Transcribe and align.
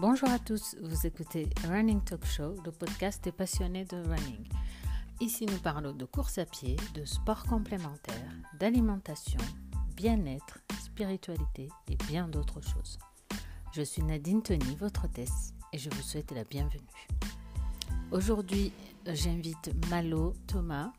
Bonjour 0.00 0.28
à 0.28 0.40
tous, 0.40 0.74
vous 0.82 1.06
écoutez 1.06 1.48
Running 1.68 2.02
Talk 2.02 2.26
Show, 2.26 2.56
le 2.64 2.72
podcast 2.72 3.22
des 3.22 3.30
passionnés 3.30 3.84
de 3.84 3.96
running. 3.98 4.44
Ici, 5.20 5.46
nous 5.46 5.58
parlons 5.58 5.92
de 5.92 6.04
course 6.04 6.38
à 6.38 6.46
pied, 6.46 6.74
de 6.94 7.04
sport 7.04 7.44
complémentaire, 7.44 8.32
d'alimentation, 8.58 9.38
bien-être, 9.94 10.58
spiritualité 10.82 11.68
et 11.88 11.96
bien 12.08 12.26
d'autres 12.26 12.60
choses. 12.60 12.98
Je 13.72 13.82
suis 13.82 14.02
Nadine 14.02 14.42
Tony, 14.42 14.74
votre 14.74 15.04
hôtesse, 15.04 15.54
et 15.72 15.78
je 15.78 15.88
vous 15.90 16.02
souhaite 16.02 16.32
la 16.32 16.42
bienvenue. 16.42 17.08
Aujourd'hui, 18.10 18.72
j'invite 19.06 19.70
Malo 19.90 20.34
Thomas, 20.48 20.90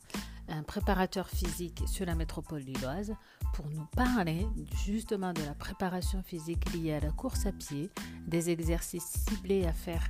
un 0.47 0.63
préparateur 0.63 1.27
physique 1.27 1.83
sur 1.85 2.05
la 2.05 2.15
métropole 2.15 2.61
lilloise, 2.61 3.13
pour 3.55 3.69
nous 3.69 3.85
parler 3.95 4.45
justement 4.85 5.31
de 5.31 5.41
la 5.43 5.53
préparation 5.53 6.21
physique 6.21 6.73
liée 6.73 6.93
à 6.93 6.99
la 6.99 7.11
course 7.11 7.45
à 7.45 7.53
pied, 7.53 7.89
des 8.27 8.49
exercices 8.49 9.05
ciblés 9.05 9.65
à 9.65 9.71
faire 9.71 10.03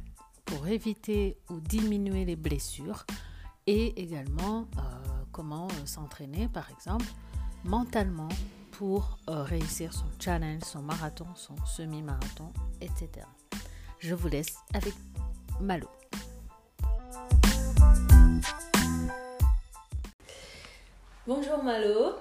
pour 0.46 0.68
éviter 0.68 1.38
ou 1.52 1.60
diminuer 1.60 2.26
les 2.26 2.36
blessures 2.36 3.06
et 3.68 4.02
également 4.02 4.66
euh, 4.78 4.82
comment 5.32 5.68
euh, 5.68 5.86
s'entraîner 5.86 6.48
par 6.48 6.72
exemple 6.72 7.06
mentalement 7.64 8.30
pour 8.72 9.20
euh, 9.30 9.44
réussir 9.44 9.94
son 9.94 10.08
challenge, 10.20 10.64
son 10.64 10.82
marathon, 10.82 11.28
son 11.36 11.56
semi-marathon, 11.68 12.52
etc. 12.82 13.28
Je 14.00 14.16
vous 14.16 14.28
laisse 14.28 14.58
avec 14.74 14.96
Malo. 15.62 15.88
Bonjour 21.28 21.64
Malo. 21.64 22.16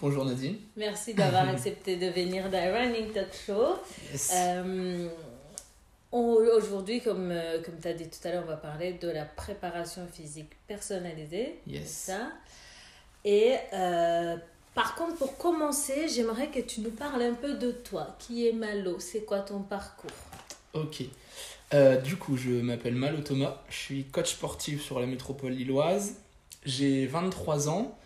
Bonjour 0.00 0.24
Nadine. 0.24 0.54
Merci 0.76 1.12
d'avoir 1.12 1.48
accepté 1.48 1.96
de 1.96 2.06
venir 2.06 2.48
dans 2.50 2.72
Running 2.72 3.10
Talk 3.10 3.34
Show. 3.34 3.74
Euh, 4.32 5.08
aujourd'hui, 6.12 7.00
comme, 7.00 7.32
euh, 7.32 7.60
comme 7.64 7.80
tu 7.82 7.88
as 7.88 7.94
dit 7.94 8.08
tout 8.08 8.28
à 8.28 8.30
l'heure, 8.30 8.44
on 8.44 8.48
va 8.48 8.56
parler 8.56 8.92
de 8.92 9.08
la 9.08 9.24
préparation 9.24 10.06
physique 10.06 10.50
personnalisée. 10.68 11.56
Yes. 11.66 11.88
Ça. 11.88 12.30
Et 13.24 13.56
euh, 13.72 14.36
par 14.72 14.94
contre, 14.94 15.16
pour 15.16 15.36
commencer, 15.36 16.06
j'aimerais 16.06 16.46
que 16.46 16.60
tu 16.60 16.80
nous 16.80 16.92
parles 16.92 17.22
un 17.22 17.34
peu 17.34 17.54
de 17.54 17.72
toi. 17.72 18.14
Qui 18.20 18.46
est 18.46 18.52
Malo? 18.52 19.00
C'est 19.00 19.24
quoi 19.24 19.40
ton 19.40 19.62
parcours? 19.62 20.12
Ok. 20.74 21.02
du 22.04 22.16
coup, 22.16 22.36
je 22.36 22.50
m'appelle 22.50 22.94
Malo 22.94 23.20
Thomas. 23.20 23.62
Je 23.68 23.76
suis 23.76 24.04
coach 24.04 24.30
sportif 24.30 24.80
sur 24.80 25.00
la 25.00 25.06
métropole 25.06 25.50
lilloise. 25.50 26.14
J'ai 26.64 27.06
23 27.06 27.68
ans. 27.68 27.98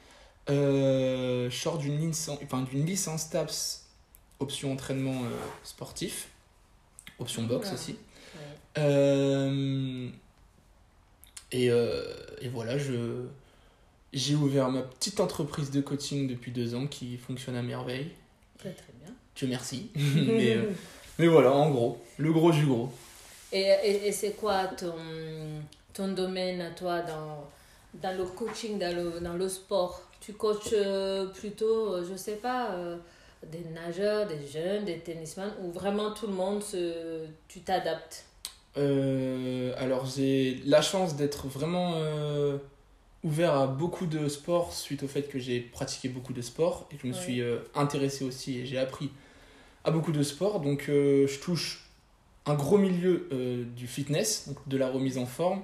Euh, 0.51 1.49
je 1.51 1.57
sors 1.57 1.79
d'une 1.79 1.99
licence, 1.99 2.39
enfin, 2.43 2.63
d'une 2.63 2.85
licence 2.85 3.31
TAPS, 3.31 3.85
option 4.41 4.73
entraînement 4.73 5.23
euh, 5.23 5.29
sportif, 5.63 6.29
option 7.19 7.45
boxe 7.45 7.73
aussi. 7.73 7.97
Euh, 8.79 10.09
et, 11.53 11.67
et, 11.67 12.49
voilà, 12.49 12.79
je, 12.79 13.27
j'ai 14.13 14.35
ouvert 14.35 14.71
ma 14.71 14.83
petite 14.83 15.21
entreprise 15.21 15.71
de 15.71 15.81
coaching 15.81 16.27
depuis 16.27 16.51
deux 16.51 16.75
ans 16.75 16.87
qui 16.87 17.19
fonctionne 17.19 17.57
à 17.57 17.63
merveille. 17.63 18.11
Très 18.59 18.73
très 18.73 18.93
bien. 19.01 19.15
Dieu 19.37 19.47
merci. 19.47 19.91
mais, 19.95 20.57
mais, 21.19 21.27
voilà, 21.27 21.53
en 21.53 21.71
gros, 21.71 22.03
le 22.17 22.33
gros 22.33 22.51
du 22.51 22.67
gros. 22.67 22.91
Et, 23.53 23.61
et, 23.85 24.09
et 24.09 24.13
c'est 24.13 24.33
quoi 24.33 24.65
ton, 24.69 24.95
ton 25.93 26.09
domaine 26.09 26.63
à 26.63 26.71
toi 26.71 27.03
dans, 27.03 27.51
dans 27.95 28.17
le 28.17 28.25
coaching, 28.25 28.79
dans 28.79 28.97
le, 28.97 29.21
dans 29.21 29.35
le 29.35 29.49
sport? 29.49 30.01
Tu 30.23 30.33
coaches 30.35 30.73
euh, 30.73 31.27
plutôt, 31.27 31.95
euh, 31.95 32.07
je 32.09 32.17
sais 32.17 32.37
pas, 32.37 32.71
euh, 32.71 32.97
des 33.45 33.65
nageurs, 33.75 34.29
des 34.29 34.47
jeunes, 34.47 34.85
des 34.85 34.99
tennisman, 35.01 35.53
ou 35.63 35.73
vraiment 35.73 36.13
tout 36.13 36.29
le 36.29 36.33
monde, 36.33 36.63
se, 36.63 37.27
tu 37.49 37.61
t'adaptes? 37.61 38.25
Alors 38.75 40.07
j'ai 40.07 40.63
la 40.65 40.81
chance 40.81 41.15
d'être 41.15 41.47
vraiment 41.47 41.97
ouvert 43.23 43.53
à 43.55 43.67
beaucoup 43.67 44.07
de 44.07 44.29
sports 44.29 44.73
suite 44.73 45.03
au 45.03 45.09
fait 45.09 45.25
que 45.29 45.39
j'ai 45.39 45.61
pratiqué 45.61 46.09
beaucoup 46.09 46.33
de 46.33 46.41
sports 46.41 46.89
et 46.91 46.95
que 46.97 47.03
je 47.03 47.09
me 47.09 47.13
suis 47.13 47.43
intéressé 47.75 48.25
aussi 48.25 48.61
et 48.61 48.65
j'ai 48.65 48.79
appris 48.79 49.11
à 49.85 49.91
beaucoup 49.91 50.13
de 50.13 50.23
sports. 50.23 50.61
Donc 50.61 50.85
je 50.87 51.39
touche 51.41 51.85
un 52.47 52.55
gros 52.55 52.79
milieu 52.79 53.29
du 53.77 53.87
fitness, 53.87 54.49
donc 54.49 54.57
de 54.67 54.79
la 54.79 54.89
remise 54.89 55.19
en 55.19 55.27
forme, 55.27 55.61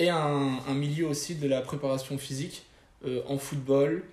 et 0.00 0.10
un, 0.10 0.58
un 0.66 0.74
milieu 0.74 1.06
aussi 1.06 1.36
de 1.36 1.46
la 1.46 1.60
préparation 1.60 2.18
physique 2.18 2.64
euh, 3.04 3.22
en 3.26 3.38
football, 3.38 4.04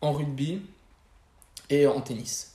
en 0.00 0.12
rugby 0.12 0.62
et 1.70 1.86
en 1.86 2.00
tennis. 2.00 2.54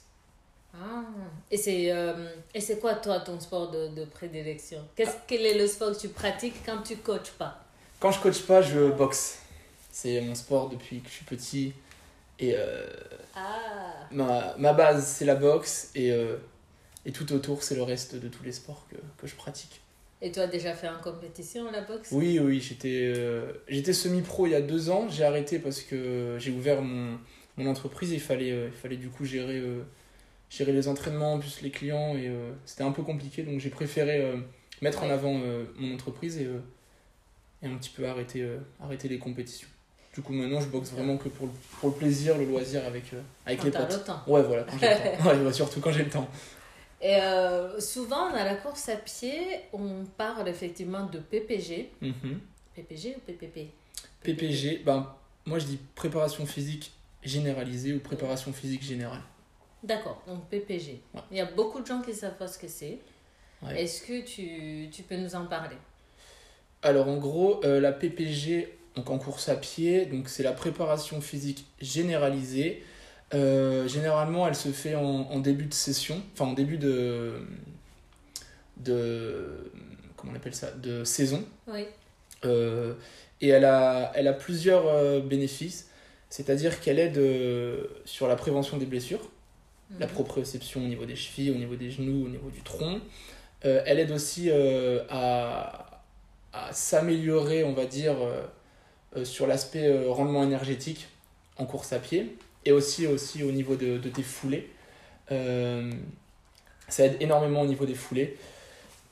Ah, 0.74 1.04
et 1.52 1.58
c'est 1.58 1.92
euh, 1.92 2.30
c'est 2.60 2.80
quoi 2.80 2.96
toi 2.96 3.20
ton 3.20 3.40
sport 3.40 3.72
de, 3.72 3.90
de 3.90 4.06
prédilection? 4.06 4.80
Qu'est-ce 4.96 5.18
quel 5.28 5.46
est 5.46 5.58
le 5.58 5.68
sport 5.68 5.92
que 5.94 6.00
tu 6.00 6.10
pratiques 6.10 6.56
quand 6.66 6.82
tu 6.82 6.98
coaches 6.98 7.32
pas? 7.38 7.64
Quand 8.00 8.12
je 8.12 8.20
coach 8.20 8.42
pas, 8.42 8.62
je 8.62 8.90
boxe. 8.92 9.40
C'est 9.92 10.20
mon 10.22 10.34
sport 10.34 10.70
depuis 10.70 11.02
que 11.02 11.10
je 11.10 11.14
suis 11.14 11.26
petit 11.26 11.74
et 12.40 12.56
euh, 12.58 12.88
ah. 13.36 14.08
ma, 14.10 14.56
ma, 14.58 14.74
base 14.74 15.06
c'est 15.06 15.26
la 15.26 15.36
boxe 15.36 15.92
et 15.94 16.12
et 17.06 17.12
tout 17.12 17.32
autour 17.32 17.62
c'est 17.62 17.76
le 17.76 17.84
reste 17.84 18.16
de 18.16 18.28
tous 18.28 18.44
les 18.44 18.52
sports 18.52 18.88
que, 18.90 18.96
que 19.20 19.28
je 19.28 19.36
pratique. 19.36 19.83
Et 20.26 20.32
tu 20.32 20.40
as 20.40 20.48
déjà 20.48 20.74
fait 20.74 20.88
en 20.88 21.02
compétition 21.04 21.70
la 21.70 21.82
boxe? 21.82 22.08
Oui, 22.14 22.40
oui, 22.40 22.62
j'étais 22.62 23.12
euh, 23.14 23.52
j'étais 23.68 23.92
semi-pro 23.92 24.48
il 24.48 24.52
y 24.52 24.56
a 24.56 24.62
deux 24.62 24.90
ans. 24.90 25.10
J'ai 25.10 25.26
arrêté 25.26 25.60
parce 25.60 25.82
que 25.82 26.38
j'ai 26.40 26.52
ouvert 26.52 26.82
mon, 26.82 27.20
mon 27.58 27.70
entreprise 27.70 28.14
et 28.14 28.16
il 28.16 28.22
fallait, 28.22 28.52
euh, 28.52 28.68
il 28.68 28.80
fallait 28.80 28.96
du 28.96 29.10
coup 29.10 29.26
gérer, 29.26 29.58
euh, 29.58 29.84
gérer 30.50 30.72
les 30.72 30.88
entraînements, 30.88 31.40
plus 31.40 31.62
les 31.62 31.72
clients. 31.72 32.16
Et 32.16 32.32
c'était 32.64 32.84
un 32.84 32.94
peu 32.94 33.04
compliqué, 33.04 33.44
donc 33.44 33.60
j'ai 33.60 33.70
préféré 33.70 34.24
mettre 34.82 35.04
en 35.04 35.10
avant 35.10 35.38
mon 35.78 35.94
entreprise 35.94 36.38
et, 36.38 36.48
et 37.62 37.68
un 37.68 37.76
petit 37.76 37.90
peu 37.90 38.08
arrêter, 38.08 38.48
arrêter 38.82 39.10
les 39.10 39.20
compétitions. 39.20 39.68
Du 40.16 40.22
coup, 40.22 40.32
maintenant, 40.32 40.62
je 40.62 40.68
boxe 40.68 40.92
vraiment 40.92 41.18
que 41.18 41.28
pour 41.28 41.48
le, 41.48 41.52
pour 41.82 41.90
le 41.90 41.96
plaisir, 41.96 42.38
le 42.38 42.46
loisir 42.46 42.86
avec, 42.86 43.06
avec 43.46 43.60
quand 43.60 43.66
les 43.66 43.72
potes. 43.72 43.92
Le 43.92 44.04
temps. 44.06 44.22
Ouais, 44.28 44.44
voilà, 44.44 44.64
quand 44.64 44.78
j'ai 44.80 44.88
le 44.88 45.18
temps. 45.18 45.44
Ouais, 45.46 45.54
surtout 45.54 45.82
quand 45.82 45.92
j'ai 45.92 46.04
le 46.04 46.10
temps. 46.10 46.30
Et 47.04 47.18
euh, 47.18 47.82
souvent, 47.82 48.30
dans 48.30 48.46
la 48.46 48.56
course 48.56 48.88
à 48.88 48.96
pied, 48.96 49.60
on 49.74 50.06
parle 50.18 50.48
effectivement 50.48 51.06
de 51.06 51.20
PPG. 51.20 51.92
Mhm. 52.02 52.40
PPG 52.74 53.18
ou 53.18 53.20
PPP 53.20 53.68
PPG, 54.24 54.84
ben, 54.86 55.14
moi 55.46 55.60
je 55.60 55.66
dis 55.66 55.80
préparation 55.96 56.46
physique 56.46 56.94
généralisée 57.22 57.94
ou 57.94 58.00
préparation 58.00 58.54
physique 58.54 58.84
générale. 58.84 59.22
D'accord, 59.84 60.24
donc 60.26 60.48
PPG. 60.48 61.02
Il 61.30 61.38
y 61.38 61.42
a 61.42 61.46
beaucoup 61.46 61.82
de 61.82 61.86
gens 61.86 62.02
qui 62.02 62.12
ne 62.12 62.16
savent 62.16 62.38
pas 62.38 62.48
ce 62.48 62.58
que 62.58 62.70
c'est. 62.70 63.00
Est-ce 63.70 64.02
que 64.02 64.26
tu, 64.26 64.90
tu, 64.90 65.04
peux 65.04 65.16
nous 65.18 65.36
en 65.36 65.46
parler? 65.46 65.78
Alors 66.82 67.08
en 67.10 67.18
gros, 67.18 67.64
euh, 67.66 67.80
la 67.80 67.92
PPG, 67.92 68.78
donc 68.96 69.10
en 69.10 69.18
course 69.18 69.50
à 69.50 69.56
pied, 69.56 70.06
donc 70.06 70.30
c'est 70.30 70.44
la 70.44 70.52
préparation 70.54 71.20
physique 71.22 71.66
généralisée. 71.82 72.84
Euh, 73.34 73.88
généralement, 73.88 74.48
elle 74.48 74.56
se 74.56 74.70
fait 74.70 74.96
en, 74.96 75.04
en, 75.04 75.40
début 75.40 75.66
de 75.66 75.74
session, 75.74 76.22
enfin 76.34 76.46
en 76.46 76.54
début 76.54 76.78
de, 76.78 77.34
de 78.78 79.72
comment 80.16 80.34
on 80.34 80.36
appelle 80.36 80.54
ça, 80.54 80.72
de 80.72 81.04
saison. 81.04 81.44
Oui. 81.68 81.86
Euh, 82.46 82.94
et 83.42 83.48
elle 83.48 83.66
a, 83.66 84.12
elle 84.16 84.28
a 84.28 84.34
plusieurs 84.34 84.88
euh, 84.88 85.20
bénéfices, 85.20 85.90
c'est-à-dire 86.30 86.80
qu'elle 86.80 87.00
aide 87.00 87.20
sur 88.06 88.28
la 88.28 88.36
prévention 88.36 88.78
des 88.78 88.86
blessures, 88.86 89.30
la 90.00 90.06
mhm. 90.06 90.14
proprioception 90.14 90.84
au 90.84 90.88
niveau 90.88 91.06
des 91.06 91.16
chevilles, 91.16 91.52
au 91.52 91.56
niveau 91.56 91.76
des 91.76 91.90
genoux, 91.90 92.26
au 92.26 92.30
niveau 92.30 92.50
du 92.50 92.62
tronc. 92.62 93.00
elle 93.62 94.00
aide 94.00 94.12
aussi 94.12 94.52
à, 95.10 96.02
à 96.54 96.74
s'améliorer, 96.74 97.64
on 97.64 97.74
va 97.74 97.86
dire, 97.86 98.16
sur 99.24 99.46
l'aspect 99.46 100.08
rendement 100.08 100.44
énergétique 100.44 101.08
en 101.58 101.66
course 101.66 101.94
à 101.94 102.00
pied 102.00 102.36
et 102.66 102.72
aussi, 102.72 103.08
aussi 103.08 103.44
au 103.44 103.52
niveau 103.52 103.76
de, 103.76 103.98
de 103.98 104.10
tes 104.10 104.24
foulées. 104.24 104.70
Euh, 105.32 105.92
ça 106.88 107.06
aide 107.06 107.18
énormément 107.20 107.62
au 107.62 107.66
niveau 107.66 107.86
des 107.86 107.96
foulées, 107.96 108.38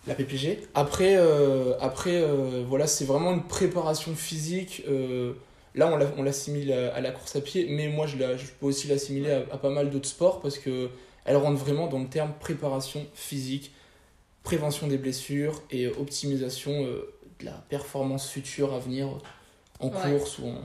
la 0.07 0.15
PPG. 0.15 0.67
Après, 0.73 1.15
euh, 1.17 1.77
après 1.79 2.21
euh, 2.21 2.63
voilà, 2.67 2.87
c'est 2.87 3.05
vraiment 3.05 3.33
une 3.33 3.43
préparation 3.43 4.13
physique. 4.15 4.83
là, 5.75 5.91
on 6.17 6.23
l'assimile 6.23 6.73
à, 6.73 6.93
à, 6.93 7.01
la 7.01 7.11
course 7.11 7.35
à 7.35 7.41
pied, 7.41 7.67
mais 7.69 7.87
moi, 7.87 8.07
je, 8.07 8.17
la, 8.17 8.37
je 8.37 8.45
peux 8.59 8.65
aussi 8.67 8.87
l'assimiler 8.87 9.31
à, 9.31 9.57
pas 9.57 9.69
mal 9.69 9.89
d'autres 9.89 10.09
sports 10.09 10.41
parce 10.41 10.57
que 10.57 10.89
elle 11.23 11.37
rentre 11.37 11.57
vraiment 11.57 11.87
dans 11.87 11.99
le 11.99 12.07
terme 12.07 12.33
préparation 12.39 13.05
physique, 13.13 13.71
prévention 14.43 14.87
des 14.87 14.97
blessures 14.97 15.61
et 15.69 15.87
optimisation 15.87 16.81
de 16.81 17.07
la 17.43 17.51
performance 17.69 18.27
future 18.27 18.73
à 18.73 18.79
venir 18.79 19.07
en 19.79 19.89
course 19.89 20.39
ou 20.39 20.47
en, 20.47 20.61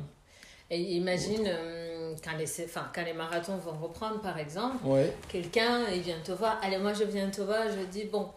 et 0.71 0.81
imagine 0.81 1.47
euh, 1.47 1.96
quand, 2.23 2.37
les, 2.37 2.65
enfin, 2.65 2.91
quand 2.95 3.05
les 3.05 3.13
marathons 3.13 3.57
vont 3.57 3.79
reprendre, 3.79 4.21
par 4.21 4.39
exemple, 4.39 4.79
quelqu'un 5.29 5.83
il 5.95 6.01
vient 6.01 6.21
te 6.25 6.33
voir. 6.33 6.59
Allez, 6.63 6.79
moi 6.79 6.93
je 6.93 7.05
viens 7.05 7.31
te 7.31 7.41
voir, 7.43 7.65
je 7.69 7.85
dis 7.87 8.05
bon, 8.05 8.29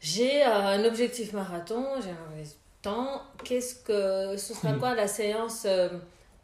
j'ai 0.00 0.42
euh, 0.42 0.48
un 0.48 0.84
objectif 0.84 1.32
marathon, 1.32 1.84
j'ai 2.02 2.10
un 2.10 2.44
temps. 2.82 3.22
Qu'est-ce 3.44 3.74
que 3.74 4.36
ce 4.36 4.54
sera 4.54 4.72
quoi 4.74 4.94
la 4.94 5.08
séance 5.08 5.62
euh, 5.66 5.88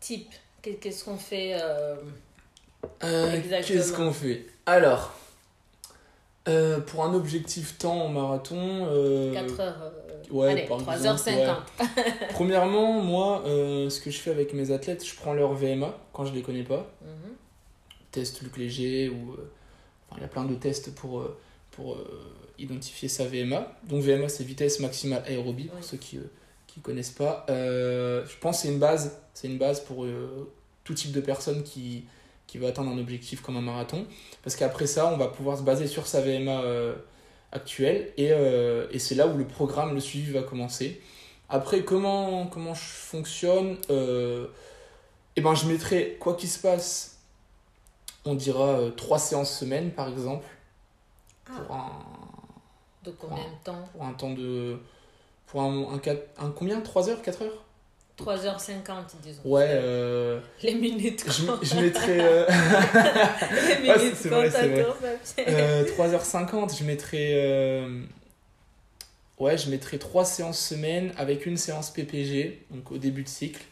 type? 0.01 0.33
Qu'est-ce 0.63 1.05
qu'on 1.05 1.17
fait 1.17 1.57
Qu'est-ce 3.01 3.93
qu'on 3.93 4.13
fait? 4.13 4.47
Alors, 4.67 5.15
Euh, 6.49 6.79
pour 6.81 7.05
un 7.05 7.13
objectif 7.15 7.77
temps 7.79 8.03
en 8.03 8.09
marathon. 8.09 8.87
euh, 8.91 9.33
4 9.33 9.61
heures. 9.61 9.77
euh, 9.83 10.33
ouais, 10.33 10.49
allez, 10.53 10.63
par 10.67 10.79
3h50. 10.81 11.57
Premièrement, 12.31 13.01
moi, 13.03 13.43
euh, 13.47 13.91
ce 13.91 14.01
que 14.01 14.11
je 14.11 14.19
fais 14.19 14.31
avec 14.31 14.53
mes 14.55 14.71
athlètes, 14.71 15.05
je 15.05 15.15
prends 15.17 15.35
leur 15.35 15.55
VMA 15.55 15.97
quand 16.13 16.25
je 16.25 16.33
les 16.33 16.43
connais 16.43 16.63
pas. 16.63 16.89
Mhm. 17.03 17.33
Test 18.13 18.43
Luc 18.43 18.57
Léger 18.57 19.09
ou. 19.09 19.33
enfin, 20.09 20.19
il 20.19 20.23
y 20.23 20.25
a 20.25 20.29
plein 20.29 20.45
de 20.45 20.55
tests 20.55 20.95
pour, 20.95 21.25
pour 21.73 21.99
identifier 22.59 23.09
sa 23.09 23.25
VMA. 23.25 23.73
Donc, 23.89 24.03
VMA, 24.03 24.29
c'est 24.29 24.45
vitesse 24.45 24.81
maximale 24.81 25.23
aérobie, 25.27 25.65
pour 25.65 25.83
ceux 25.85 25.97
qui 25.97 26.17
ne 26.19 26.83
connaissent 26.83 27.11
pas. 27.11 27.45
Je 27.49 28.39
pense 28.41 28.57
que 28.59 28.63
c'est 28.63 28.73
une 28.73 28.79
base. 28.79 29.19
C'est 29.35 29.49
une 29.49 29.59
base 29.59 29.81
pour 29.81 30.07
tout 30.85 30.95
type 30.95 31.11
de 31.13 31.21
personne 31.21 31.63
qui, 31.65 32.05
qui 32.47 32.59
veut 32.59 32.67
atteindre 32.67 32.91
un 32.91 32.99
objectif 32.99 33.43
comme 33.43 33.57
un 33.57 33.61
marathon. 33.63 34.07
Parce 34.43 34.57
qu'après 34.57 34.87
ça, 34.87 35.07
on 35.13 35.17
va 35.17 35.29
pouvoir 35.29 35.57
se 35.59 35.63
baser 35.63 35.87
sur 35.89 36.07
sa 36.07 36.21
VMA 36.21 36.61
euh, 36.63 36.95
actuelle. 37.53 38.13
Et, 38.17 38.29
euh, 38.33 38.87
et 38.91 38.99
c'est 38.99 39.15
là 39.15 39.27
où 39.27 39.37
le 39.37 39.47
programme, 39.47 39.95
le 39.95 40.01
suivi 40.01 40.33
va 40.33 40.43
commencer. 40.43 41.01
Après, 41.49 41.83
comment, 41.85 42.47
comment 42.47 42.75
je 42.75 42.81
fonctionne 42.85 43.77
euh, 43.91 44.47
Eh 45.37 45.41
ben, 45.41 45.55
je 45.55 45.67
mettrai, 45.67 46.17
quoi 46.21 46.35
qu'il 46.35 46.49
se 46.49 46.59
passe, 46.59 47.19
on 48.25 48.35
dira 48.35 48.69
euh, 48.81 48.91
trois 48.91 49.19
séances 49.19 49.57
semaine, 49.57 49.91
par 49.93 50.09
exemple, 50.09 50.47
pour 51.45 51.67
Ah, 51.71 51.75
un, 51.75 53.05
de 53.05 53.11
combien 53.13 53.45
de 53.45 53.65
temps? 53.65 53.89
pour 53.93 54.03
un 54.05 54.13
temps 54.13 54.31
de... 54.33 54.79
Pour 55.47 55.63
un, 55.63 55.95
un, 55.95 55.99
quatre- 55.99 56.29
un 56.39 56.51
combien? 56.51 56.81
3 56.81 57.09
heures? 57.09 57.23
4 57.23 57.43
heures? 57.43 57.65
3h50, 58.19 58.83
disons. 59.23 59.41
Ouais, 59.45 59.67
euh, 59.71 60.41
Les 60.63 60.75
minutes 60.75 61.25
je, 61.27 61.47
comptent. 61.47 61.65
je 61.65 61.75
mettrai... 61.77 62.19
euh, 62.21 62.47
Les 63.83 63.99
minutes 63.99 64.17
c'est 64.17 64.29
vrai, 64.29 64.55
à 64.57 64.61
pied. 64.69 64.85
Euh, 65.49 65.85
3h50, 65.85 66.79
je 66.79 66.85
mettrai. 66.85 67.33
euh, 67.35 68.03
Ouais, 69.39 69.59
je 69.59 69.69
mettrai 69.69 69.99
3 69.99 70.25
séances 70.25 70.59
semaine 70.59 71.13
avec 71.19 71.45
une 71.45 71.59
séance 71.59 71.91
PPG, 71.91 72.65
donc 72.71 72.91
au 72.91 72.97
début 72.97 73.23
de 73.23 73.29
cycle. 73.29 73.63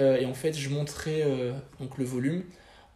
Ouais. 0.00 0.22
Et 0.22 0.26
en 0.26 0.34
fait, 0.34 0.54
je 0.54 0.68
monterai 0.70 1.24
donc 1.78 1.98
le 1.98 2.04
volume, 2.04 2.42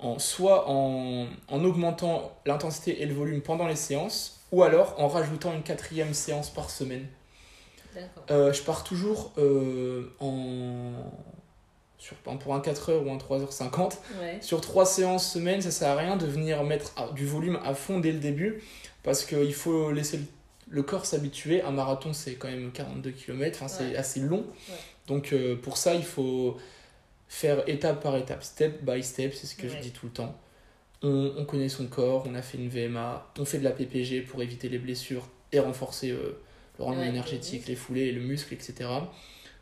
en, 0.00 0.18
soit 0.18 0.68
en, 0.68 1.26
en 1.48 1.64
augmentant 1.64 2.36
l'intensité 2.44 3.02
et 3.02 3.06
le 3.06 3.14
volume 3.14 3.40
pendant 3.40 3.68
les 3.68 3.76
séances, 3.76 4.40
ou 4.50 4.64
alors 4.64 4.96
en 4.98 5.06
rajoutant 5.06 5.52
une 5.54 5.62
quatrième 5.62 6.12
séance 6.12 6.50
par 6.50 6.70
semaine. 6.70 7.06
Euh, 8.30 8.52
je 8.52 8.62
pars 8.62 8.84
toujours 8.84 9.32
euh, 9.38 10.12
en. 10.20 10.92
Sur, 11.98 12.14
pour 12.16 12.54
un 12.54 12.60
4h 12.60 13.02
ou 13.04 13.10
un 13.10 13.16
3h50. 13.16 13.92
Ouais. 14.20 14.38
Sur 14.40 14.60
trois 14.60 14.84
séances 14.86 15.32
semaine, 15.32 15.60
ça 15.62 15.70
sert 15.70 15.88
à 15.88 15.96
rien 15.96 16.16
de 16.16 16.26
venir 16.26 16.62
mettre 16.62 16.92
à- 16.96 17.10
du 17.12 17.26
volume 17.26 17.58
à 17.64 17.74
fond 17.74 17.98
dès 18.00 18.12
le 18.12 18.18
début 18.20 18.62
parce 19.02 19.24
qu'il 19.24 19.54
faut 19.54 19.90
laisser 19.90 20.20
le, 20.68 20.82
corps 20.82 21.06
s'habituer. 21.06 21.62
Un 21.62 21.70
marathon, 21.72 22.12
c'est 22.12 22.34
quand 22.34 22.48
même 22.48 22.70
42 22.70 23.10
km, 23.12 23.56
enfin, 23.60 23.68
c'est 23.68 23.90
Ouais. 23.92 23.96
assez 23.96 24.20
long. 24.20 24.44
Ouais. 24.68 24.74
Donc 25.08 25.32
euh, 25.32 25.56
pour 25.56 25.78
ça, 25.78 25.94
il 25.94 26.04
faut 26.04 26.58
faire 27.28 27.68
étape 27.68 28.02
par 28.02 28.16
étape, 28.16 28.44
step 28.44 28.82
by 28.84 29.02
step, 29.02 29.34
c'est 29.34 29.46
ce 29.46 29.56
que 29.56 29.66
je 29.68 29.76
dis 29.78 29.90
tout 29.90 30.06
le 30.06 30.12
temps. 30.12 30.36
On, 31.02 31.32
on 31.38 31.44
connaît 31.44 31.68
son 31.68 31.86
corps, 31.86 32.24
on 32.28 32.34
a 32.34 32.42
fait 32.42 32.58
une 32.58 32.68
VMA, 32.68 33.26
on 33.38 33.44
fait 33.44 33.58
de 33.58 33.64
la 33.64 33.72
PPG 33.72 34.20
pour 34.22 34.42
éviter 34.42 34.68
les 34.68 34.78
blessures 34.78 35.26
et 35.50 35.58
renforcer 35.60 36.10
euh, 36.10 36.38
le 36.78 36.84
rendement 36.84 37.02
Ouais, 37.02 37.08
énergétique, 37.08 37.66
les 37.66 37.76
foulées, 37.76 38.12
le 38.12 38.20
muscle, 38.20 38.52
etc. 38.54 38.88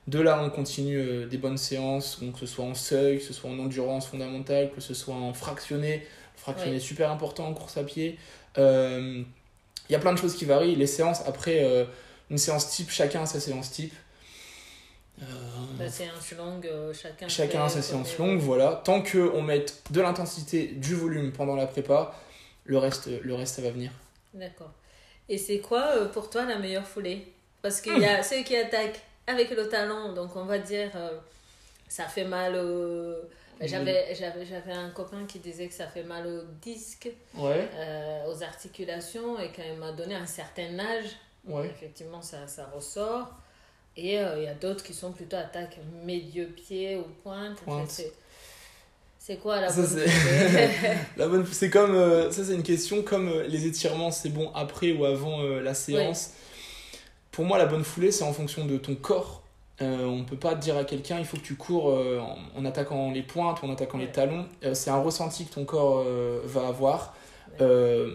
De 0.06 0.20
là, 0.20 0.42
on 0.42 0.50
continue 0.50 0.98
euh, 0.98 1.26
des 1.26 1.38
bonnes 1.38 1.56
séances, 1.56 2.20
donc 2.20 2.34
que 2.34 2.40
ce 2.40 2.46
soit 2.46 2.64
en 2.64 2.74
seuil, 2.74 3.18
que 3.18 3.24
ce 3.24 3.32
soit 3.32 3.50
en 3.50 3.58
endurance 3.58 4.06
fondamentale, 4.06 4.70
que 4.74 4.80
ce 4.80 4.92
soit 4.94 5.14
en 5.14 5.32
fractionné. 5.32 6.06
Fractionné 6.36 6.72
Ouais. 6.74 6.80
super 6.80 7.10
important 7.10 7.46
en 7.48 7.54
course 7.54 7.76
à 7.78 7.84
pied. 7.84 8.18
Euh, 8.58 9.22
Il 9.88 9.92
y 9.92 9.96
a 9.96 9.98
plein 9.98 10.12
de 10.12 10.18
choses 10.18 10.34
qui 10.34 10.44
varient. 10.46 10.76
Les 10.76 10.86
séances, 10.86 11.22
après, 11.26 11.62
euh, 11.64 11.84
une 12.30 12.38
séance 12.38 12.70
type, 12.70 12.90
chacun 12.90 13.22
a 13.22 13.26
sa 13.26 13.38
séance 13.40 13.70
type. 13.70 13.94
Euh, 15.22 15.24
La 15.78 15.88
séance 15.88 16.32
longue, 16.32 16.66
euh, 16.66 16.92
chacun. 16.92 17.28
chacun 17.28 17.64
a 17.64 17.68
sa 17.68 17.82
séance 17.82 18.18
longue, 18.18 18.38
voilà. 18.40 18.82
Tant 18.84 19.02
qu'on 19.02 19.42
mette 19.42 19.82
de 19.90 20.00
l'intensité, 20.00 20.66
du 20.68 20.94
volume 20.94 21.32
pendant 21.32 21.54
la 21.54 21.66
prépa, 21.66 22.14
le 22.64 22.78
reste, 22.78 23.08
le 23.22 23.34
reste 23.34 23.56
ça 23.56 23.62
va 23.62 23.70
venir. 23.70 23.92
D'accord. 24.32 24.72
Et 25.28 25.38
c'est 25.38 25.58
quoi 25.60 25.96
euh, 25.96 26.08
pour 26.08 26.30
toi 26.30 26.44
la 26.44 26.58
meilleure 26.58 26.86
foulée? 26.86 27.32
Parce 27.62 27.80
qu'il 27.80 27.98
y 27.98 28.04
a 28.04 28.22
ceux 28.22 28.42
qui 28.42 28.56
attaquent 28.56 29.00
avec 29.26 29.50
le 29.50 29.68
talon, 29.68 30.12
donc 30.12 30.36
on 30.36 30.44
va 30.44 30.58
dire 30.58 30.90
euh, 30.94 31.18
ça 31.88 32.04
fait 32.04 32.24
mal 32.24 32.56
au. 32.56 33.14
J'avais, 33.60 34.14
j'avais, 34.14 34.44
j'avais 34.44 34.72
un 34.72 34.90
copain 34.90 35.24
qui 35.26 35.38
disait 35.38 35.68
que 35.68 35.74
ça 35.74 35.86
fait 35.86 36.02
mal 36.02 36.26
au 36.26 36.42
disque, 36.60 37.08
Ouais, 37.34 37.68
euh, 37.74 38.26
aux 38.26 38.42
articulations, 38.42 39.38
et 39.38 39.52
quand 39.54 39.62
il 39.62 39.78
m'a 39.78 39.92
donné 39.92 40.16
un 40.16 40.26
certain 40.26 40.76
âge, 40.78 41.10
ouais. 41.46 41.66
effectivement 41.68 42.20
ça, 42.20 42.46
ça 42.48 42.66
ressort. 42.74 43.28
Et 43.96 44.14
il 44.16 44.42
y 44.42 44.48
a 44.48 44.54
d'autres 44.54 44.82
qui 44.82 44.92
sont 44.92 45.12
plutôt 45.12 45.36
attaques 45.36 45.78
milieu-pied 46.02 46.96
ou 46.96 47.04
pointe. 47.22 47.58
En 47.62 47.64
Pointe. 47.76 47.90
fait, 47.92 48.12
c'est, 49.26 49.36
quoi 49.36 49.58
la 49.58 49.72
bonne 49.72 49.86
c'est- 49.86 50.06
bonne, 51.16 51.46
comme 51.70 51.94
euh, 51.94 52.30
ça, 52.30 52.44
c'est 52.44 52.54
une 52.54 52.62
question 52.62 53.02
comme 53.02 53.28
euh, 53.28 53.46
les 53.46 53.66
étirements, 53.66 54.10
c'est 54.10 54.28
bon 54.28 54.50
après 54.54 54.92
ou 54.92 55.06
avant 55.06 55.42
euh, 55.42 55.62
la 55.62 55.72
séance. 55.72 56.32
Pour 57.30 57.46
moi, 57.46 57.56
la 57.56 57.64
bonne 57.64 57.84
foulée, 57.84 58.12
c'est 58.12 58.24
en 58.24 58.34
fonction 58.34 58.66
de 58.66 58.76
ton 58.76 58.94
corps. 58.94 59.42
On 59.80 60.24
peut 60.24 60.36
pas 60.36 60.54
dire 60.54 60.76
à 60.76 60.84
quelqu'un, 60.84 61.18
il 61.18 61.24
faut 61.24 61.36
que 61.36 61.42
tu 61.42 61.56
cours 61.56 61.86
en, 61.86 62.38
en 62.56 62.64
attaquant 62.64 63.10
les 63.10 63.22
pointes 63.22 63.60
ou 63.62 63.66
en 63.66 63.72
attaquant 63.72 63.98
les 63.98 64.10
talons. 64.10 64.46
C'est 64.72 64.90
un 64.90 65.00
ressenti 65.00 65.46
que 65.46 65.54
ton 65.54 65.64
corps 65.64 66.04
va 66.44 66.68
avoir. 66.68 67.16
Ouais, 67.60 68.10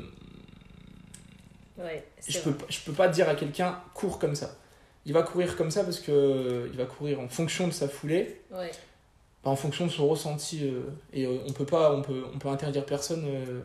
je 2.27 2.39
peux, 2.39 2.53
pas- 2.53 2.65
je 2.69 2.79
peux 2.79 2.93
pas 2.93 3.07
dire 3.07 3.27
à 3.29 3.35
quelqu'un, 3.35 3.79
cours 3.93 4.19
comme 4.19 4.35
ça. 4.35 4.55
Il 5.05 5.13
va 5.13 5.23
courir 5.23 5.55
comme 5.57 5.71
ça 5.71 5.83
parce 5.83 5.99
que 5.99 6.69
il 6.71 6.77
va 6.77 6.85
courir 6.85 7.19
en 7.19 7.27
fonction 7.27 7.67
de 7.67 7.73
sa 7.73 7.87
foulée. 7.89 8.41
Ouais. 8.51 8.71
Pas 9.41 9.49
en 9.49 9.55
fonction 9.55 9.85
de 9.85 9.91
son 9.91 10.07
ressenti 10.07 10.65
euh, 10.65 10.81
et 11.13 11.25
euh, 11.25 11.37
on 11.47 11.53
peut 11.53 11.65
pas 11.65 11.95
on 11.95 12.01
peut 12.01 12.25
on 12.33 12.39
peut 12.39 12.49
interdire 12.49 12.85
personne 12.85 13.23
euh, 13.25 13.61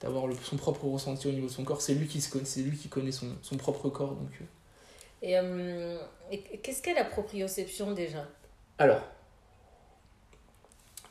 d'avoir 0.00 0.24
son 0.42 0.56
propre 0.56 0.86
ressenti 0.86 1.28
au 1.28 1.32
niveau 1.32 1.48
de 1.48 1.52
son 1.52 1.64
corps 1.64 1.82
c'est 1.82 1.92
lui 1.94 2.06
qui 2.08 2.22
se 2.22 2.30
connaît 2.30 2.46
c'est 2.46 2.62
lui 2.62 2.78
qui 2.78 2.88
connaît 2.88 3.12
son, 3.12 3.36
son 3.42 3.56
propre 3.58 3.90
corps 3.90 4.14
donc 4.14 4.30
euh. 5.22 5.98
Et, 6.30 6.36
et 6.54 6.58
qu'est-ce 6.58 6.80
qu'est 6.80 6.94
la 6.94 7.04
proprioception 7.04 7.92
déjà? 7.92 8.26
Alors 8.78 9.02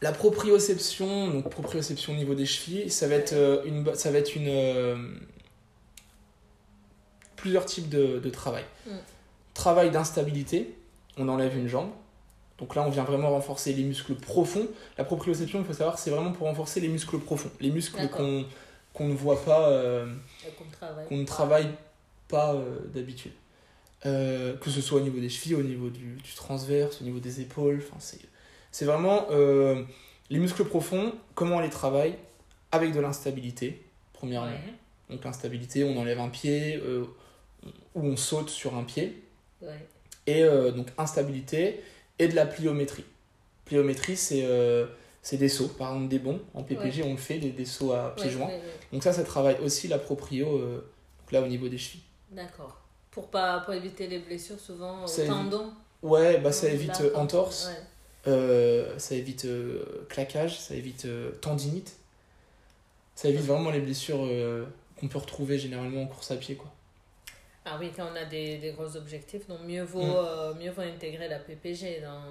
la 0.02 0.12
proprioception 0.12 1.28
donc 1.30 1.50
proprioception 1.50 2.14
au 2.14 2.16
niveau 2.16 2.34
des 2.34 2.48
chevilles 2.48 2.90
ça 2.90 3.08
va 3.08 3.16
être 3.16 3.64
une 3.66 3.94
ça 3.94 4.10
va 4.10 4.18
être 4.18 4.36
une 4.36 5.20
plusieurs 7.36 7.66
types 7.66 7.90
de, 7.90 8.18
de 8.20 8.30
travail 8.32 8.64
Mm. 8.88 8.92
travail 9.54 9.92
d'instabilité 9.92 10.76
on 11.18 11.28
enlève 11.30 11.56
une 11.56 11.68
jambe 11.68 11.92
donc 12.60 12.74
là, 12.76 12.84
on 12.84 12.90
vient 12.90 13.04
vraiment 13.04 13.30
renforcer 13.30 13.74
les 13.74 13.84
muscles 13.84 14.16
profonds. 14.16 14.68
La 14.98 15.04
proprioception, 15.04 15.60
il 15.60 15.66
faut 15.66 15.74
savoir, 15.74 16.00
c'est 16.00 16.10
vraiment 16.10 16.32
pour 16.32 16.48
renforcer 16.48 16.80
les 16.80 16.88
muscles 16.88 17.20
profonds. 17.20 17.52
Les 17.60 17.70
muscles 17.70 18.10
qu'on 18.10 19.08
ne 19.08 19.14
voit 19.14 19.44
pas, 19.44 19.70
euh, 19.70 20.12
qu'on 21.08 21.18
ne 21.18 21.26
travaille 21.26 21.70
pas 22.28 22.56
euh, 22.56 22.80
d'habitude. 22.94 23.34
Euh, 24.06 24.56
que 24.58 24.70
ce 24.70 24.82
soit 24.82 25.00
au 25.00 25.04
niveau 25.04 25.20
des 25.20 25.30
chevilles, 25.30 25.56
au 25.56 25.64
niveau 25.64 25.90
du, 25.90 26.16
du 26.16 26.34
transverse, 26.36 27.02
au 27.02 27.04
niveau 27.04 27.20
des 27.20 27.42
épaules. 27.42 27.84
C'est 28.00 28.20
c'est 28.72 28.86
vraiment 28.86 29.28
les 30.30 30.40
muscles 30.40 30.66
profonds, 30.66 31.14
comment 31.36 31.58
on 31.58 31.60
les 31.62 31.70
travaille? 31.70 32.16
Avec 32.72 32.94
de 32.94 33.00
l'instabilité, 33.00 33.82
premièrement. 34.14 34.48
Ouais, 34.48 34.74
Donc 35.10 35.24
l'instabilité, 35.24 35.84
on 35.84 35.98
enlève 35.98 36.20
un 36.20 36.28
pied 36.30 36.80
ou 37.96 38.02
on 38.02 38.18
saute 38.18 38.50
sur 38.50 38.76
un 38.76 38.84
pied. 38.84 39.24
ouais. 39.62 39.88
Et 40.28 40.44
donc 40.76 40.88
instabilité 40.98 41.82
et 42.20 42.28
de 42.28 42.36
la 42.36 42.46
pliométrie. 42.46 43.06
Pliométrie, 43.66 44.16
c'est 44.18 44.44
euh, 44.46 44.86
des 45.32 45.50
sauts, 45.50 45.68
par 45.68 45.94
exemple 45.94 46.10
des 46.10 46.20
bons. 46.20 46.40
En 46.54 46.64
PPG, 46.64 47.04
on 47.04 47.12
le 47.12 47.18
fait, 47.18 47.38
des, 47.38 47.52
des 47.52 47.66
sauts 47.66 47.92
à 47.94 48.14
pieds 48.16 48.26
Ouais, 48.26 48.32
joints. 48.32 48.48
ouais. 48.48 48.62
Donc 48.94 49.04
ça, 49.04 49.14
ça 49.14 49.24
travaille 49.24 49.58
aussi 49.60 49.88
la 49.88 50.00
proprio, 50.00 50.58
euh, 50.58 50.76
donc 51.20 51.32
là 51.32 51.42
au 51.42 51.48
niveau 51.48 51.68
des 51.68 51.78
chevilles. 51.78 52.04
D'accord. 52.32 52.82
Pour, 53.12 53.28
pas, 53.28 53.60
pour 53.62 53.74
éviter 53.74 54.08
les 54.08 54.20
blessures, 54.20 54.60
souvent 54.60 55.04
au 55.06 55.08
tendon. 55.26 55.72
Ouais, 56.04 56.40
bah 56.40 56.52
ça 56.52 56.70
évite 56.70 57.02
euh, 57.02 57.16
entorse, 57.16 57.70
ça 58.24 59.16
évite 59.16 59.48
claquage, 60.10 60.60
ça 60.60 60.76
évite 60.76 61.08
tendinite. 61.42 61.96
Ça 63.16 63.30
évite 63.30 63.46
vraiment 63.46 63.72
les 63.72 63.80
blessures 63.80 64.30
qu'on 65.00 65.08
peut 65.08 65.18
retrouver 65.18 65.58
généralement 65.58 66.04
en 66.04 66.08
course 66.08 66.30
à 66.32 66.36
pied. 66.36 66.56
Quoi. 66.56 66.72
Ah 67.70 67.78
oui, 67.80 67.92
quand 67.96 68.08
on 68.12 68.16
a 68.16 68.24
des, 68.26 68.58
des 68.60 68.72
gros 68.72 68.96
objectifs, 68.96 69.46
donc 69.48 69.60
mieux 69.66 69.84
vaut, 69.84 70.02
Mm. 70.02 70.16
euh, 70.16 70.54
mieux 70.54 70.72
vaut 70.72 70.82
intégrer 70.84 71.28
la 71.28 71.40
PPG 71.40 72.02
dans, 72.02 72.22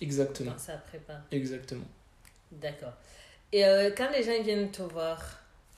Exactement, 0.00 0.52
dans 0.52 0.58
sa 0.58 0.76
prépa. 0.76 1.14
exactement. 1.32 1.84
D'accord. 2.52 2.92
Et 3.52 3.64
euh, 3.64 3.90
quand 3.96 4.10
les 4.12 4.22
gens 4.22 4.32
ils 4.32 4.44
viennent 4.44 4.70
te 4.70 4.82
voir, 4.82 5.20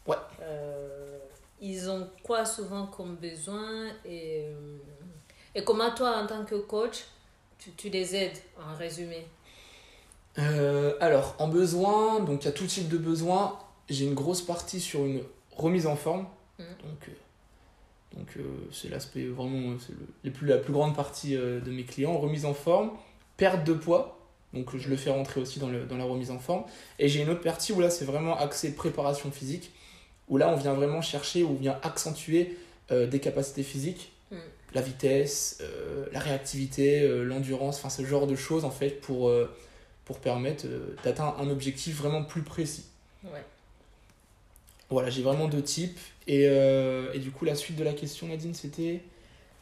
Ouais. 0.06 0.16
euh, 0.42 1.18
ils 1.61 1.88
ont 1.88 2.08
quoi 2.23 2.44
souvent 2.44 2.87
comme 2.88 3.16
besoin 3.16 3.87
et, 4.04 4.44
et 5.54 5.64
comment 5.64 5.90
toi, 5.94 6.18
en 6.18 6.26
tant 6.26 6.44
que 6.44 6.56
coach, 6.56 7.04
tu, 7.58 7.70
tu 7.73 7.88
les 7.88 8.14
aides 8.14 8.38
en 8.61 8.75
résumé? 8.76 9.26
Alors, 11.00 11.35
en 11.38 11.49
besoin, 11.49 12.20
donc 12.20 12.42
il 12.42 12.46
y 12.46 12.49
a 12.49 12.52
tout 12.52 12.66
type 12.66 12.88
de 12.88 12.99
besoin. 12.99 13.58
J'ai 13.88 14.04
une 14.04 14.14
grosse 14.14 14.42
partie 14.42 14.80
sur 14.80 15.04
une 15.06 15.23
remise 15.56 15.87
en 15.87 15.96
forme. 15.96 16.26
Mhm. 16.58 16.66
Donc, 16.85 17.08
Donc 18.16 18.28
euh, 18.38 18.42
c'est 18.73 18.88
l'aspect 18.88 19.26
vraiment, 19.26 19.76
c'est 19.78 19.92
le- 20.25 20.30
plus, 20.30 20.46
la 20.46 20.58
plus 20.58 20.73
grande 20.73 20.96
partie 20.96 21.37
euh, 21.37 21.61
de 21.61 21.70
mes 21.70 21.85
clients. 21.85 22.16
Remise 22.18 22.44
en 22.46 22.54
forme, 22.54 22.90
perte 23.37 23.64
de 23.64 23.73
poids, 23.75 24.18
donc 24.54 24.75
je 24.76 24.88
le 24.88 24.96
fais 24.96 25.11
rentrer 25.11 25.40
aussi 25.40 25.58
dans, 25.58 25.68
le, 25.68 25.85
dans 25.85 25.96
la 25.99 26.04
remise 26.04 26.30
en 26.30 26.38
forme. 26.38 26.64
Et 26.99 27.08
j'ai 27.08 27.20
une 27.23 27.28
autre 27.28 27.42
partie 27.42 27.73
où 27.73 27.80
là 27.80 27.90
c'est 27.90 28.04
vraiment 28.06 28.37
axé 28.38 28.75
préparation 28.75 29.30
physique, 29.30 29.70
où 30.28 30.38
là 30.38 30.49
on 30.49 30.56
vient 30.56 30.73
vraiment 30.73 31.02
chercher, 31.02 31.42
où 31.42 31.50
on 31.50 31.54
vient 31.61 31.78
accentuer 31.82 32.56
euh, 32.90 33.06
des 33.06 33.20
capacités 33.20 33.62
physiques, 33.62 34.12
Mm. 34.32 34.37
la 34.75 34.80
vitesse, 34.80 35.58
euh, 35.61 36.06
la 36.11 36.18
réactivité, 36.18 37.02
euh, 37.02 37.23
l'endurance, 37.23 37.76
enfin 37.78 37.90
ce 37.90 38.04
genre 38.04 38.26
de 38.26 38.35
choses 38.35 38.64
en 38.64 38.73
fait 38.73 39.00
pour, 39.00 39.28
euh, 39.28 39.49
pour 40.04 40.18
permettre 40.18 40.66
euh, 40.66 40.96
d'atteindre 41.04 41.37
un 41.38 41.49
objectif 41.49 41.96
vraiment 41.96 42.25
plus 42.25 42.42
précis. 42.42 42.87
Ouais. 43.23 43.44
Voilà, 44.90 45.11
j'ai 45.11 45.23
vraiment 45.23 45.49
deux 45.49 45.62
types. 45.62 45.99
Et, 46.26 46.47
euh, 46.49 47.12
et 47.12 47.19
du 47.19 47.31
coup, 47.31 47.45
la 47.45 47.55
suite 47.55 47.76
de 47.76 47.85
la 47.85 47.93
question, 47.93 48.28
Nadine, 48.28 48.55
c'était. 48.55 49.02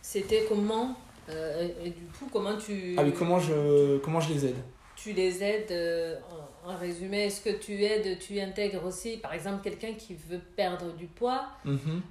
C'était 0.02 0.44
comment, 0.48 0.96
euh, 1.30 1.68
et 1.82 1.90
du 1.90 2.04
coup, 2.18 2.28
comment 2.30 2.56
tu, 2.58 2.94
Ah 2.98 3.02
oui, 3.04 3.12
comment 3.16 3.38
je, 3.40 3.98
comment 3.98 4.20
je 4.20 4.32
les 4.34 4.46
aide? 4.46 4.56
Tu 4.96 5.12
les 5.12 5.42
aides 5.42 5.70
euh, 5.72 6.18
en, 6.66 6.70
en 6.72 6.76
résumé 6.76 7.24
Est-ce 7.24 7.40
que 7.40 7.50
tu 7.58 7.82
aides, 7.82 8.18
tu 8.18 8.38
intègres 8.40 8.84
aussi, 8.84 9.16
par 9.16 9.32
exemple, 9.32 9.62
quelqu'un 9.62 9.94
qui 9.94 10.14
veut 10.14 10.40
perdre 10.56 10.92
du 10.94 11.06
poids 11.06 11.46
Mhm. 11.64 12.02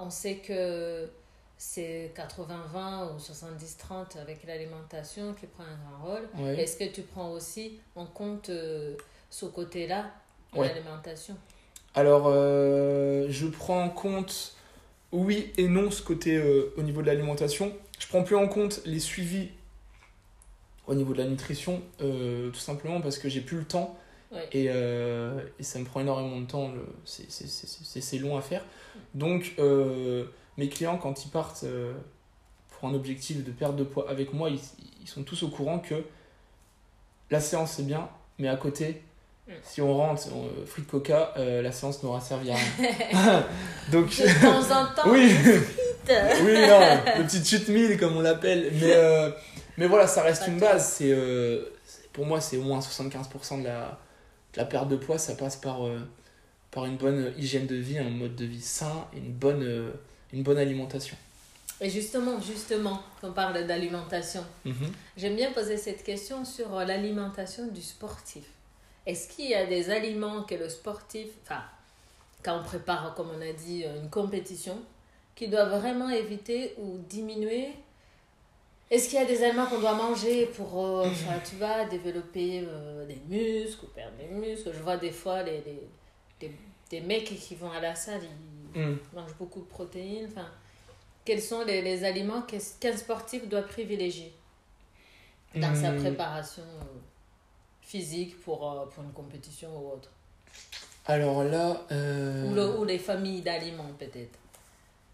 On 0.00 0.08
sait 0.10 0.36
que 0.36 1.08
c'est 1.58 2.12
80-20 2.16 3.14
ou 3.14 3.18
70-30 3.18 4.18
avec 4.20 4.44
l'alimentation 4.46 5.32
qui 5.34 5.46
prend 5.46 5.64
un 5.64 5.76
grand 6.00 6.12
rôle. 6.14 6.28
Ouais. 6.38 6.60
Est-ce 6.62 6.76
que 6.78 6.90
tu 6.92 7.02
prends 7.02 7.30
aussi 7.30 7.78
en 7.94 8.06
compte 8.06 8.50
ce 9.30 9.44
côté-là 9.46 10.10
de 10.54 10.58
Ouais. 10.58 10.68
l'alimentation? 10.68 11.36
Alors, 11.94 12.24
euh, 12.26 13.26
je 13.28 13.46
prends 13.46 13.82
en 13.82 13.90
compte, 13.90 14.54
oui 15.12 15.52
et 15.58 15.68
non, 15.68 15.90
ce 15.90 16.02
côté 16.02 16.36
euh, 16.36 16.72
au 16.76 16.82
niveau 16.82 17.02
de 17.02 17.06
l'alimentation. 17.06 17.72
Je 17.98 18.06
prends 18.08 18.22
plus 18.22 18.36
en 18.36 18.48
compte 18.48 18.80
les 18.86 18.98
suivis 18.98 19.48
au 20.86 20.94
niveau 20.94 21.12
de 21.12 21.18
la 21.18 21.26
nutrition, 21.26 21.82
euh, 22.00 22.50
tout 22.50 22.58
simplement 22.58 23.00
parce 23.00 23.18
que 23.18 23.28
j'ai 23.28 23.40
plus 23.40 23.58
le 23.58 23.64
temps 23.64 23.96
Ouais. 24.32 24.48
et, 24.52 24.64
et 24.64 25.62
ça 25.62 25.78
me 25.78 25.84
prend 25.84 26.00
énormément 26.00 26.40
de 26.40 26.46
temps, 26.46 26.72
c'est- 27.04 28.18
long 28.18 28.38
à 28.38 28.40
faire. 28.40 28.64
Donc, 29.14 29.54
euh, 29.58 30.24
mes 30.56 30.70
clients, 30.70 30.96
quand 30.96 31.26
ils 31.26 31.28
partent 31.28 31.66
pour 32.70 32.88
un 32.88 32.94
objectif 32.94 33.44
de 33.44 33.50
perte 33.50 33.76
de 33.76 33.84
poids 33.84 34.08
avec 34.08 34.32
moi, 34.32 34.48
ils, 34.48 34.58
ils 35.02 35.06
sont 35.06 35.22
tous 35.22 35.42
au 35.42 35.48
courant 35.48 35.78
que 35.80 36.02
la 37.30 37.40
séance 37.40 37.72
c'est 37.72 37.86
bien, 37.86 38.08
mais 38.38 38.48
à 38.48 38.56
côté, 38.56 38.88
Mm. 38.88 39.11
Si 39.62 39.80
on 39.80 39.96
rentre 39.96 40.28
euh, 40.28 40.64
frites 40.66 40.86
coca, 40.86 41.34
euh, 41.36 41.62
la 41.62 41.72
séance 41.72 42.02
n'aura 42.02 42.20
servi 42.20 42.50
à 42.50 42.54
rien. 42.54 42.64
Donc, 43.92 44.08
De 44.08 44.40
temps 44.40 44.80
en 44.80 44.94
temps, 44.94 45.10
oui, 45.10 45.34
oui, 46.08 46.52
non, 46.68 46.80
le 47.18 47.24
petit 47.24 47.44
cheat 47.44 47.68
meal 47.68 47.98
comme 47.98 48.16
on 48.16 48.20
l'appelle. 48.20 48.70
Mais, 48.80 48.92
euh, 48.94 49.30
mais 49.76 49.86
voilà, 49.86 50.06
ça 50.06 50.22
reste 50.22 50.46
une 50.46 50.58
base. 50.58 50.94
C'est, 50.94 51.10
euh, 51.10 51.64
pour 52.12 52.26
moi, 52.26 52.40
c'est 52.40 52.56
au 52.56 52.62
moins 52.62 52.80
75% 52.80 53.60
de 53.60 53.64
la, 53.64 53.98
de 54.52 54.58
la 54.58 54.64
perte 54.64 54.88
de 54.88 54.96
poids. 54.96 55.18
Ça 55.18 55.34
passe 55.34 55.56
par, 55.56 55.80
par 56.70 56.86
une 56.86 56.96
bonne 56.96 57.32
hygiène 57.36 57.66
de 57.66 57.76
vie, 57.76 57.98
un 57.98 58.10
mode 58.10 58.36
de 58.36 58.44
vie 58.44 58.60
sain 58.60 59.06
et 59.14 59.18
une 59.18 59.32
bonne, 59.32 59.92
une 60.32 60.42
bonne 60.42 60.58
alimentation. 60.58 61.16
Et 61.80 61.90
justement, 61.90 62.40
justement, 62.40 63.02
on 63.24 63.32
parle 63.32 63.66
d'alimentation. 63.66 64.44
Mhm. 64.64 64.92
J'aime 65.16 65.34
bien 65.34 65.50
poser 65.50 65.76
cette 65.76 66.04
question 66.04 66.44
sur 66.44 66.70
l'alimentation 66.76 67.66
du 67.66 67.82
sportif. 67.82 68.44
Est-ce 69.06 69.28
qu'il 69.28 69.48
y 69.50 69.54
a 69.54 69.66
des 69.66 69.90
aliments 69.90 70.42
que 70.44 70.54
le 70.54 70.68
sportif, 70.68 71.28
enfin, 71.42 71.62
quand 72.42 72.58
on 72.60 72.62
prépare, 72.62 73.14
comme 73.14 73.30
on 73.36 73.40
a 73.40 73.52
dit, 73.52 73.84
une 73.84 74.10
compétition, 74.10 74.78
qu'il 75.34 75.50
doit 75.50 75.64
vraiment 75.64 76.08
éviter 76.10 76.74
ou 76.78 76.98
diminuer? 76.98 77.70
Est-ce 78.90 79.08
qu'il 79.08 79.18
y 79.18 79.22
a 79.22 79.24
des 79.24 79.42
aliments 79.42 79.66
qu'on 79.66 79.80
doit 79.80 79.94
manger 79.94 80.46
pour, 80.46 80.84
euh, 80.84 81.06
enfin, 81.08 81.40
tu 81.48 81.56
vas 81.56 81.86
développer 81.86 82.62
euh, 82.66 83.06
des 83.06 83.18
muscles 83.26 83.86
ou 83.86 83.88
perdre 83.88 84.16
des 84.18 84.26
muscles? 84.28 84.70
Je 84.72 84.80
vois 84.82 84.98
des 84.98 85.10
fois 85.10 85.42
les, 85.42 85.62
les- 85.62 85.88
des, 86.40 86.52
des 86.90 87.00
mecs 87.00 87.24
qui 87.24 87.54
vont 87.54 87.70
à 87.70 87.80
la 87.80 87.94
salle, 87.94 88.20
ils 88.22 88.80
Mm. 88.80 88.98
mangent 89.14 89.34
beaucoup 89.38 89.60
de 89.60 89.66
protéines. 89.66 90.26
Enfin, 90.30 90.48
quels 91.24 91.42
sont 91.42 91.62
les, 91.64 91.82
les 91.82 92.04
aliments 92.04 92.42
qu'un 92.42 92.96
sportif 92.96 93.46
doit 93.48 93.62
privilégier 93.62 94.32
dans 95.54 95.74
sa 95.74 95.92
Mm. 95.92 95.98
préparation? 95.98 96.62
Physique 97.96 98.40
pour, 98.40 98.58
euh, 98.70 98.86
pour 98.86 99.04
une 99.04 99.12
compétition 99.12 99.68
ou 99.78 99.92
autre 99.92 100.08
Alors 101.04 101.44
là, 101.44 101.82
euh, 101.92 102.50
ou, 102.50 102.54
le- 102.54 102.78
ou 102.78 102.84
les 102.84 102.98
familles 102.98 103.42
d'aliments 103.42 103.92
peut-être. 103.98 104.38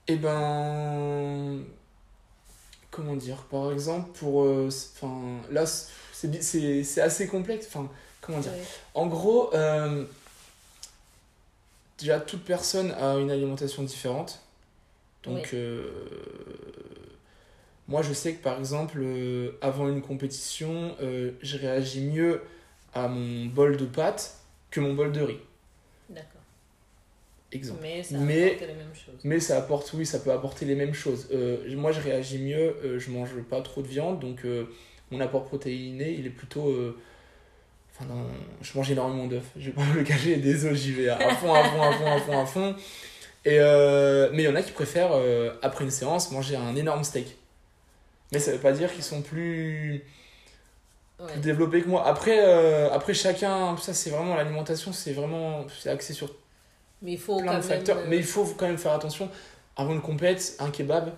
eh 0.07 0.17
ben, 0.17 1.65
comment 2.93 3.17
dire? 3.17 3.43
Par 3.51 3.73
exemple, 3.73 4.11
pour, 4.19 4.45
euh, 4.45 4.69
enfin, 4.95 5.41
là, 5.51 5.67
c'est, 5.67 6.31
bi- 6.31 6.43
c'est, 6.43 6.85
c'est 6.85 7.01
assez 7.01 7.27
complexe. 7.27 7.67
Enfin, 7.67 7.91
comment 8.21 8.39
dire? 8.39 8.53
En 8.95 9.07
gros, 9.09 9.53
euh, 9.55 10.05
déjà, 11.99 12.21
toute 12.21 12.45
personne 12.45 12.93
a 12.93 13.17
une 13.17 13.31
alimentation 13.33 13.83
différente. 13.83 14.41
Donc, 15.25 15.49
Oui. 15.53 15.61
moi, 17.89 18.03
je 18.03 18.13
sais 18.13 18.35
que 18.35 18.43
par 18.43 18.57
exemple, 18.59 18.99
euh, 19.03 19.59
avant 19.61 19.89
une 19.89 20.01
compétition, 20.01 20.95
euh, 21.03 21.33
je 21.43 21.59
réagis 21.59 22.03
mieux 22.03 22.41
à 22.95 23.09
mon 23.09 23.47
bol 23.47 23.77
de 23.77 23.85
pâtes 23.87 24.35
que 24.71 24.81
mon 24.81 24.95
bol 24.95 25.13
de 25.13 25.21
riz. 25.21 25.39
D'accord. 26.09 26.41
Exemple. 27.53 27.81
Mais 27.83 28.03
ça 28.03 28.19
Mais- 28.19 28.47
apporte 28.47 28.61
les 28.61 28.75
mêmes 28.75 28.95
choses. 28.95 29.21
Mais 29.25 29.41
ça 29.41 29.57
apporte, 29.59 29.93
oui, 29.95 30.05
ça 30.07 30.19
peut 30.19 30.33
apporter 30.33 30.67
les 30.67 30.75
mêmes 30.75 30.95
choses. 30.95 31.29
Euh, 31.33 31.65
moi, 31.77 31.93
je 31.93 32.01
réagis 32.01 32.39
mieux, 32.39 32.77
euh, 32.85 32.99
je 32.99 33.11
mange 33.11 33.31
pas 33.49 33.61
trop 33.63 33.81
de 33.83 33.87
viande, 33.89 34.21
donc 34.21 34.45
euh, 34.45 34.67
mon 35.11 35.21
apport 35.21 35.45
protéiné, 35.45 36.11
il 36.13 36.27
est 36.27 36.31
plutôt. 36.31 36.75
Enfin, 37.95 38.05
non, 38.13 38.27
je 38.63 38.77
mange 38.77 38.91
énormément 38.91 39.27
d'œufs, 39.27 39.43
je 39.57 39.67
vais 39.67 39.73
pas 39.73 39.85
me 39.87 39.95
le 39.95 40.05
cacher, 40.05 40.41
œufs, 40.45 40.75
j'y 40.75 40.93
vais 40.93 41.09
à 41.09 41.19
fond, 41.37 41.53
à 41.55 41.65
fond, 41.65 41.83
à 41.83 41.93
fond, 41.93 42.07
à 42.07 42.19
fond, 42.21 42.41
à 42.41 42.47
fond. 42.47 42.77
Et, 43.45 43.59
mais 44.35 44.43
il 44.43 44.45
y 44.45 44.49
en 44.49 44.55
a 44.55 44.63
qui 44.63 44.73
préfèrent, 44.73 45.13
après 45.63 45.85
une 45.85 45.91
séance, 45.91 46.31
manger 46.31 46.57
un 46.57 46.77
énorme 46.77 47.03
steak. 47.03 47.37
Mais 48.33 48.39
ça 48.41 48.53
veut 48.53 48.59
pas 48.59 48.73
dire 48.73 48.93
qu'ils 48.93 49.03
sont 49.03 49.23
plus, 49.23 50.05
Ouais. 51.21 51.33
plus 51.33 51.41
développés 51.41 51.83
que 51.83 51.89
moi. 51.89 52.07
Après, 52.07 52.39
euh, 52.41 52.91
après 52.93 53.13
chacun, 53.15 53.77
ça 53.77 53.93
c'est 53.93 54.11
vraiment 54.11 54.37
l'alimentation, 54.37 54.93
c'est 54.93 55.13
vraiment 55.13 55.67
c'est 55.81 55.91
axé 55.91 56.13
sur 56.13 56.29
Mais 57.03 57.13
il 57.13 57.19
faut 57.19 57.39
plein 57.41 57.57
de 57.59 57.63
facteurs. 57.63 57.99
euh, 57.99 58.05
Mais 58.09 58.17
il 58.19 58.25
faut 58.25 58.45
quand 58.57 58.67
même 58.67 58.79
faire 58.79 58.93
attention. 58.93 59.29
Avant 59.77 59.93
une 59.93 60.01
compète, 60.01 60.55
un 60.61 60.71
kebab, 60.71 61.13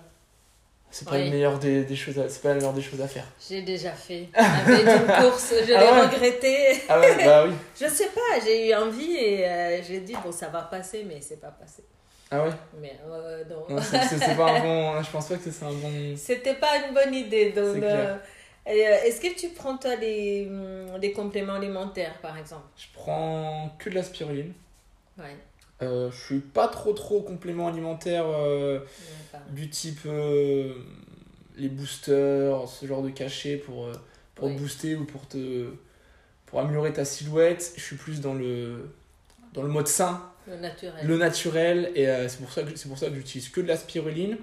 c'est 0.89 1.07
pas 1.07 1.15
Oui. 1.15 1.25
le 1.25 1.31
meilleur 1.31 1.57
des, 1.59 1.83
des 1.83 1.95
choses 1.95 2.17
à, 2.19 2.23
pas 2.41 2.49
la 2.49 2.55
meilleure 2.55 2.73
des 2.73 2.81
choses 2.81 2.99
à 3.01 3.07
faire. 3.07 3.25
J'ai 3.47 3.61
déjà 3.61 3.91
fait. 3.91 4.27
Avec 4.33 4.85
une 4.85 5.07
course, 5.07 5.53
je 5.61 5.67
l'ai 5.67 5.75
Ah 5.75 5.93
ouais 5.93 6.01
regretté. 6.07 6.81
Ah 6.89 6.99
ouais, 6.99 7.23
bah 7.25 7.45
oui. 7.47 7.53
Je 7.79 7.87
sais 7.87 8.07
pas, 8.07 8.39
j'ai 8.43 8.69
eu 8.69 8.73
envie 8.75 9.15
et 9.15 9.47
euh, 9.47 9.81
j'ai 9.87 9.99
dit, 10.01 10.15
bon, 10.23 10.31
ça 10.31 10.47
va 10.49 10.61
passer, 10.63 11.05
mais 11.07 11.19
c'est 11.21 11.39
pas 11.39 11.51
passé. 11.51 11.83
Ah 12.31 12.43
ouais. 12.43 12.51
Mais 12.81 12.97
euh, 13.09 13.43
non. 13.49 13.75
Non, 13.75 13.81
c'est, 13.81 14.35
pas 14.35 14.51
un 14.51 14.59
bon. 14.95 15.03
Je 15.03 15.09
pense 15.11 15.27
pas 15.27 15.35
que 15.35 15.51
c'est 15.51 15.65
un 15.65 15.71
bon. 15.71 15.91
C'était 16.17 16.55
pas 16.55 16.77
une 16.87 16.93
bonne 16.93 17.13
idée. 17.13 17.51
Donc, 17.51 17.81
euh, 17.83 18.15
est-ce 18.65 19.21
que 19.21 19.35
tu 19.39 19.49
prends 19.49 19.77
toi 19.77 19.95
les, 19.95 20.47
hum, 20.47 20.97
les 20.99 21.11
compléments 21.11 21.55
alimentaires 21.55 22.19
par 22.21 22.37
exemple? 22.37 22.65
Je 22.77 22.85
prends 22.93 23.75
que 23.79 23.89
de 23.89 23.95
la 23.95 24.03
spiruline. 24.03 24.53
Ouais. 25.17 25.35
Euh, 25.81 26.11
je 26.11 26.17
suis 26.25 26.39
pas 26.39 26.67
trop 26.67 26.93
trop 26.93 27.21
complément 27.21 27.67
alimentaire 27.67 28.25
euh, 28.27 28.79
pas- 29.31 29.39
du 29.49 29.69
type 29.69 30.01
euh, 30.05 30.73
les 31.57 31.69
boosters, 31.69 32.67
ce 32.67 32.85
genre 32.85 33.01
de 33.01 33.09
cachet 33.09 33.57
pour, 33.57 33.85
euh, 33.87 33.93
pour 34.35 34.47
Oui. 34.47 34.55
te 34.55 34.59
booster 34.61 34.95
ou 34.95 35.05
pour 35.05 35.27
te 35.27 35.67
pour 36.47 36.59
améliorer 36.59 36.93
ta 36.93 37.05
silhouette. 37.05 37.73
Je 37.77 37.81
suis 37.81 37.95
plus 37.97 38.21
dans 38.21 38.33
le 38.35 38.89
dans 39.53 39.63
le 39.63 39.69
mode 39.69 39.87
sain 39.87 40.21
Le 40.47 40.57
naturel. 40.57 41.07
le 41.07 41.17
naturel 41.17 41.91
et 41.95 42.07
euh, 42.09 42.27
c'est 42.29 42.39
pour 42.39 42.51
ça 42.51 42.63
que 42.63 42.75
c'est 42.75 42.89
pour 42.89 42.97
ça 42.99 43.09
que 43.09 43.15
j'utilise 43.15 43.49
que 43.49 43.61
de 43.61 43.67
la 43.67 43.77
spiruline 43.77 44.37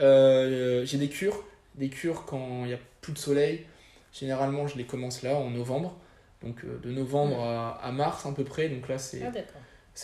Euh, 0.00 0.84
j'ai 0.86 0.98
des 0.98 1.08
cures 1.08 1.44
des 1.76 1.88
cures 1.90 2.24
quand 2.26 2.64
il 2.64 2.70
y 2.72 2.74
a 2.74 2.78
plus 3.02 3.12
de 3.14 3.18
soleil. 3.18 3.66
Généralement 4.14 4.66
je 4.68 4.78
les 4.78 4.86
commence 4.86 5.22
là 5.22 5.36
en 5.36 5.50
novembre. 5.50 5.98
Donc 6.42 6.64
euh, 6.64 6.78
de 6.80 6.90
novembre 6.92 7.40
à, 7.42 7.72
à 7.84 7.92
mars 7.92 8.26
à 8.26 8.32
peu 8.32 8.44
près. 8.44 8.68
Donc 8.70 8.88
là 8.88 8.98
c'est 8.98 9.20
Ah, 9.24 9.30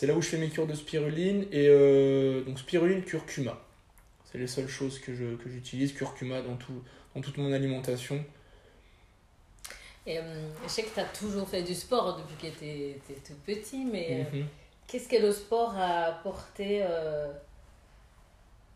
là 0.07 0.15
où 0.15 0.21
je 0.21 0.29
fais 0.29 0.37
mes 0.37 0.49
cures 0.49 0.67
de 0.67 0.75
spiruline 0.75 1.45
et 1.51 1.67
euh, 1.69 2.43
donc 2.43 2.59
spiruline 2.59 3.03
curcuma. 3.03 3.59
C'est 4.31 4.37
les 4.39 4.47
seules 4.47 4.69
choses 4.69 4.99
que 4.99 5.13
je 5.15 5.35
que 5.37 5.49
j'utilise 5.49 5.93
curcuma 5.93 6.41
dans 6.41 6.57
tout 6.57 6.83
dans 7.15 7.21
toute 7.21 7.37
mon 7.37 7.53
alimentation. 7.53 8.23
Et, 10.07 10.19
hum, 10.19 10.25
je 10.63 10.69
sais 10.69 10.83
que 10.83 10.93
tu 10.93 10.99
as 10.99 11.05
toujours 11.05 11.47
fait 11.47 11.63
du 11.63 11.75
sport 11.75 12.17
depuis 12.17 12.35
que 12.51 12.57
tu 12.57 12.65
étais 12.65 13.21
tout 13.25 13.35
petit, 13.45 13.85
mais 13.85 14.27
euh, 14.33 14.37
Mhm. 14.39 14.47
qu'est-ce 14.87 15.09
que 15.09 15.17
le 15.17 15.31
sport 15.31 15.75
a 15.77 16.05
apporté 16.05 16.79
euh, 16.83 17.31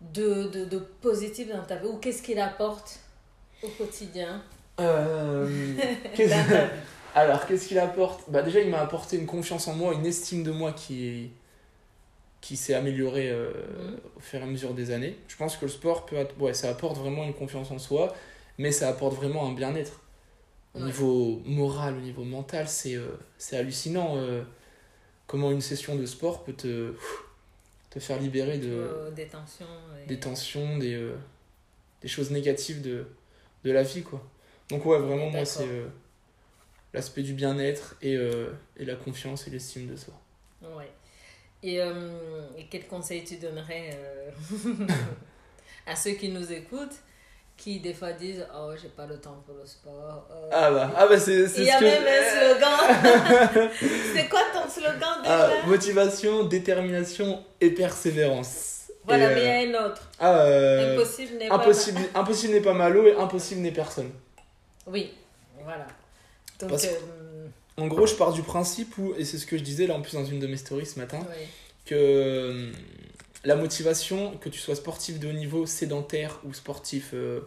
de, 0.02 0.44
de, 0.50 0.66
de 0.66 0.78
positif 0.80 1.48
dans 1.50 1.64
ta 1.64 1.78
vie? 1.78 1.88
Ou 1.88 1.98
qu'est-ce 1.98 2.22
qu'il 2.22 2.40
apporte? 2.40 3.00
Au 3.64 3.68
quotidien 3.70 4.42
Euh, 4.80 5.48
Alors, 7.16 7.46
qu'est-ce 7.46 7.68
qu'il 7.68 7.78
apporte? 7.80 8.30
Bah 8.30 8.42
Déjà, 8.42 8.60
il 8.60 8.70
m'a 8.72 8.80
apporté 8.82 9.18
une 9.18 9.28
confiance 9.28 9.68
en 9.68 9.74
moi, 9.76 9.94
une 9.94 10.06
estime 10.06 10.44
de 10.44 10.52
moi 10.52 10.72
qui 10.74 11.08
est, 11.08 11.30
qui 12.42 12.58
s'est 12.58 12.74
amélioré 12.74 13.30
euh, 13.30 13.52
Mhm. 13.78 13.98
au 14.18 14.20
fur 14.20 14.40
et 14.40 14.44
à 14.44 14.46
mesure 14.48 14.74
des 14.74 14.90
années. 14.92 15.16
Je 15.28 15.36
pense 15.38 15.56
que 15.58 15.66
le 15.66 15.72
sport, 15.72 16.06
peut 16.08 16.16
être- 16.16 16.36
ouais, 16.42 16.54
ça 16.56 16.70
apporte 16.70 16.98
vraiment 16.98 17.24
une 17.24 17.34
confiance 17.36 17.70
en 17.72 17.78
soi, 17.80 18.14
mais 18.58 18.72
ça 18.72 18.90
apporte 18.90 19.16
vraiment 19.16 19.48
un 19.48 19.54
bien-être. 19.54 20.02
Au 20.74 20.80
Ouais. 20.80 20.86
niveau 20.86 21.42
moral, 21.46 21.96
au 21.98 22.02
niveau 22.02 22.24
mental, 22.24 22.68
c'est 22.68 22.96
euh, 22.96 23.10
c'est 23.38 23.58
hallucinant 23.58 24.18
comment 25.28 25.52
une 25.52 25.62
session 25.62 25.96
de 25.96 26.06
sport 26.08 26.44
peut 26.44 26.54
te, 26.54 26.96
te 27.92 28.00
faire 28.00 28.20
libérer 28.20 28.58
de, 28.58 29.12
des 29.16 29.28
tensions. 29.28 29.66
et- 30.04 30.08
des 30.08 30.20
tensions, 30.20 30.78
des, 30.80 31.12
des 32.02 32.08
choses 32.08 32.32
négatives 32.32 32.82
de, 32.82 33.06
de 33.64 33.72
la 33.72 33.84
vie. 33.84 34.04
Quoi. 34.04 34.22
Donc 34.70 34.86
ouais, 34.86 34.98
vraiment, 35.00 35.30
moi, 35.30 35.46
c'est 35.46 35.68
euh, 35.68 35.88
l'aspect 36.94 37.22
du 37.24 37.34
bien-être 37.34 37.96
et, 38.02 38.16
euh, 38.16 38.52
et 38.78 38.86
la 38.86 38.96
confiance 38.96 39.48
et 39.48 39.52
l'estime 39.52 39.88
de 39.88 39.96
soi. 39.96 40.14
Ouais. 40.62 40.90
Et, 41.64 41.82
euh, 41.82 42.12
et 42.58 42.66
quel 42.70 42.88
conseil 42.88 43.24
tu 43.24 43.38
donnerais 43.38 43.98
à 45.88 45.96
ceux 45.96 46.12
qui 46.12 46.30
nous 46.30 46.52
écoutent, 46.52 46.96
qui 47.56 47.80
des 47.80 47.94
fois 47.94 48.12
disent 48.14 48.46
Oh, 48.56 48.72
j'ai 48.82 48.90
pas 48.90 49.06
le 49.06 49.20
temps 49.20 49.42
pour 49.46 49.56
le 49.56 49.66
sport. 49.66 50.28
euh. 50.32 50.50
Ah 50.52 50.72
bah, 50.72 50.92
ah 50.96 51.08
bah 51.08 51.20
c'est 51.20 51.48
c'est 51.48 51.62
Il 51.62 51.68
y 51.68 51.70
ce 51.70 51.74
a 51.76 51.80
que... 51.80 51.86
même 51.86 52.04
un 52.08 52.24
slogan. 53.62 53.70
C'est 54.16 54.28
quoi 54.30 54.42
ton 54.54 54.68
slogan 54.70 55.22
déjà? 55.22 55.50
Ah, 55.64 55.68
motivation, 55.68 56.44
détermination 56.46 57.44
et 57.62 57.70
persévérance. 57.72 58.83
Voilà, 59.06 59.32
Et, 59.32 59.36
mais 59.36 59.42
il 59.42 59.46
y 59.46 59.76
euh, 59.76 59.78
a 59.78 59.82
un 59.82 59.86
autre. 59.90 60.10
ah, 60.20 60.38
euh, 60.40 60.94
Impossible 60.96 61.38
n'est 61.38 61.50
pas. 61.50 61.56
impossible, 61.56 62.02
impossible 62.16 62.54
n'est 62.54 62.62
pas 62.62 62.74
malo 62.74 63.06
et 63.06 63.16
impossible 63.16 63.62
n'est 63.62 63.72
personne. 63.72 64.12
Oui, 64.88 65.12
voilà. 65.64 65.88
Donc, 66.60 66.70
Parce- 66.72 66.86
euh, 66.86 67.48
En 67.78 67.88
gros, 67.88 68.06
je 68.06 68.16
pars 68.16 68.32
du 68.34 68.44
principe 68.44 68.98
où, 68.98 69.14
et 69.18 69.26
c'est 69.26 69.38
ce 69.38 69.46
que 69.46 69.58
je 69.58 69.64
disais 69.64 69.88
là 69.88 69.96
en 69.96 70.02
plus 70.02 70.14
dans 70.14 70.26
une 70.26 70.40
de 70.40 70.48
mes 70.48 70.58
stories 70.58 70.86
ce 70.86 71.00
matin, 71.00 71.20
que 71.86 71.96
euh, 71.96 72.72
la 73.44 73.56
motivation, 73.56 74.38
que 74.38 74.48
tu 74.50 74.60
sois 74.60 74.76
sportif 74.76 75.20
de 75.20 75.28
haut 75.28 75.34
niveau, 75.34 75.66
sédentaire 75.66 76.40
ou 76.46 76.54
sportif 76.54 77.10
euh, 77.14 77.42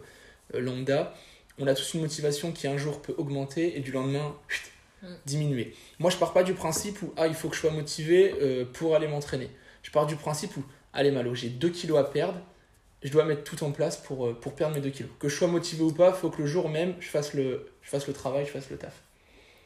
euh, 0.53 0.59
lambda, 0.59 1.13
on 1.59 1.65
a 1.65 1.73
tous 1.73 1.95
une 1.95 2.01
motivation 2.01 2.51
qui 2.51 2.67
un 2.67 2.77
jour 2.77 3.01
peut 3.01 3.15
augmenter 3.17 3.77
et 3.77 3.79
du 3.79 3.91
lendemain 3.91 4.35
chut, 4.47 4.71
Mm. 5.03 5.07
diminuer. 5.27 5.75
Moi, 5.99 6.09
je 6.09 6.17
pars 6.17 6.33
pas 6.33 6.41
du 6.43 6.55
principe 6.55 6.99
où 7.03 7.13
ah, 7.17 7.27
il 7.27 7.35
faut 7.35 7.49
que 7.49 7.55
je 7.55 7.61
sois 7.61 7.69
motivé 7.69 8.33
euh, 8.41 8.65
pour 8.65 8.95
aller 8.95 9.07
m'entraîner. 9.07 9.47
Je 9.83 9.91
pars 9.91 10.07
du 10.07 10.15
principe 10.15 10.57
où 10.57 10.63
allez 10.97 11.11
Malo, 11.11 11.33
j'ai 11.33 11.47
2 11.49 11.69
kilos 11.69 11.97
à 11.97 12.03
perdre, 12.03 12.39
je 13.03 13.09
dois 13.11 13.23
mettre 13.23 13.43
tout 13.43 13.63
en 13.63 13.71
place 13.71 13.95
pour, 13.97 14.27
euh, 14.27 14.33
pour 14.33 14.53
perdre 14.53 14.75
mes 14.75 14.81
2 14.81 14.89
kilos. 14.89 15.11
Que 15.19 15.29
je 15.29 15.35
sois 15.37 15.47
motivé 15.47 15.83
ou 15.83 15.93
pas, 15.93 16.09
il 16.09 16.15
faut 16.15 16.29
que 16.29 16.41
le 16.41 16.47
jour 16.47 16.67
même, 16.67 16.95
je 16.99 17.07
fasse 17.07 17.33
le, 17.33 17.71
je 17.81 17.89
fasse 17.89 18.07
le 18.07 18.13
travail, 18.13 18.45
je 18.45 18.51
fasse 18.51 18.69
le 18.69 18.77
taf. 18.77 18.93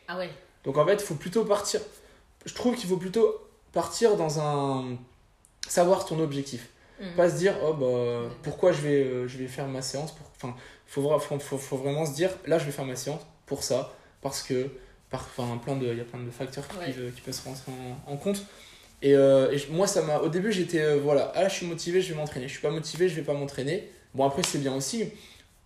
Ah 0.08 0.18
ouais. 0.18 0.30
Donc 0.64 0.78
en 0.78 0.86
fait, 0.86 0.94
il 0.94 1.00
faut 1.02 1.16
plutôt 1.16 1.46
partir. 1.46 1.80
Je 2.46 2.54
trouve 2.54 2.76
qu'il 2.76 2.88
faut 2.90 2.98
plutôt 2.98 3.48
partir 3.72 4.16
dans 4.18 4.40
un. 4.40 4.98
savoir 5.68 6.06
ton 6.06 6.20
objectif. 6.20 6.70
Mhm. 7.00 7.16
Pas 7.16 7.30
se 7.30 7.36
dire, 7.38 7.56
oh 7.64 7.74
bah, 7.74 8.30
pourquoi 8.44 8.72
je 8.74 8.82
vais, 8.82 9.04
euh, 9.04 9.28
je 9.28 9.38
vais 9.38 9.48
faire 9.48 9.68
ma 9.68 9.82
séance. 9.82 10.12
Pour... 10.14 10.28
Enfin, 10.36 10.54
il 10.88 10.92
faut, 10.92 11.20
faut, 11.20 11.40
faut, 11.40 11.58
faut 11.58 11.78
vraiment 11.78 12.06
se 12.06 12.14
dire, 12.14 12.30
là, 12.46 12.60
je 12.60 12.66
vais 12.66 12.72
faire 12.72 12.86
ma 12.86 12.96
séance 12.98 13.22
pour 13.46 13.64
ça, 13.64 13.94
parce 14.22 14.44
que. 14.44 14.70
Par... 15.10 15.22
Enfin, 15.36 15.58
plein 15.58 15.76
de... 15.78 15.88
il 15.88 15.98
y 15.98 16.02
a 16.02 16.04
plein 16.06 16.20
de 16.20 16.30
facteurs 16.30 16.68
qui, 16.68 16.78
Ouais. 16.78 16.92
peuvent, 16.92 17.12
qui 17.14 17.22
peuvent 17.22 17.34
se 17.34 17.44
rentrer 17.46 17.72
en, 17.72 18.12
en 18.14 18.18
compte. 18.18 18.44
Et, 19.02 19.16
euh, 19.16 19.52
et 19.52 19.58
moi, 19.72 19.88
ça 19.88 20.02
m'a. 20.04 20.20
Au 20.20 20.30
début, 20.30 20.52
j'étais. 20.52 20.82
euh, 20.82 20.98
voilà, 20.98 21.32
ah 21.36 21.44
là, 21.44 21.50
je 21.50 21.56
suis 21.56 21.66
motivé, 21.66 22.02
je 22.02 22.10
vais 22.14 22.16
m'entraîner. 22.20 22.48
Je 22.48 22.54
suis 22.54 22.62
pas 22.62 22.70
motivé, 22.72 23.10
je 23.10 23.16
vais 23.16 23.24
pas 23.24 23.34
m'entraîner. 23.34 23.90
Bon, 24.14 24.26
après, 24.26 24.44
c'est 24.44 24.60
bien 24.60 24.76
aussi, 24.76 25.06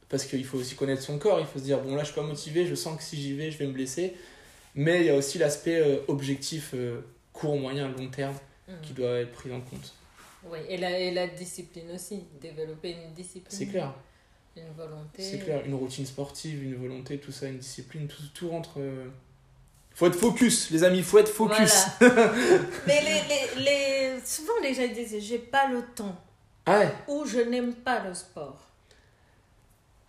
parce 0.10 0.25
qu'il 0.25 0.46
faut 0.46 0.58
aussi 0.58 0.75
connaître 0.75 1.01
son 1.01 1.18
corps. 1.18 1.39
Il 1.39 1.46
faut 1.46 1.60
se 1.60 1.63
dire, 1.63 1.80
bon, 1.82 1.96
là, 1.96 2.01
je 2.04 2.08
suis 2.12 2.15
pas 2.15 2.22
motivé, 2.25 2.65
je 2.65 2.75
sens 2.75 2.98
que 2.98 3.04
si 3.04 3.18
j'y 3.22 3.34
vais, 3.34 3.51
je 3.51 3.58
vais 3.58 3.68
me 3.68 3.74
blesser. 3.74 4.13
Mais 4.75 5.01
il 5.01 5.06
y 5.08 5.10
a 5.10 5.15
aussi 5.15 5.38
l'aspect 5.38 5.80
euh, 5.80 5.98
objectif, 6.08 6.74
court, 7.34 7.58
moyen, 7.58 7.89
long 7.89 8.08
terme, 8.10 8.36
Mhm. 8.68 8.75
qui 8.82 8.94
doit 8.94 9.20
être 9.20 9.32
pris 9.32 9.51
en 9.54 9.62
compte. 9.62 9.94
Oui, 10.50 10.60
et 10.70 10.77
la, 10.77 10.98
et 11.00 11.12
la 11.12 11.27
discipline 11.27 11.92
aussi. 11.94 12.24
Développer 12.42 12.92
une 12.92 13.14
discipline. 13.14 13.46
C'est 13.50 13.66
clair, 13.68 13.94
Une 14.57 14.64
volonté. 14.77 15.22
c'est 15.22 15.40
clair. 15.40 15.62
Une 15.66 15.74
routine 15.75 16.05
sportive, 16.05 16.64
une 16.64 16.75
volonté, 16.75 17.18
tout 17.18 17.31
ça, 17.31 17.48
une 17.48 17.57
discipline, 17.57 18.07
tout, 18.07 18.22
tout 18.33 18.50
rentre. 18.50 18.79
Faut 19.96 20.08
être 20.08 20.16
focus, 20.20 20.70
les 20.72 20.84
amis, 20.84 21.01
faut 21.01 21.18
être 21.20 21.29
focus. 21.31 21.86
Voilà. 22.00 22.31
Mais 22.88 23.01
les, 23.01 23.22
les, 23.64 23.64
les... 23.64 24.20
souvent 24.25 24.53
les 24.62 24.74
gens 24.74 24.88
disent 24.94 25.16
j'ai 25.20 25.40
pas 25.40 25.68
le 25.68 25.81
temps 25.96 26.16
Ah 26.66 26.79
ouais, 26.79 26.94
ou 27.08 27.25
je 27.25 27.40
n'aime 27.40 27.74
pas 27.74 28.03
le 28.05 28.14
sport. 28.14 28.60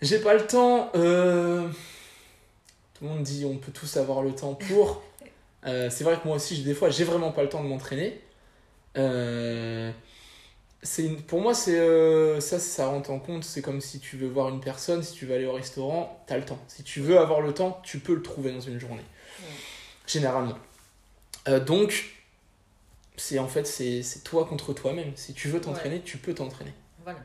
j'ai 0.02 0.18
pas 0.18 0.34
le 0.34 0.44
temps. 0.46 0.90
euh, 0.96 1.68
Tout 2.94 3.04
le 3.04 3.10
monde 3.10 3.22
dit 3.22 3.44
on 3.48 3.58
peut 3.58 3.70
tous 3.72 3.96
avoir 3.96 4.22
le 4.22 4.34
temps 4.34 4.54
pour. 4.54 5.02
Euh, 5.64 5.90
c'est 5.90 6.04
vrai 6.04 6.16
que 6.16 6.24
moi 6.28 6.36
aussi, 6.36 6.62
des 6.62 6.74
fois, 6.74 6.90
j'ai 6.90 7.02
vraiment 7.02 7.32
pas 7.32 7.42
le 7.42 7.48
temps 7.48 7.60
de 7.60 7.66
m'entraîner. 7.68 8.20
Euh, 8.96 9.90
une- 10.98 11.20
Pour 11.22 11.40
moi, 11.40 11.54
c'est 11.54 12.40
ça, 12.40 12.60
ça 12.60 12.86
rentre 12.86 13.10
en 13.10 13.18
compte. 13.18 13.42
C'est 13.42 13.62
comme 13.62 13.80
si 13.80 13.98
tu 13.98 14.16
veux 14.16 14.28
voir 14.28 14.48
une 14.50 14.60
personne, 14.60 15.02
si 15.02 15.14
tu 15.14 15.26
veux 15.26 15.34
aller 15.34 15.46
au 15.46 15.52
restaurant, 15.54 16.22
t'as 16.28 16.36
le 16.36 16.44
temps. 16.44 16.58
Si 16.68 16.84
tu 16.84 17.00
veux 17.00 17.18
avoir 17.18 17.40
le 17.40 17.52
temps, 17.52 17.80
tu 17.82 17.98
peux 17.98 18.14
le 18.14 18.22
trouver 18.22 18.52
dans 18.52 18.60
une 18.60 18.78
journée. 18.78 19.02
Ouais. 19.40 19.46
Généralement. 20.06 20.56
Euh, 21.48 21.60
donc, 21.60 22.04
c'est 23.16 23.38
en 23.38 23.48
fait, 23.48 23.66
c'est 23.66 24.02
toi 24.24 24.44
contre 24.46 24.72
toi-même. 24.72 25.12
Si 25.16 25.32
tu 25.34 25.48
veux 25.48 25.60
t'entraîner, 25.60 26.00
tu 26.00 26.18
peux 26.18 26.34
t'entraîner. 26.34 26.72
Voilà. 27.04 27.20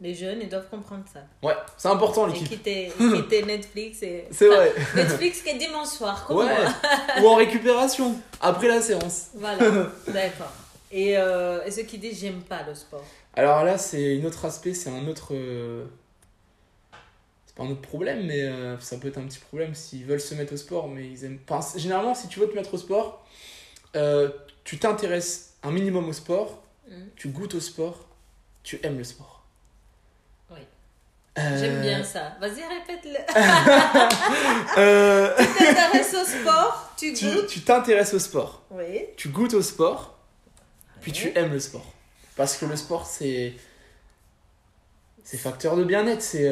Les 0.00 0.14
jeunes, 0.14 0.40
ils 0.42 0.48
doivent 0.48 0.68
comprendre 0.68 1.04
ça. 1.12 1.20
Ouais, 1.46 1.54
c'est 1.76 1.86
important 1.88 2.26
l'équipe. 2.26 2.48
quitter, 2.48 2.92
quitter 2.98 3.44
Netflix 3.44 4.02
et... 4.02 4.26
C'est 4.32 4.48
Enfin, 4.48 4.56
vrai. 4.56 4.72
Netflix 4.96 5.42
qui 5.42 5.50
est 5.50 5.58
dimanche 5.58 5.86
soir, 5.88 6.24
comme 6.26 6.38
Ouais. 6.38 6.56
Ou 7.22 7.26
en 7.28 7.36
récupération, 7.36 8.16
après 8.40 8.66
la 8.68 8.80
séance. 8.82 9.28
Voilà, 9.34 9.58
d'accord. 10.08 10.52
Et, 10.90 11.16
euh, 11.16 11.64
et 11.64 11.70
ceux 11.70 11.84
qui 11.84 11.98
disent 11.98 12.18
j'aime 12.20 12.42
pas 12.42 12.62
le 12.68 12.74
sport. 12.74 13.04
Alors 13.34 13.62
là, 13.64 13.78
c'est 13.78 14.20
un 14.20 14.24
autre 14.24 14.44
aspect, 14.44 14.74
c'est 14.74 14.90
un 14.90 15.06
autre. 15.06 15.28
euh, 15.34 15.84
C'est 17.54 17.62
pas 17.62 17.68
un 17.68 17.72
autre 17.72 17.82
problème, 17.82 18.24
mais 18.26 18.44
euh, 18.44 18.78
ça 18.80 18.96
peut 18.96 19.08
être 19.08 19.18
un 19.18 19.26
petit 19.26 19.38
problème 19.38 19.74
s'ils 19.74 20.06
veulent 20.06 20.20
se 20.20 20.34
mettre 20.34 20.54
au 20.54 20.56
sport, 20.56 20.88
mais 20.88 21.06
ils 21.06 21.24
aiment 21.24 21.38
pas. 21.38 21.60
Généralement, 21.76 22.14
si 22.14 22.28
tu 22.28 22.40
veux 22.40 22.48
te 22.48 22.54
mettre 22.54 22.72
au 22.72 22.78
sport, 22.78 23.26
euh, 23.94 24.30
tu 24.64 24.78
t'intéresses 24.78 25.54
un 25.62 25.70
minimum 25.70 26.08
au 26.08 26.12
sport, 26.14 26.62
Mhm. 26.88 27.08
tu 27.16 27.28
goûtes 27.28 27.54
au 27.54 27.60
sport, 27.60 28.08
tu 28.62 28.80
aimes 28.82 28.96
le 28.98 29.04
sport. 29.04 29.44
Oui. 30.50 30.60
Euh, 31.38 31.58
J'aime 31.60 31.80
bien 31.82 32.02
ça. 32.02 32.36
Vas-y, 32.40 32.62
répète-le. 32.64 33.18
tu 35.46 35.64
t'intéresses 35.64 36.14
au 36.14 36.24
sport, 36.24 36.92
tu 36.96 37.12
goûtes. 37.12 37.46
tu 37.48 37.60
t'intéresses 37.60 38.14
au 38.14 38.18
sport, 38.18 38.62
Oui. 38.70 39.04
tu 39.16 39.28
goûtes 39.28 39.54
au 39.54 39.62
sport, 39.62 40.16
puis 41.02 41.12
tu 41.12 41.32
aimes 41.36 41.52
le 41.52 41.60
sport. 41.60 41.84
Parce 42.36 42.56
que 42.56 42.64
le 42.64 42.76
sport, 42.76 43.04
c'est. 43.06 43.52
C'est 45.24 45.36
facteur 45.38 45.76
de 45.76 45.84
bien-être, 45.84 46.22
c'est 46.22 46.48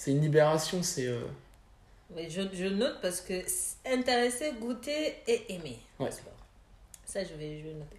c'est 0.00 0.12
une 0.12 0.22
libération, 0.22 0.82
c'est. 0.82 1.06
euh, 1.06 1.20
Oui, 2.16 2.26
je, 2.30 2.40
je 2.54 2.64
note 2.66 3.00
parce 3.02 3.20
que 3.20 3.34
intéresser, 3.84 4.52
goûter 4.58 5.16
et 5.26 5.52
aimer. 5.52 5.78
Ouais. 5.98 6.08
Ça, 7.04 7.22
je 7.22 7.34
vais, 7.34 7.58
je 7.60 7.64
vais 7.68 7.74
noter. 7.74 7.98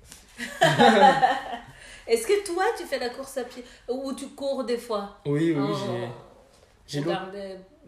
Est-ce 2.08 2.26
que 2.26 2.44
toi, 2.44 2.64
tu 2.76 2.86
fais 2.86 2.98
la 2.98 3.10
course 3.10 3.38
à 3.38 3.44
pied? 3.44 3.64
Ou 3.88 4.14
tu 4.14 4.30
cours 4.30 4.64
des 4.64 4.80
fois? 4.80 5.20
Oui, 5.28 5.54
oui, 5.56 5.74
j'ai. 6.88 7.00
J'ai 7.00 7.06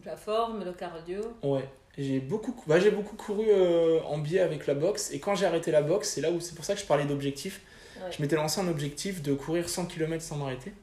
la 0.06 0.15
forme, 0.15 0.63
le 0.63 0.73
cardio? 0.73 1.21
Ouais, 1.41 1.67
j'ai 1.97 2.19
beaucoup, 2.19 2.52
cou- 2.52 2.63
bah, 2.67 2.80
j'ai 2.80 2.91
beaucoup 2.91 3.15
couru 3.15 3.45
euh, 3.49 3.99
en 4.04 4.19
biais 4.19 4.41
avec 4.41 4.67
la 4.67 4.76
boxe. 4.76 5.12
Et 5.12 5.19
quand 5.19 5.34
j'ai 5.36 5.45
arrêté 5.47 5.71
la 5.71 5.82
boxe, 5.82 6.10
c'est 6.10 6.21
là 6.21 6.30
où 6.30 6.39
c'est 6.39 6.54
pour 6.56 6.65
ça 6.65 6.76
que 6.76 6.82
je 6.82 6.86
parlais 6.86 7.06
d'objectif. 7.06 7.62
Ouais. 7.97 8.12
Je 8.12 8.21
m'étais 8.21 8.36
lancé 8.36 8.62
un 8.62 8.67
objectif 8.67 9.21
de 9.23 9.34
courir 9.34 9.67
100 9.69 9.88
km 9.88 10.23
sans 10.23 10.36
m'arrêter. 10.38 10.73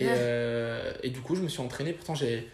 Et, 0.00 0.06
euh, 0.08 0.92
et 1.02 1.10
du 1.10 1.20
coup, 1.20 1.34
je 1.36 1.42
me 1.42 1.48
suis 1.48 1.60
entraîné. 1.60 1.92
Pourtant, 1.92 2.14
j'ai 2.14 2.48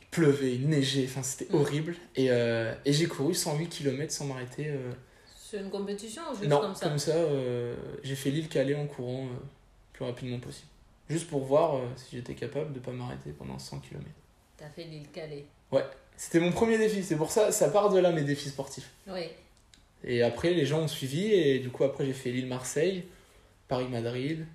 il 0.00 0.06
pleuvait, 0.10 0.54
il 0.54 0.68
neigeait, 0.68 1.04
enfin, 1.08 1.22
c'était 1.22 1.52
Mm. 1.52 1.56
horrible. 1.60 1.96
Et, 2.16 2.30
euh, 2.30 2.74
et 2.84 2.92
j'ai 2.92 3.06
couru 3.06 3.34
108 3.34 3.68
km 3.68 4.12
sans 4.12 4.26
m'arrêter. 4.26 4.66
euh, 4.68 4.92
C'est 5.36 5.58
une 5.58 5.70
compétition 5.70 6.22
ou 6.30 6.34
juste 6.36 6.48
non, 6.48 6.60
comme 6.80 6.98
ça 6.98 7.12
euh, 7.14 7.74
j'ai 8.02 8.14
fait 8.14 8.30
l'île 8.30 8.48
Calais 8.48 8.74
en 8.74 8.86
courant 8.86 9.24
euh, 9.26 9.28
le 9.32 9.92
plus 9.92 10.04
rapidement 10.04 10.38
possible. 10.38 10.68
Juste 11.10 11.28
pour 11.28 11.44
voir 11.44 11.76
euh, 11.76 11.80
si 11.96 12.16
j'étais 12.16 12.34
capable 12.34 12.72
de 12.72 12.78
pas 12.80 12.90
m'arrêter 12.92 13.30
pendant 13.38 13.58
100 13.58 13.80
km. 13.80 14.04
T'as 14.56 14.68
fait 14.70 14.84
l'île 14.84 15.08
Calais. 15.12 15.44
C'était 16.16 16.40
mon 16.40 16.52
premier 16.52 16.76
défi, 16.78 17.02
c'est 17.02 17.16
pour 17.16 17.30
ça, 17.30 17.50
ça 17.52 17.68
part 17.70 17.88
de 17.90 17.98
là 17.98 18.12
mes 18.12 18.22
défis 18.22 18.50
sportifs. 18.50 18.90
Oui. 19.08 19.24
Et 20.04 20.22
après, 20.22 20.52
les 20.52 20.66
gens 20.66 20.80
ont 20.82 20.88
suivi, 20.88 21.32
et 21.32 21.58
du 21.58 21.70
coup, 21.70 21.84
après, 21.84 22.04
j'ai 22.04 22.12
fait 22.12 22.30
l'île 22.30 22.46
Marseille, 22.46 23.04
Paris-Madrid, 23.68 24.46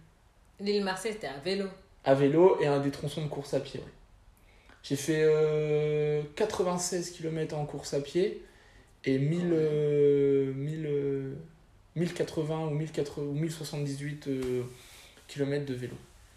L'île 0.60 0.84
Marseille, 0.84 1.13
c'était 1.13 1.27
à 1.27 1.38
vélo. 1.38 1.65
À 2.08 2.15
vélo 2.15 2.58
et 2.62 2.67
un 2.67 2.80
des 2.80 2.91
tronçons 2.91 3.22
de 3.24 3.28
course 3.30 3.54
à 3.54 3.60
pied. 3.60 3.82
J'ai 4.84 4.96
fait 4.96 5.24
euh, 5.24 6.22
96 6.36 7.12
km 7.12 7.56
en 7.58 7.65
course 7.65 7.93
à 7.93 8.02
pied 8.02 8.41
et 9.06 9.17
1000, 9.20 9.50
euh, 9.52 10.54
1000, 10.54 10.86
euh, 10.86 11.34
1080 11.96 12.67
ou, 12.67 12.70
1080 12.72 13.28
ou 13.28 13.34
1078 13.34 14.30
km 15.28 15.65
de 15.65 15.74
vélo. 15.74 15.96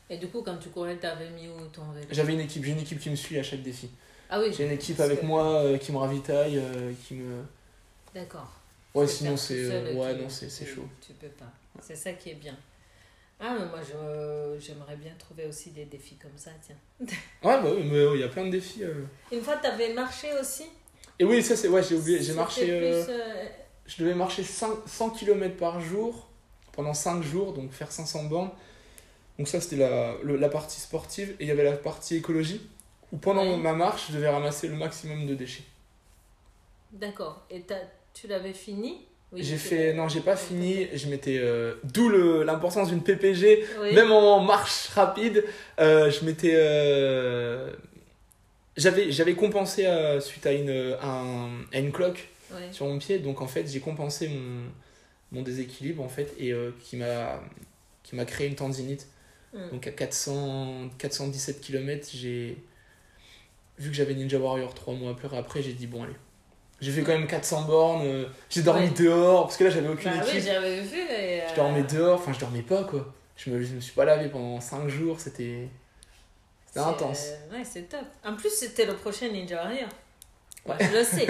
Et 0.09 0.19
du 0.19 0.27
coup, 0.29 0.43
quand 0.43 0.57
tu 0.57 0.71
courais, 0.71 0.97
t'avais 0.97 1.31
mis 1.31 1.47
où 1.49 1.67
ton 1.73 1.85
vélo? 1.93 2.07
J'avais 2.11 2.35
une 2.35 2.41
équipe, 2.41 2.65
j'ai 2.65 2.73
une 2.73 2.81
équipe 2.81 2.99
qui 2.99 3.11
me 3.11 3.17
suit 3.17 3.39
à 3.39 3.43
chaque 3.45 3.63
défi. 3.63 3.89
Ah 4.29 4.41
oui. 4.41 4.53
J'ai 4.53 4.65
une 4.67 4.73
équipe 4.73 4.99
avec 5.01 5.21
que- 5.21 5.27
moi 5.27 5.63
euh, 5.63 5.79
qui 5.79 5.93
me 5.93 5.99
ravitaille, 5.99 6.59
euh, 6.59 6.93
qui 7.07 7.15
me... 7.15 7.43
D'accord. 8.15 8.51
Ouais, 8.95 9.07
sinon 9.07 9.37
c'est. 9.37 9.55
euh, 9.57 9.95
Ouais, 9.95 10.15
non, 10.15 10.29
c'est 10.29 10.67
chaud. 10.67 10.87
Tu 11.07 11.13
peux 11.13 11.29
pas. 11.29 11.53
C'est 11.81 11.95
ça 11.95 12.13
qui 12.13 12.31
est 12.31 12.35
bien. 12.35 12.57
Ah, 13.43 13.57
mais 13.59 13.67
moi, 13.67 13.81
je- 13.83 14.59
j'aimerais 14.61 14.97
bien 14.97 15.13
trouver 15.19 15.47
aussi 15.47 15.71
des 15.71 15.87
défis 15.87 16.17
comme 16.17 16.37
ça, 16.37 16.51
tiens. 16.65 16.77
Ouais, 17.43 17.63
bah 17.63 17.71
oui, 17.75 17.85
mais 17.85 17.97
euh, 17.97 18.15
il 18.15 18.21
y 18.21 18.25
a 18.25 18.29
plein 18.29 18.45
de 18.45 18.51
défis. 18.51 18.85
euh. 18.85 19.05
Une 19.33 19.41
fois, 19.43 19.57
tu 19.57 19.67
avais 19.67 19.95
marché 19.95 20.29
aussi? 20.39 20.65
Et 21.19 21.25
oui, 21.25 21.43
ça 21.43 21.57
c'est. 21.57 21.69
Ouais, 21.69 21.83
j'ai 21.83 21.95
oublié. 21.97 22.23
J'ai 22.23 22.35
marché. 22.35 22.67
euh, 22.71 23.05
plus, 23.05 23.13
euh, 23.13 23.47
Je 23.87 24.03
devais 24.03 24.15
marcher 24.15 24.43
5 24.45 24.75
100 24.87 25.11
km 25.11 25.57
par 25.57 25.81
jour 25.81 26.29
pendant 26.73 26.95
5 26.95 27.23
jours, 27.23 27.53
donc 27.55 27.73
faire 27.73 27.91
500 27.93 28.25
bornes. 28.25 28.51
Donc 29.39 29.49
ça, 29.49 29.61
c'était 29.61 29.77
la, 29.77 30.15
le- 30.23 30.37
la 30.37 30.49
partie 30.51 30.81
sportive. 30.81 31.31
Et 31.41 31.45
il 31.45 31.49
y 31.49 31.51
avait 31.51 31.65
la 31.65 31.73
partie 31.77 32.17
écologie, 32.17 32.61
où 33.13 33.17
pendant 33.17 33.43
Ouais. 33.45 33.57
ma 33.57 33.73
marche, 33.73 34.09
je 34.11 34.17
devais 34.17 34.29
ramasser 34.29 34.69
le 34.69 34.77
maximum 34.77 35.27
de 35.27 35.35
déchets. 35.35 35.65
D'accord. 36.93 37.47
Et 37.51 37.65
tu 38.13 38.27
l'avais 38.27 38.53
fini? 38.53 39.07
Oui, 39.33 39.43
j'ai 39.45 39.57
fait... 39.57 39.93
Non, 39.95 40.09
j'ai 40.09 40.21
pas 40.21 40.37
fini. 40.37 40.89
Je 40.93 41.07
m'étais... 41.09 41.39
euh, 41.39 41.75
D'où 41.85 42.09
le- 42.09 42.43
l'importance 42.43 42.89
d'une 42.89 43.03
PPG. 43.03 43.65
Oui. 43.81 43.95
Même 43.95 44.11
en 44.13 44.41
marche 44.41 44.89
rapide, 44.89 45.45
euh, 45.79 46.11
je 46.11 46.25
m'étais... 46.25 46.53
euh, 46.55 47.71
J'avais, 48.77 49.13
j'avais 49.13 49.35
compensé 49.35 49.87
euh, 49.87 50.21
suite 50.21 50.47
à 50.47 50.53
une, 50.53 50.97
un, 51.03 51.49
à 51.73 51.79
une 51.79 51.93
cloque 51.93 52.29
sur 52.73 52.87
mon 52.87 52.99
pied. 52.99 53.19
Donc 53.19 53.41
en 53.41 53.47
fait, 53.47 53.67
j'ai 53.69 53.81
compensé 53.81 54.29
mon, 54.29 54.63
mon 55.33 55.43
déséquilibre 55.43 56.03
en 56.03 56.09
fait 56.09 56.35
et 56.39 56.53
qui 56.83 56.97
m'a 56.97 57.41
qui 58.03 58.17
m'a 58.17 58.25
créé 58.25 58.49
une 58.49 58.57
tendinite. 58.57 59.07
Mm. 59.53 59.71
Donc 59.73 59.87
à 59.87 59.91
400 59.93 60.91
417 60.99 61.61
km, 61.61 62.09
j'ai 62.15 62.57
vu 63.79 63.91
que 63.91 63.97
j'avais 63.97 64.15
Ninja 64.15 64.39
Warrior 64.39 64.75
trois 64.75 64.95
mois 64.95 65.11
après, 65.13 65.37
après 65.37 65.63
j'ai 65.63 65.73
dit 65.75 65.87
bon 65.87 66.03
allez. 66.03 66.15
J'ai 66.81 66.93
fait 66.93 67.03
quand 67.03 67.13
même 67.13 67.27
400 67.27 67.63
bornes, 67.63 68.03
euh, 68.07 68.25
j'ai 68.49 68.63
dormi 68.63 68.87
Ouais. 68.87 68.95
dehors 69.05 69.45
parce 69.45 69.57
que 69.59 69.65
là 69.65 69.71
j'avais 69.71 69.89
aucune 69.89 70.11
Bah 70.13 70.17
oui, 70.25 70.31
équipe. 70.39 70.45
j'avais 70.51 70.81
vu. 70.81 70.99
et, 70.99 71.43
je 71.47 71.53
euh, 71.53 71.57
dormais 71.57 71.83
dehors, 71.83 72.19
enfin 72.19 72.33
je 72.33 72.41
dormais 72.41 72.63
pas 72.63 72.85
quoi. 72.85 73.07
Je 73.37 73.51
me, 73.51 73.63
je 73.63 73.75
me 73.75 73.81
suis 73.81 73.93
pas 73.93 74.05
lavé 74.07 74.29
pendant 74.29 74.61
5 74.61 74.89
jours, 74.89 75.21
c'était 75.21 75.69
c'était 76.67 76.81
intense. 76.81 77.27
euh, 77.53 77.59
ouais, 77.59 77.65
c'est 77.65 77.83
top. 77.89 78.01
En 78.25 78.35
plus, 78.35 78.51
c'était 78.51 78.87
le 78.87 78.95
prochain 78.95 79.29
Ninja 79.29 79.57
Warrior. 79.57 79.89
Ouais. 80.67 80.77
Je 80.81 80.99
le 80.99 81.05
sais. 81.05 81.27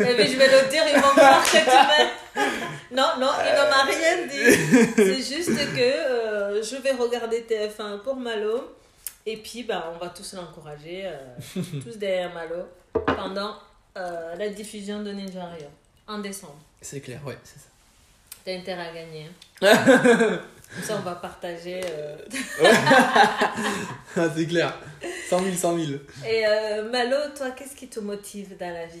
Mais 0.00 0.26
je 0.26 0.36
vais 0.36 0.48
le 0.48 0.68
dire, 0.70 0.82
ils 0.88 1.00
vont 1.00 1.08
croire 1.10 1.42
que 1.44 1.58
tu. 1.58 2.94
Non, 2.94 3.08
non, 3.20 3.28
il 3.46 3.52
ne 3.52 3.70
m'a 3.70 3.82
rien 3.84 4.26
dit. 4.26 4.92
C'est 4.96 5.34
juste 5.36 5.74
que 5.74 5.80
euh, 5.80 6.62
je 6.62 6.76
vais 6.76 6.92
regarder 6.92 7.42
TF1 7.48 8.00
pour 8.02 8.16
Malo. 8.16 8.74
Et 9.26 9.36
puis, 9.36 9.62
bah, 9.64 9.92
on 9.94 9.98
va 10.02 10.10
tous 10.10 10.32
l'encourager, 10.34 11.02
euh, 11.04 11.36
tous 11.84 11.98
derrière 11.98 12.32
Malo, 12.32 12.64
pendant 13.06 13.54
euh, 13.96 14.36
la 14.36 14.48
diffusion 14.48 15.02
de 15.02 15.10
Ninja 15.12 15.40
Warrior 15.40 15.70
en 16.06 16.18
décembre. 16.18 16.58
C'est 16.80 17.00
clair, 17.00 17.20
ouais, 17.26 17.38
c'est 17.44 17.58
ça. 17.58 17.66
T'as 18.44 18.56
intérêt 18.56 18.88
à 18.88 18.94
gagner. 18.94 19.26
hein. 19.62 20.38
Comme 20.74 20.84
ça, 20.84 20.96
on 20.96 21.00
va 21.02 21.16
partager. 21.16 21.80
euh. 21.84 22.16
Ah, 24.16 24.28
c'est 24.34 24.46
clair. 24.46 24.74
100 25.28 25.38
000, 25.44 25.54
100 25.56 25.78
000. 25.78 25.92
Et 26.26 26.46
euh, 26.46 26.90
Malo, 26.90 27.16
toi, 27.36 27.50
qu'est-ce 27.52 27.76
qui 27.76 27.88
te 27.88 28.00
motive 28.00 28.56
dans 28.58 28.72
la 28.72 28.86
vie? 28.86 29.00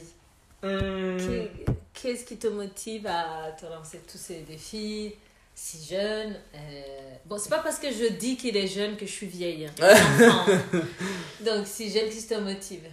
Hum, 0.62 1.48
Qu'est-ce 1.94 2.24
qui 2.24 2.36
te 2.36 2.46
motive 2.48 3.06
à 3.06 3.50
te 3.58 3.66
lancer 3.66 4.00
tous 4.10 4.18
ces 4.18 4.40
défis? 4.40 5.14
Si 5.54 5.84
jeune 5.94 6.34
euh, 6.54 7.14
Bon, 7.26 7.36
c'est 7.38 7.50
pas 7.50 7.58
parce 7.58 7.78
que 7.78 7.90
je 7.90 8.12
dis 8.12 8.36
qu'il 8.36 8.56
est 8.56 8.66
jeune 8.68 8.96
que 8.96 9.04
je 9.06 9.10
suis 9.10 9.26
vieille. 9.26 9.66
hein. 9.80 10.46
Donc, 11.44 11.66
si 11.66 11.90
jeune, 11.90 12.04
qu'est-ce 12.08 12.26
qui 12.28 12.34
te 12.34 12.40
motive? 12.40 12.84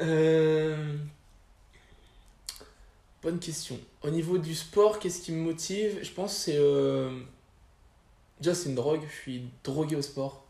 Euh, 0.00 0.96
Bonne 3.24 3.38
question. 3.40 3.78
Au 4.02 4.10
niveau 4.10 4.36
du 4.38 4.54
sport, 4.54 4.98
qu'est-ce 4.98 5.20
qui 5.22 5.32
me 5.32 5.42
motive? 5.42 5.98
Je 6.02 6.10
pense 6.12 6.34
que 6.34 6.40
c'est. 6.40 6.56
euh, 6.58 7.10
Déjà, 8.40 8.54
c'est 8.54 8.68
une 8.68 8.74
drogue. 8.74 9.00
Je 9.08 9.14
suis 9.14 9.44
drogué 9.64 9.96
au 9.96 10.02
sport. 10.02 10.44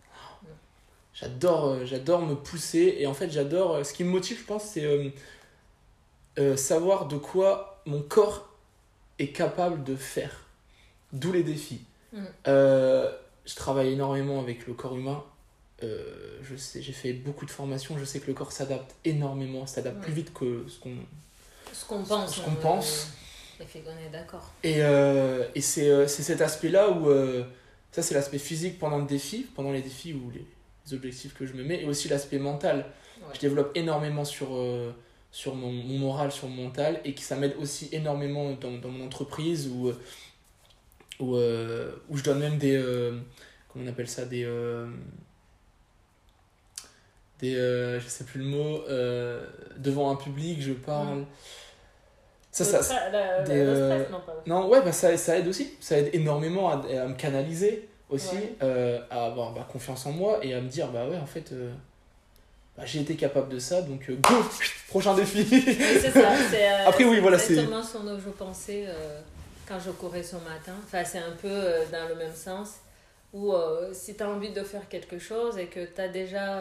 J'adore, 1.12 1.66
euh, 1.68 1.84
j'adore 1.86 2.22
me 2.22 2.34
pousser. 2.34 2.96
Et 2.98 3.06
en 3.06 3.14
fait, 3.14 3.30
j'adore. 3.30 3.76
euh, 3.76 3.84
Ce 3.84 3.92
qui 3.92 4.02
me 4.02 4.10
motive, 4.10 4.38
je 4.40 4.44
pense, 4.44 4.64
c'est 4.64 4.84
euh, 4.84 5.08
euh, 6.40 6.56
savoir 6.56 7.06
de 7.06 7.16
quoi 7.16 7.80
mon 7.86 8.02
corps 8.02 8.48
est 9.20 9.28
capable 9.32 9.84
de 9.84 9.94
faire. 9.94 10.46
D'où 11.12 11.30
les 11.30 11.44
défis. 11.44 11.82
Mm. 12.12 12.24
Je 12.46 13.54
travaille 13.56 13.92
énormément 13.92 14.40
avec 14.40 14.66
le 14.66 14.74
corps 14.74 14.96
humain. 14.96 15.22
Je 15.80 16.56
sais, 16.56 16.80
j'ai 16.82 16.92
fait 16.92 17.12
beaucoup 17.12 17.44
de 17.46 17.50
formations. 17.50 17.96
Je 17.98 18.04
sais 18.04 18.18
que 18.18 18.26
le 18.26 18.34
corps 18.34 18.50
s'adapte 18.52 18.96
énormément, 19.04 19.66
s'adapte 19.66 19.98
Ouais. 19.98 20.02
plus 20.04 20.12
vite 20.12 20.32
que 20.34 20.64
ce 20.66 20.80
qu'on. 20.80 20.96
Ce 21.74 21.84
qu'on 21.84 22.02
pense. 22.02 22.36
Ce 22.36 22.40
qu'on 22.40 22.52
hein, 22.52 22.56
pense. 22.62 23.08
euh, 23.60 23.64
qu'on 23.64 24.06
est 24.06 24.10
d'accord. 24.10 24.52
Et, 24.62 24.76
euh, 24.78 25.44
et 25.54 25.60
c'est, 25.60 25.88
euh, 25.90 26.06
c'est 26.06 26.22
cet 26.22 26.40
aspect-là 26.40 26.90
où. 26.90 27.08
ça, 27.90 28.02
c'est 28.02 28.14
l'aspect 28.14 28.38
physique 28.38 28.78
pendant 28.78 28.98
le 28.98 29.06
défi, 29.06 29.46
pendant 29.54 29.72
les 29.72 29.82
défis 29.82 30.12
ou 30.14 30.30
les, 30.30 30.46
les 30.86 30.94
objectifs 30.94 31.34
que 31.34 31.46
je 31.46 31.52
me 31.54 31.64
mets, 31.64 31.82
et 31.82 31.86
aussi 31.86 32.08
l'aspect 32.08 32.38
mental. 32.38 32.78
Ouais. 33.18 33.34
Je 33.34 33.40
développe 33.40 33.72
énormément 33.76 34.24
sur, 34.24 34.48
sur 35.30 35.54
mon, 35.54 35.72
mon 35.72 35.98
moral, 35.98 36.30
sur 36.32 36.48
mon 36.48 36.64
mental, 36.64 37.00
et 37.04 37.14
que 37.14 37.20
ça 37.20 37.36
m'aide 37.36 37.56
aussi 37.60 37.88
énormément 37.92 38.52
dans, 38.52 38.72
dans 38.78 38.88
mon 38.90 39.04
entreprise 39.06 39.68
où, 39.68 39.92
où, 41.20 41.36
où 41.36 42.16
je 42.16 42.22
donne 42.22 42.38
même 42.38 42.58
des. 42.58 42.78
comment 43.72 43.84
on 43.84 43.88
appelle 43.88 44.08
ça 44.08 44.24
Des. 44.24 44.44
des 47.40 47.56
euh, 47.56 48.00
je 48.00 48.08
sais 48.08 48.24
plus 48.24 48.40
le 48.40 48.46
mot. 48.46 48.82
euh, 48.88 49.46
devant 49.78 50.10
un 50.10 50.16
public, 50.16 50.60
je 50.62 50.72
parle. 50.72 51.24
Ça, 52.62 52.82
ça, 52.82 53.10
la- 53.10 53.42
des, 53.42 53.54
le 53.64 53.68
euh, 53.68 53.98
stress, 54.02 54.12
non, 54.12 54.20
pas. 54.20 54.42
non, 54.46 54.68
ouais, 54.68 54.80
bah 54.82 54.92
ça, 54.92 55.16
ça 55.16 55.36
aide 55.38 55.48
aussi. 55.48 55.74
Ça 55.80 55.98
aide 55.98 56.10
énormément 56.12 56.68
à, 56.70 56.74
à 56.74 57.06
me 57.06 57.14
canaliser 57.14 57.88
aussi, 58.08 58.36
Ouais. 58.36 58.54
euh, 58.62 59.00
à 59.10 59.26
avoir 59.26 59.52
bah, 59.52 59.66
confiance 59.70 60.06
en 60.06 60.12
moi 60.12 60.38
et 60.42 60.54
à 60.54 60.60
me 60.60 60.68
dire, 60.68 60.88
bah 60.88 61.06
ouais, 61.08 61.16
en 61.16 61.26
fait, 61.26 61.50
euh, 61.52 61.72
bah, 62.76 62.84
j'ai 62.86 63.00
été 63.00 63.16
capable 63.16 63.48
de 63.48 63.58
ça, 63.58 63.82
donc 63.82 64.08
euh, 64.08 64.14
go 64.22 64.34
Prochain 64.88 65.14
défi 65.14 65.46
Oui, 65.50 65.64
c'est 66.00 66.10
ça. 66.12 66.30
euh, 66.30 66.84
Après, 66.86 67.04
oui, 67.04 67.18
voilà, 67.20 67.38
c'est- 67.38 67.54
exactement 67.54 67.82
ce 67.82 67.98
dont 67.98 68.18
je 68.24 68.30
pensais 68.30 68.86
quand 69.66 69.80
je 69.84 69.90
courais 69.90 70.22
ce 70.22 70.36
matin. 70.36 70.74
Enfin, 70.84 71.02
c'est 71.04 71.18
un 71.18 71.32
peu 71.42 71.48
euh, 71.50 71.84
dans 71.90 72.08
le 72.08 72.14
même 72.14 72.34
sens. 72.34 72.74
Où 73.32 73.52
euh, 73.52 73.90
si 73.92 74.14
tu 74.14 74.22
as 74.22 74.28
envie 74.30 74.52
de 74.52 74.62
faire 74.62 74.88
quelque 74.88 75.18
chose 75.18 75.58
et 75.58 75.66
que 75.66 75.84
tu 75.86 76.00
as 76.00 76.06
déjà. 76.06 76.58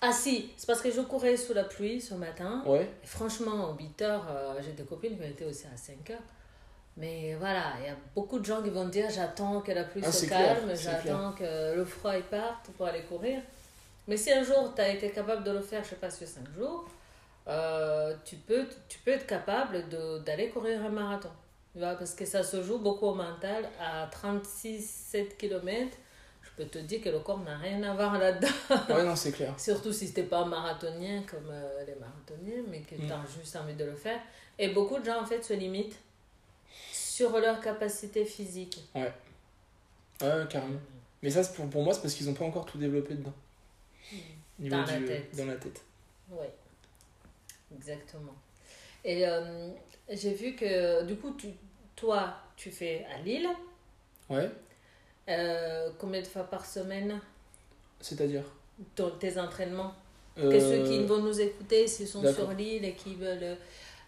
Ah 0.00 0.12
si, 0.12 0.52
c'est 0.56 0.66
parce 0.66 0.80
que 0.80 0.90
je 0.90 1.00
courais 1.00 1.36
sous 1.36 1.54
la 1.54 1.64
pluie 1.64 2.00
ce 2.00 2.14
matin. 2.14 2.62
Ouais, 2.66 2.88
Et 3.02 3.06
franchement, 3.06 3.74
8 3.78 4.02
heures, 4.02 4.26
euh, 4.30 4.54
j'ai 4.64 4.72
des 4.72 4.84
copines 4.84 5.16
qui 5.16 5.24
ont 5.24 5.28
été 5.28 5.44
aussi 5.44 5.66
à 5.72 5.76
5 5.76 6.10
heures. 6.10 6.18
Mais 6.96 7.34
voilà, 7.38 7.74
il 7.80 7.86
y 7.86 7.88
a 7.88 7.96
beaucoup 8.14 8.38
de 8.38 8.44
gens 8.44 8.62
qui 8.62 8.70
vont 8.70 8.88
dire 8.88 9.08
j'attends 9.10 9.60
que 9.60 9.72
la 9.72 9.84
pluie 9.84 10.02
Ah, 10.04 10.10
se 10.10 10.26
calme, 10.26 10.74
j'attends 10.74 11.32
que 11.32 11.74
le 11.76 11.84
froid 11.84 12.16
il 12.16 12.24
parte 12.24 12.70
pour 12.76 12.86
aller 12.86 13.02
courir. 13.02 13.40
Mais 14.08 14.16
si 14.16 14.32
un 14.32 14.42
jour 14.42 14.72
tu 14.74 14.80
as 14.80 14.88
été 14.88 15.10
capable 15.10 15.44
de 15.44 15.52
le 15.52 15.60
faire, 15.60 15.84
je 15.84 15.90
sais 15.90 15.96
pas, 15.96 16.10
sur 16.10 16.26
5 16.26 16.48
jours, 16.56 16.88
euh, 17.46 18.14
tu, 18.24 18.36
peux, 18.36 18.66
tu 18.88 18.98
peux 19.00 19.12
être 19.12 19.26
capable 19.26 19.84
d'aller 20.24 20.50
courir 20.50 20.84
un 20.84 20.90
marathon. 20.90 21.30
Parce 21.78 22.14
que 22.14 22.24
ça 22.24 22.42
se 22.42 22.62
joue 22.62 22.78
beaucoup 22.78 23.06
au 23.06 23.14
mental. 23.14 23.68
À 23.80 24.08
36-7 24.08 25.36
km, 25.36 25.96
peux 26.58 26.66
te 26.68 26.78
dire 26.78 27.00
que 27.00 27.08
le 27.08 27.20
corps 27.20 27.40
n'a 27.40 27.56
rien 27.56 27.82
à 27.84 27.94
voir 27.94 28.18
là-dedans. 28.18 28.48
ouais, 28.94 29.04
non, 29.04 29.16
c'est 29.16 29.32
clair. 29.32 29.58
Surtout 29.58 29.92
si 29.92 30.12
t'es 30.12 30.24
pas 30.24 30.44
marathonien 30.44 31.22
comme 31.30 31.48
euh, 31.50 31.84
les 31.86 31.94
marathoniens, 31.94 32.62
mais 32.68 32.80
que 32.80 32.94
Mm. 32.96 33.06
tu 33.06 33.12
as 33.12 33.24
juste 33.40 33.56
envie 33.56 33.74
de 33.74 33.84
le 33.84 33.94
faire. 33.94 34.20
Et 34.58 34.68
beaucoup 34.68 34.98
de 34.98 35.04
gens, 35.04 35.22
en 35.22 35.26
fait, 35.26 35.42
se 35.42 35.52
limitent 35.54 35.98
sur 36.92 37.38
leur 37.38 37.60
capacité 37.60 38.24
physique. 38.24 38.80
Ouais, 38.94 39.12
carrément. 40.50 40.80
Mais 41.22 41.30
ça, 41.30 41.42
c'est 41.42 41.54
pour, 41.54 41.68
pour 41.70 41.82
moi, 41.82 41.94
c'est 41.94 42.02
parce 42.02 42.14
qu'ils 42.14 42.26
n'ont 42.26 42.34
pas 42.34 42.44
encore 42.44 42.66
tout 42.66 42.78
développé 42.78 43.14
dedans. 43.14 43.32
Niveau 44.58 44.76
Dans 44.76 44.84
la 44.84 44.98
du- 44.98 45.04
tête. 45.06 45.36
Dans 45.36 45.46
la 45.46 45.56
tête. 45.56 45.80
Oui, 46.30 46.46
exactement. 47.76 48.34
Et 49.04 49.26
euh, 49.26 49.70
j'ai 50.10 50.34
vu 50.34 50.54
que, 50.56 51.04
du 51.04 51.16
coup, 51.16 51.34
tu, 51.38 51.48
toi, 51.94 52.34
tu 52.56 52.70
fais 52.70 53.06
à 53.14 53.22
Lille. 53.22 53.48
Ouais, 54.28 54.50
Euh, 55.28 55.90
combien 55.98 56.22
de 56.22 56.26
fois 56.26 56.44
par 56.44 56.64
semaine 56.64 57.20
c'est-à-dire 58.00 58.44
ton- 58.94 59.10
tes 59.10 59.38
entraînements? 59.38 59.92
Euh, 60.38 60.50
Que 60.52 60.60
ceux 60.60 60.82
qui 60.84 61.04
vont 61.04 61.18
nous 61.20 61.40
écouter, 61.40 61.86
s'ils 61.88 62.06
sont 62.08 62.22
sur 62.32 62.50
l'île 62.52 62.84
et 62.84 62.94
qui 62.94 63.16
veulent 63.16 63.56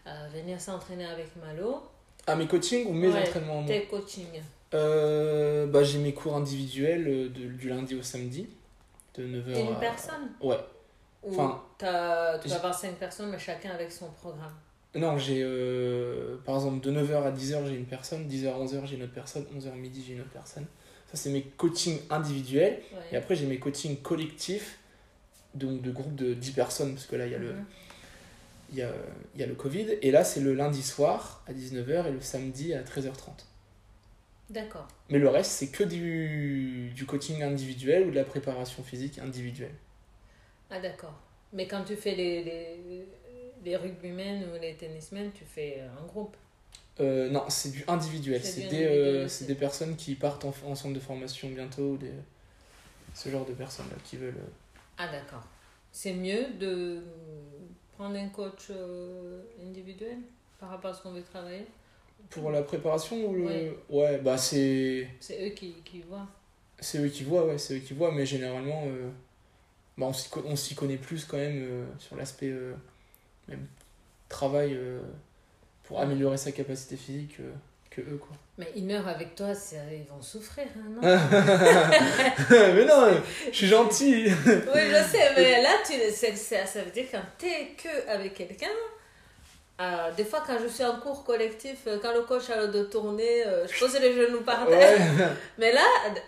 euh, 0.07 0.27
venir 0.33 0.59
s'entraîner 0.59 1.05
avec 1.05 1.27
Malo, 1.35 1.83
Ah, 2.25 2.35
mes 2.35 2.47
coachings 2.47 2.87
ou 2.87 2.93
mes 2.93 3.09
Ouais, 3.09 3.21
entraînements 3.21 3.65
tes 3.65 3.85
coachings. 3.85 4.41
Euh, 4.73 5.67
bah, 5.67 5.83
J'ai 5.83 5.99
mes 5.99 6.13
cours 6.13 6.35
individuels 6.37 7.07
euh, 7.07 7.29
de- 7.29 7.49
du 7.51 7.67
lundi 7.69 7.95
au 7.95 8.01
samedi, 8.01 8.47
de 9.15 9.25
9h 9.27 9.53
T'es 9.53 9.61
une 9.65 9.73
à... 9.73 9.79
personne? 9.79 10.29
Ouais. 10.41 10.57
Ou 11.23 11.31
Enfin, 11.33 11.61
tu 11.77 11.85
vas 11.85 12.55
avoir 12.55 12.73
cinq 12.73 12.95
personnes, 12.95 13.29
mais 13.29 13.37
chacun 13.39 13.71
avec 13.71 13.91
son 13.91 14.09
programme? 14.11 14.53
Non, 14.95 15.17
j'ai 15.17 15.41
euh, 15.43 16.37
par 16.45 16.55
exemple 16.55 16.79
de 16.83 16.91
9h 16.91 17.23
à 17.23 17.31
10h 17.31 17.65
j'ai 17.67 17.75
une 17.75 17.85
personne, 17.85 18.27
10h 18.27 18.47
à 18.53 18.57
11h 18.59 18.85
j'ai 18.85 18.95
une 18.95 19.03
autre 19.03 19.13
personne, 19.13 19.45
11h 19.55 19.73
midi 19.75 20.03
j'ai 20.05 20.13
une 20.13 20.21
autre 20.21 20.31
personne. 20.31 20.65
Ça 21.11 21.17
c'est 21.17 21.29
mes 21.29 21.43
coachings 21.43 21.99
individuels. 22.09 22.81
Ouais. 22.91 22.99
Et 23.11 23.17
après 23.17 23.35
j'ai 23.35 23.45
mes 23.45 23.59
coachings 23.59 24.01
collectifs, 24.01 24.79
donc 25.55 25.81
de 25.81 25.91
groupes 25.91 26.15
de 26.15 26.33
10 26.33 26.51
personnes, 26.53 26.93
parce 26.95 27.07
que 27.07 27.15
là 27.17 27.25
il 27.27 27.31
y 27.33 27.35
a 27.35 27.39
le, 27.39 27.53
Mhm. 27.53 27.65
il 28.71 28.77
y 28.77 28.81
a, 28.81 28.91
il 29.35 29.41
y 29.41 29.43
a 29.43 29.47
le 29.47 29.53
Covid. 29.55 29.97
Et 30.01 30.09
là, 30.11 30.23
c'est 30.23 30.39
le 30.39 30.53
lundi 30.55 30.81
soir 30.81 31.43
à 31.47 31.53
19h 31.53 32.07
et 32.07 32.11
le 32.11 32.21
samedi 32.21 32.73
à 32.73 32.83
13h30. 32.83 33.45
D'accord. 34.49 34.87
Mais 35.09 35.19
le 35.19 35.29
reste, 35.29 35.51
c'est 35.51 35.67
que 35.69 35.83
du, 35.83 36.89
du 36.95 37.05
coaching 37.05 37.43
individuel 37.43 38.07
ou 38.07 38.09
de 38.11 38.15
la 38.15 38.23
préparation 38.23 38.81
physique 38.83 39.19
individuelle. 39.19 39.75
Ah, 40.69 40.79
d'accord. 40.79 41.19
Mais 41.53 41.67
quand 41.67 41.83
tu 41.83 41.95
fais 41.95 42.15
les, 42.15 42.43
les, 42.43 43.05
les 43.63 43.75
rugbymen 43.75 44.49
ou 44.49 44.59
les 44.59 44.75
tennismen, 44.75 45.31
tu 45.33 45.43
fais 45.45 45.77
euh, 45.81 45.89
en 46.01 46.05
groupe. 46.07 46.35
Euh, 47.01 47.29
non, 47.29 47.43
c'est 47.49 47.71
du 47.71 47.83
individuel. 47.87 48.41
C'est 48.43 48.67
des, 48.67 48.85
euh, 48.85 49.27
des 49.47 49.55
personnes 49.55 49.95
qui 49.95 50.15
partent 50.15 50.45
en, 50.45 50.53
en 50.65 50.75
centre 50.75 50.93
de 50.93 50.99
formation 50.99 51.49
bientôt. 51.49 51.91
ou 51.93 51.97
Des, 51.97 52.11
ce 53.13 53.29
genre 53.29 53.45
de 53.45 53.53
personnes-là 53.53 53.97
qui 54.03 54.17
veulent. 54.17 54.35
euh, 54.37 54.77
Ah, 54.97 55.07
d'accord. 55.11 55.43
C'est 55.91 56.13
mieux 56.13 56.53
de 56.59 57.01
prendre 57.97 58.15
un 58.17 58.29
coach 58.29 58.71
individuel 59.61 60.17
par 60.59 60.69
rapport 60.69 60.91
à 60.91 60.93
ce 60.93 61.01
qu'on 61.01 61.11
veut 61.11 61.23
travailler? 61.23 61.65
Pour 62.29 62.51
la 62.51 62.61
préparation 62.61 63.25
ou 63.25 63.35
le... 63.35 63.77
Ouais, 63.89 64.19
bah 64.19 64.37
c'est. 64.37 65.09
C'est 65.19 65.45
eux 65.45 65.49
qui, 65.53 65.73
qui 65.83 66.01
voient. 66.01 66.27
C'est 66.79 66.99
eux 66.99 67.09
qui 67.09 67.23
voient, 67.23 67.45
ouais, 67.45 67.57
c'est 67.57 67.75
eux 67.75 67.79
qui 67.79 67.93
voient, 67.93 68.11
mais 68.11 68.25
généralement, 68.25 68.85
bah, 69.97 70.07
on 70.07 70.13
s'y 70.13 70.29
co- 70.29 70.43
on 70.45 70.55
s'y 70.55 70.75
connaît 70.75 70.97
plus 70.97 71.25
quand 71.25 71.37
même 71.37 71.85
sur 71.99 72.15
l'aspect 72.15 72.53
même 73.47 73.67
travail 74.29 74.77
pour 75.91 75.99
améliorer 75.99 76.37
sa 76.37 76.53
capacité 76.53 76.95
physique 76.95 77.35
euh, 77.41 77.51
que 77.89 77.99
eux, 77.99 78.17
quoi. 78.17 78.29
Mais 78.57 78.67
une 78.77 78.91
heure 78.91 79.05
avec 79.09 79.35
toi, 79.35 79.53
c'est- 79.53 79.75
ils 79.91 80.09
vont 80.09 80.21
souffrir, 80.21 80.63
hein, 80.77 80.87
non 80.95 81.01
mais 82.49 82.85
non, 82.85 83.03
euh, 83.07 83.17
je 83.51 83.57
suis 83.57 83.67
gentil! 83.67 84.27
Oui, 84.47 84.81
je 84.89 85.03
sais, 85.11 85.31
mais 85.35 85.61
là, 85.61 85.71
tu, 85.85 85.93
c'est- 86.13 86.65
ça 86.65 86.81
veut 86.81 86.91
dire 86.91 87.05
quand 87.11 87.21
t'es 87.37 87.71
que 87.75 88.09
avec 88.09 88.33
quelqu'un, 88.35 88.67
euh, 89.81 90.11
des 90.15 90.23
fois 90.23 90.41
quand 90.47 90.57
je 90.63 90.69
suis 90.69 90.85
en 90.85 90.97
cours 91.01 91.25
collectif, 91.25 91.79
euh, 91.87 91.97
quand 92.01 92.13
le 92.13 92.21
coach 92.21 92.49
a 92.49 92.61
le 92.61 92.69
dos 92.69 92.85
tourné, 92.85 93.45
euh, 93.45 93.67
je 93.67 93.77
pose 93.77 93.99
les 93.99 94.13
genoux 94.13 94.41
par 94.41 94.65
terre. 94.67 94.97
Ouais. 94.97 95.25
Mais 95.57 95.73
là, 95.73 95.83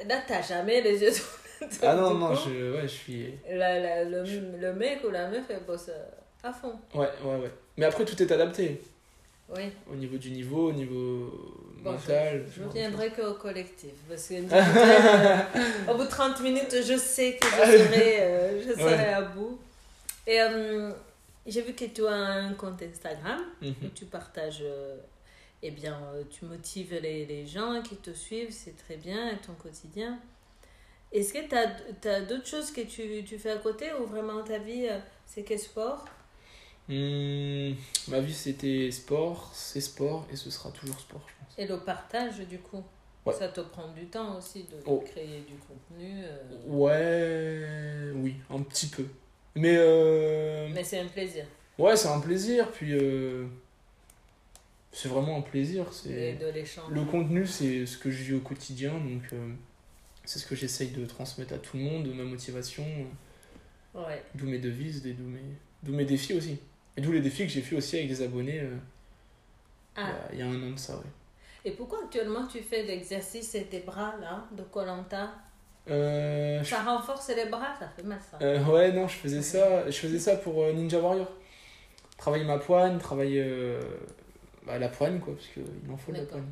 là 0.09 0.15
t'as 0.27 0.41
jamais 0.41 0.81
les 0.81 1.01
yeux 1.01 1.11
tournés. 1.11 1.73
ah 1.83 1.95
non, 1.95 2.15
non, 2.15 2.35
coup, 2.35 2.41
je, 2.49 2.73
ouais, 2.75 2.81
je 2.83 2.87
suis. 2.87 3.33
la- 3.49 3.79
la- 3.79 4.03
le, 4.03 4.23
le 4.59 4.73
mec 4.73 4.99
ou 5.07 5.09
la 5.11 5.29
meuf, 5.29 5.43
elle 5.49 5.63
bosse 5.65 5.87
euh, 5.87 6.03
à 6.49 6.51
fond. 6.51 6.73
Ouais, 6.93 7.07
ouais, 7.23 7.35
ouais. 7.37 7.51
Mais 7.77 7.85
après, 7.85 8.03
tout 8.03 8.21
est 8.21 8.29
adapté. 8.31 8.81
Oui. 9.49 9.63
Au 9.91 9.95
niveau 9.95 10.17
du 10.17 10.31
niveau, 10.31 10.69
au 10.69 10.73
niveau 10.73 11.31
Bon, 11.83 11.91
mental. 11.91 12.45
Je 12.55 12.63
de 12.63 12.69
viendrai 12.69 13.11
qu'au 13.11 13.33
collectif. 13.33 13.91
Parce 14.07 14.27
que 14.29 14.35
euh, 14.35 15.91
au 15.91 15.95
bout 15.97 16.03
de 16.05 16.09
30 16.09 16.39
minutes, 16.41 16.75
je 16.81 16.97
sais 16.97 17.37
que 17.37 17.45
je 17.47 17.77
serai, 17.77 18.21
euh, 18.21 18.61
je 18.63 18.73
serai 18.73 18.83
Ouais. 18.95 19.13
à 19.13 19.21
bout. 19.21 19.59
Et 20.25 20.39
euh, 20.41 20.91
j'ai 21.45 21.61
vu 21.61 21.73
que 21.73 21.85
tu 21.85 22.07
as 22.07 22.11
un 22.13 22.53
compte 22.53 22.81
Instagram 22.81 23.41
choses. 23.61 23.67
où 23.81 23.85
Mhm. 23.85 23.91
tu 23.93 24.05
partages, 24.05 24.63
eh 25.61 25.71
bien, 25.71 25.99
tu 26.31 26.45
motives 26.45 26.97
les, 27.01 27.25
les 27.25 27.45
gens 27.45 27.81
qui 27.81 27.97
te 27.97 28.11
suivent, 28.11 28.51
c'est 28.51 28.77
très 28.77 28.95
bien, 28.95 29.29
et 29.31 29.37
ton 29.37 29.53
quotidien. 29.53 30.17
Est-ce 31.11 31.33
que 31.33 31.47
tu 32.01 32.07
as, 32.07 32.21
d'autres 32.21 32.47
choses 32.47 32.71
que 32.71 32.81
tu, 32.81 33.23
tu 33.25 33.37
fais 33.37 33.51
à 33.51 33.57
côté 33.57 33.91
ou 33.99 34.05
vraiment 34.05 34.41
ta 34.41 34.57
vie, 34.57 34.87
c'est 35.27 35.43
que 35.43 35.57
sport? 35.57 36.05
Hmm, 36.89 37.73
ma 38.09 38.19
vie, 38.19 38.33
c'était 38.33 38.91
sport, 38.91 39.51
c'est 39.53 39.79
sport, 39.81 40.27
et 40.31 40.35
ce 40.35 40.49
sera 40.49 40.69
toujours 40.71 40.99
sport, 40.99 41.21
je 41.27 41.33
pense. 41.45 41.53
Et 41.57 41.65
le 41.67 41.79
partage, 41.79 42.39
du 42.47 42.59
coup 42.59 42.83
Ouais. 43.25 43.33
Ça 43.33 43.47
te 43.47 43.61
prend 43.61 43.87
du 43.93 44.07
temps 44.07 44.37
aussi 44.37 44.63
de 44.63 44.75
Oh. 44.85 45.01
créer 45.05 45.45
du 45.47 45.53
contenu. 45.55 46.23
euh, 46.25 46.51
Ouais, 46.67 48.11
oui, 48.21 48.35
un 48.49 48.61
petit 48.63 48.87
peu. 48.87 49.05
Mais, 49.55 49.75
euh, 49.77 50.67
Mais 50.73 50.83
c'est 50.83 50.99
un 50.99 51.07
plaisir. 51.07 51.45
ouais, 51.77 51.95
c'est 51.95 52.09
un 52.09 52.19
plaisir, 52.19 52.69
puis 52.71 52.91
euh, 52.91 53.45
c'est 54.91 55.07
vraiment 55.07 55.37
un 55.37 55.41
plaisir. 55.41 55.85
C'est. 55.93 56.37
Le 56.89 57.05
contenu, 57.05 57.47
c'est 57.47 57.85
ce 57.85 57.97
que 57.97 58.11
je 58.11 58.23
vis 58.23 58.33
au 58.33 58.41
quotidien, 58.41 58.91
donc 58.91 59.21
c'est 60.25 60.39
ce 60.39 60.45
que 60.45 60.55
j'essaye 60.55 60.89
de 60.89 61.05
transmettre 61.05 61.53
à 61.53 61.57
tout 61.59 61.77
le 61.77 61.83
monde, 61.83 62.13
ma 62.13 62.23
motivation, 62.25 62.85
Ouais. 63.95 64.21
d'où 64.35 64.47
mes 64.47 64.59
devises, 64.59 65.01
d'où 65.01 65.23
mes, 65.23 65.39
d'où 65.81 65.93
mes 65.93 66.03
défis 66.05 66.33
aussi. 66.33 66.57
Et 66.97 67.01
d'où 67.01 67.11
les 67.11 67.21
défis 67.21 67.43
que 67.45 67.51
j'ai 67.51 67.61
fait 67.61 67.75
aussi 67.75 67.97
avec 67.97 68.09
des 68.09 68.21
abonnés 68.21 68.59
euh, 68.61 68.77
il 69.97 70.07
y 70.07 70.09
Ah, 70.09 70.09
a- 70.09 70.33
il 70.33 70.39
y, 70.39 70.41
a 70.41 70.47
un 70.47 70.63
an 70.63 70.71
de 70.71 70.77
ça, 70.79 70.95
ouais. 70.97 71.03
et 71.65 71.71
pourquoi 71.71 71.99
actuellement 72.03 72.45
tu 72.47 72.61
fais 72.61 72.83
l'exercice 72.83 73.55
et 73.55 73.65
tes 73.65 73.79
bras 73.79 74.15
là, 74.21 74.45
de 74.51 74.63
Colanta 74.63 75.31
Euh, 75.89 76.63
je- 76.63 76.69
Ça 76.69 76.81
renforce 76.83 77.29
les 77.29 77.45
bras, 77.45 77.75
ça 77.79 77.89
fait 77.89 78.03
mal 78.03 78.19
ça. 78.31 78.37
euh, 78.41 78.63
ouais, 78.65 78.91
non, 78.93 79.07
je 79.07 79.15
faisais 79.17 79.41
ça, 79.41 79.89
je 79.89 79.97
faisais 79.97 80.19
ça 80.19 80.37
pour 80.37 80.65
Ninja 80.73 80.99
Warrior. 80.99 81.29
Travailler 82.17 82.45
ma 82.45 82.57
poigne, 82.57 82.97
travailler 82.99 83.77
bah, 84.65 84.79
la 84.79 84.89
poigne, 84.89 85.19
quoi, 85.19 85.33
parce 85.35 85.47
qu'il 85.47 85.63
en 85.91 85.97
faut 85.97 86.11
de 86.13 86.17
la 86.19 86.23
poigne. 86.25 86.43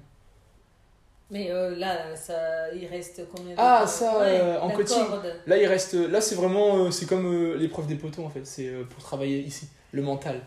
Mais 1.32 1.50
euh, 1.50 1.76
là, 1.78 2.14
ça, 2.16 2.72
il 2.74 2.86
reste 2.88 3.22
combien 3.34 3.56
de 3.56 3.60
Ah, 3.60 3.80
temps 3.82 3.88
ça, 3.88 4.22
euh, 4.22 4.60
en 4.60 4.70
coaching. 4.70 5.06
Là, 5.48 5.58
il 5.58 5.66
reste, 5.66 5.94
là, 5.94 6.20
c'est 6.20 6.36
vraiment, 6.36 6.76
euh, 6.86 6.92
c'est 6.92 7.06
comme 7.08 7.56
l'épreuve 7.56 7.88
des 7.88 7.96
poteaux, 7.96 8.26
en 8.26 8.30
fait. 8.30 8.46
C'est 8.46 8.70
pour 8.90 9.02
travailler 9.02 9.40
ici, 9.40 9.68
le 9.94 10.02
mental. 10.02 10.42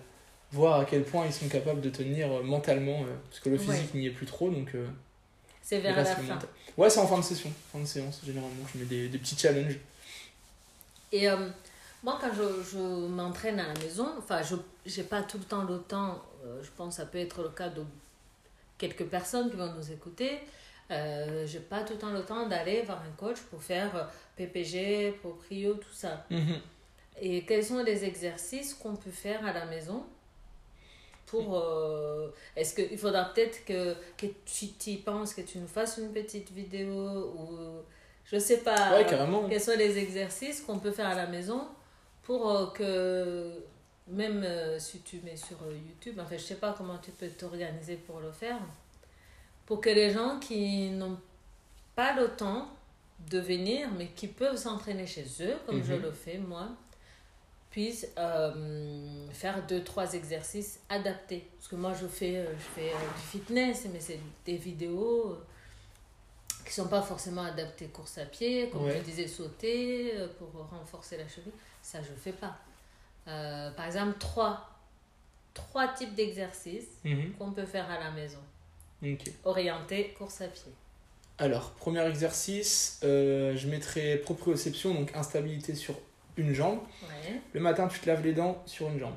Voir 0.53 0.81
à 0.81 0.85
quel 0.85 1.03
point 1.05 1.25
ils 1.27 1.33
sont 1.33 1.49
capables 1.49 1.81
de 1.81 1.89
tenir 1.91 2.29
mentalement, 2.45 3.01
parce 3.31 3.41
que 3.41 3.49
le 3.49 3.57
physique 3.59 3.95
n'y 3.95 4.07
est 4.07 4.11
plus 4.11 4.27
trop, 4.27 4.51
donc 4.51 4.73
C'est 5.63 5.81
vers 5.81 5.97
la 5.97 6.05
fin. 6.05 6.23
mental. 6.23 6.49
Ouais, 6.77 6.91
c'est 6.91 7.01
en 7.01 7.07
fin 7.07 7.19
de 7.19 7.23
session, 7.25 7.51
fin 7.73 7.81
de 7.81 7.87
séance, 7.87 8.21
généralement. 8.25 8.65
Je 8.73 8.79
mets 8.79 8.85
des, 8.85 9.09
des 9.09 9.19
petits 9.19 9.37
challenges. 9.37 9.79
Et 11.11 11.29
euh, 11.29 11.37
moi, 12.03 12.19
quand 12.21 12.31
je, 12.37 12.63
je 12.73 12.79
m'entraîne 12.79 13.59
à 13.59 13.69
la 13.73 13.81
maison, 13.81 14.07
enfin, 14.19 14.43
je 14.43 14.57
n'ai 15.01 15.07
pas 15.07 15.23
tout 15.23 15.39
le 15.39 15.45
temps 15.45 15.63
le 15.65 15.79
temps, 15.79 16.23
je 16.63 16.69
pense 16.77 16.97
que 16.97 17.03
ça 17.03 17.07
peut 17.07 17.19
être 17.19 17.43
le 17.43 17.49
cas 17.49 17.69
de 17.71 17.83
quelques 18.79 19.07
personnes 19.07 19.51
qui 19.51 19.57
vont 19.57 19.73
nous 19.73 19.91
écouter. 19.93 20.41
Euh, 20.95 21.47
j'ai 21.47 21.61
pas 21.61 21.83
tout 21.83 21.95
le 21.95 21.99
temps 21.99 22.11
le 22.13 22.25
temps 22.25 22.47
d'aller 22.47 22.83
voir 22.83 23.03
un 23.03 23.17
coach 23.17 23.41
pour 23.51 23.63
faire 23.63 23.95
euh, 23.97 24.05
PPG, 24.37 25.13
proprio, 25.21 25.75
tout 25.75 25.93
ça. 25.93 26.25
Mhm. 26.31 26.61
Et 27.21 27.43
quels 27.45 27.65
sont 27.65 27.83
les 27.83 28.05
exercices 28.05 28.75
qu'on 28.75 28.97
peut 28.97 29.11
faire 29.11 29.45
à 29.47 29.53
la 29.53 29.67
maison 29.67 30.05
pour... 31.27 31.57
euh, 31.57 32.29
Est-ce 32.57 32.75
qu'il 32.75 32.99
faudra 32.99 33.25
peut-être 33.33 33.65
que, 33.65 33.95
que 34.17 34.27
tu 34.45 34.69
t'y 34.69 34.97
penses, 34.97 35.35
que 35.35 35.43
tu 35.43 35.59
nous 35.59 35.69
fasses 35.69 35.99
une 35.99 36.13
petite 36.13 36.51
vidéo 36.51 36.93
ou... 37.37 37.83
Je 38.25 38.39
sais 38.39 38.59
pas. 38.59 38.97
Ouais, 38.97 39.07
carrément. 39.07 39.49
Quels 39.49 39.61
sont 39.61 39.77
les 39.77 39.99
exercices 39.99 40.63
qu'on 40.63 40.79
peut 40.79 40.91
faire 40.91 41.07
à 41.09 41.15
la 41.15 41.27
maison 41.27 41.67
pour 42.23 42.51
euh, 42.51 42.67
que... 42.73 43.63
Même 44.07 44.43
euh, 44.45 44.79
si 44.79 45.01
tu 45.01 45.21
mets 45.25 45.37
sur 45.37 45.57
euh, 45.63 45.73
YouTube, 45.73 46.19
enfin 46.21 46.37
je 46.37 46.43
sais 46.43 46.57
pas 46.57 46.75
comment 46.77 46.99
tu 46.99 47.11
peux 47.11 47.29
t'organiser 47.29 47.97
pour 47.97 48.21
le 48.21 48.31
faire, 48.33 48.59
pour 49.67 49.81
que 49.81 49.91
les 49.91 50.11
gens 50.11 50.39
qui 50.39 50.91
n'ont 50.91 51.19
pas 51.95 52.15
le 52.15 52.29
temps 52.37 52.69
de 53.31 53.39
venir, 53.39 53.89
mais 53.97 54.09
qui 54.09 54.27
peuvent 54.29 54.57
s'entraîner 54.57 55.07
chez 55.07 55.25
eux, 55.41 55.57
comme 55.67 55.83
je 55.83 55.95
Mhm. 55.95 56.03
le 56.03 56.13
fais 56.13 56.39
moi, 56.39 56.69
puissent 57.71 58.07
euh, 58.19 59.27
faire 59.33 59.67
deux, 59.67 59.83
trois 59.83 60.13
exercices 60.15 60.81
adaptés. 60.89 61.49
Parce 61.57 61.69
que 61.69 61.77
moi, 61.77 61.93
je 61.95 62.07
fais, 62.07 62.37
euh, 62.39 62.53
je 62.57 62.81
fais 62.81 62.91
euh, 62.91 62.97
du 63.17 63.23
fitness, 63.31 63.87
mais 63.93 64.01
c'est 64.01 64.21
des 64.45 64.57
vidéos 64.57 65.37
qui 66.65 66.73
sont 66.73 66.89
pas 66.89 67.03
forcément 67.03 67.43
adaptées 67.43 67.87
course 67.89 68.19
à 68.19 68.27
pied, 68.27 68.71
comme 68.71 68.85
Ouais. 68.85 68.97
je 68.99 69.03
disais, 69.03 69.27
sauter 69.27 70.15
pour 70.39 70.49
renforcer 70.71 71.17
la 71.17 71.27
cheville. 71.29 71.53
Ça, 71.83 72.01
je 72.03 72.13
fais 72.13 72.33
pas. 72.33 72.57
Euh, 73.29 73.71
par 73.73 73.87
exemple, 73.87 74.19
trois, 74.19 74.71
trois 75.53 75.89
types 75.89 76.15
d'exercices 76.15 76.89
Mhm. 77.05 77.33
qu'on 77.35 77.53
peut 77.53 77.67
faire 77.67 77.91
à 77.91 77.99
la 77.99 78.11
maison, 78.13 78.39
Ok. 79.13 79.31
orientés 79.45 80.15
course 80.19 80.41
à 80.41 80.49
pied. 80.49 80.73
Alors, 81.39 81.73
premier 81.73 82.07
exercice, 82.09 83.01
euh, 83.03 83.57
je 83.57 83.69
mettrai 83.69 84.17
proprioception, 84.19 84.95
donc 84.95 85.11
instabilité 85.15 85.75
sur 85.75 85.95
une 86.37 86.53
jambe. 86.53 86.79
Ouais. 87.03 87.41
Le 87.53 87.61
matin, 87.61 87.89
tu 87.89 87.99
te 87.99 88.07
laves 88.07 88.23
les 88.25 88.33
dents 88.33 88.63
sur 88.67 88.89
une 88.89 88.99
jambe. 88.99 89.17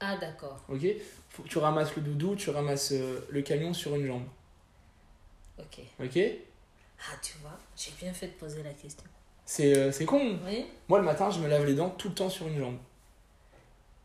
Ah, 0.00 0.16
d'accord. 0.16 0.62
Ok 0.68 0.86
Faut 1.30 1.42
tu 1.44 1.58
ramasses 1.58 1.94
le 1.96 2.02
doudou, 2.02 2.34
tu 2.34 2.50
ramasses 2.50 2.92
euh, 2.92 3.20
le 3.30 3.42
camion 3.42 3.72
sur 3.74 3.94
une 3.94 4.06
jambe. 4.06 4.24
Ok. 5.58 5.80
Ok 6.02 6.18
Ah, 6.18 7.16
tu 7.22 7.34
vois, 7.42 7.58
j'ai 7.76 7.92
bien 8.00 8.12
fait 8.12 8.28
de 8.28 8.32
poser 8.32 8.62
la 8.62 8.72
question. 8.72 9.04
C'est 9.44 9.76
euh, 9.76 9.92
con. 10.06 10.38
Oui. 10.46 10.66
Moi, 10.88 10.98
le 10.98 11.04
matin, 11.04 11.30
je 11.30 11.38
me 11.40 11.48
lave 11.48 11.64
les 11.64 11.74
dents 11.74 11.90
tout 11.90 12.08
le 12.08 12.14
temps 12.14 12.28
sur 12.28 12.48
une 12.48 12.58
jambe. 12.58 12.78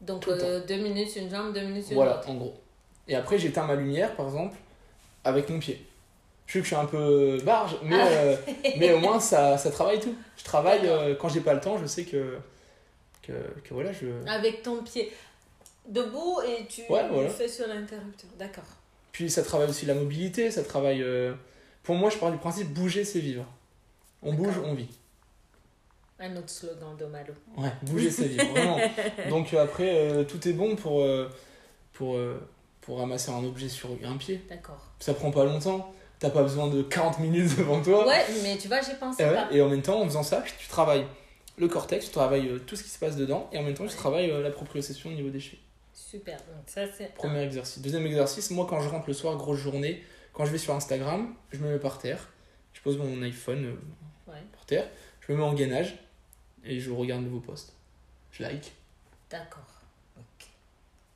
Donc, 0.01 0.27
deux 0.27 0.77
minutes 0.77 1.15
une 1.15 1.29
jambe, 1.29 1.53
deux 1.53 1.61
minutes 1.61 1.87
une 1.89 1.95
Voilà, 1.95 2.19
autre. 2.19 2.29
en 2.29 2.35
gros. 2.35 2.61
Et 3.07 3.15
après, 3.15 3.37
j'éteins 3.37 3.65
ma 3.65 3.75
lumière, 3.75 4.15
par 4.15 4.27
exemple, 4.27 4.55
avec 5.23 5.49
mon 5.49 5.59
pied. 5.59 5.85
Je 6.47 6.53
sais 6.53 6.59
que 6.59 6.63
je 6.65 6.67
suis 6.73 6.75
un 6.75 6.85
peu 6.85 7.39
barge, 7.43 7.77
mais, 7.83 7.95
Ah. 7.99 8.07
euh, 8.07 8.35
mais 8.77 8.91
au 8.93 8.99
moins, 8.99 9.19
ça, 9.19 9.57
ça 9.57 9.71
travaille 9.71 9.99
tout. 9.99 10.15
Je 10.37 10.43
travaille, 10.43 10.87
euh, 10.87 11.15
quand 11.15 11.29
j'ai 11.29 11.39
pas 11.41 11.53
le 11.53 11.61
temps, 11.61 11.77
je 11.77 11.85
sais 11.85 12.03
que, 12.03 12.37
que, 13.23 13.31
que 13.63 13.73
voilà, 13.73 13.91
je... 13.93 14.07
Avec 14.27 14.61
ton 14.61 14.83
pied 14.83 15.11
debout 15.87 16.39
et 16.47 16.65
tu 16.67 16.81
Ouais, 16.89 17.07
voilà. 17.09 17.23
le 17.23 17.29
fais 17.29 17.47
sur 17.47 17.67
l'interrupteur. 17.67 18.29
D'accord. 18.37 18.63
Puis 19.11 19.29
ça 19.29 19.43
travaille 19.43 19.69
aussi 19.69 19.85
la 19.85 19.93
mobilité, 19.93 20.51
ça 20.51 20.63
travaille... 20.63 21.01
euh, 21.01 21.33
Pour 21.83 21.95
moi, 21.95 22.09
je 22.09 22.17
pars 22.17 22.31
du 22.31 22.37
principe, 22.37 22.67
bouger, 22.73 23.03
c'est 23.05 23.19
vivre. 23.19 23.45
On 24.21 24.33
bouge, 24.33 24.55
on 24.63 24.73
vit. 24.73 24.89
Un 26.19 26.35
autre 26.37 26.49
slogan 26.49 26.95
de 26.99 27.05
Malo. 27.05 27.33
Ouais, 27.57 27.71
bouger 27.81 28.11
sa 28.11 28.23
vie, 28.23 28.37
vraiment. 28.37 28.77
Donc 29.29 29.53
après, 29.55 30.25
tout 30.29 30.47
est 30.47 30.53
bon 30.53 30.75
pour, 30.75 31.03
pour, 31.93 32.19
pour 32.81 32.99
ramasser 32.99 33.31
un 33.31 33.43
objet 33.43 33.69
sur 33.69 33.89
un 34.03 34.17
pied. 34.17 34.43
D'accord. 34.49 34.87
Ça 34.99 35.13
prend 35.13 35.31
pas 35.31 35.45
longtemps. 35.45 35.93
T'as 36.19 36.29
pas 36.29 36.43
besoin 36.43 36.67
de 36.67 36.81
40 36.83 37.19
minutes 37.19 37.55
devant 37.57 37.81
toi. 37.81 38.07
Ouais, 38.07 38.25
mais 38.43 38.57
tu 38.57 38.67
vois, 38.67 38.81
j'ai 38.81 38.93
pensé 38.93 39.23
Et, 39.23 39.25
ouais, 39.25 39.33
pas. 39.33 39.47
et 39.51 39.61
en 39.61 39.69
même 39.69 39.81
temps, 39.81 40.01
en 40.01 40.05
faisant 40.05 40.23
ça, 40.23 40.43
tu 40.59 40.67
travailles 40.67 41.05
le 41.57 41.67
cortex, 41.67 42.05
tu 42.05 42.11
travailles 42.11 42.47
euh, 42.47 42.59
tout 42.59 42.75
ce 42.75 42.83
qui 42.83 42.89
se 42.89 42.99
passe 42.99 43.15
dedans, 43.15 43.49
et 43.51 43.57
en 43.57 43.63
même 43.63 43.73
temps, 43.73 43.87
tu 43.87 43.95
travailles 43.95 44.29
euh, 44.31 44.41
la 44.41 44.51
proprioception 44.51 45.09
au 45.09 45.13
niveau 45.13 45.29
des 45.29 45.39
chevilles. 45.39 45.59
Super. 45.93 46.37
Donc 46.37 46.63
ça, 46.67 46.81
c'est. 46.95 47.13
Premier 47.15 47.41
exercice. 47.41 47.81
Deuxième 47.81 48.05
exercice, 48.05 48.51
moi, 48.51 48.65
quand 48.69 48.81
je 48.81 48.89
rentre 48.89 49.07
le 49.07 49.13
soir, 49.13 49.35
grosse 49.37 49.59
journée, 49.59 50.03
quand 50.33 50.45
je 50.45 50.51
vais 50.51 50.57
sur 50.57 50.73
Instagram, 50.75 51.33
je 51.51 51.59
me 51.59 51.71
mets 51.71 51.79
par 51.79 51.97
terre, 51.97 52.29
je 52.73 52.81
pose 52.81 52.97
mon 52.97 53.21
iPhone 53.23 53.65
euh, 53.65 54.31
Ouais, 54.31 54.37
par 54.53 54.65
terre, 54.65 54.87
je 55.27 55.31
me 55.33 55.37
mets 55.37 55.43
en 55.43 55.53
gainage, 55.53 55.97
et 56.63 56.79
je 56.79 56.91
regarde 56.91 57.25
vos 57.25 57.39
posts. 57.39 57.73
Je 58.31 58.43
like. 58.43 58.73
d'accord. 59.29 59.63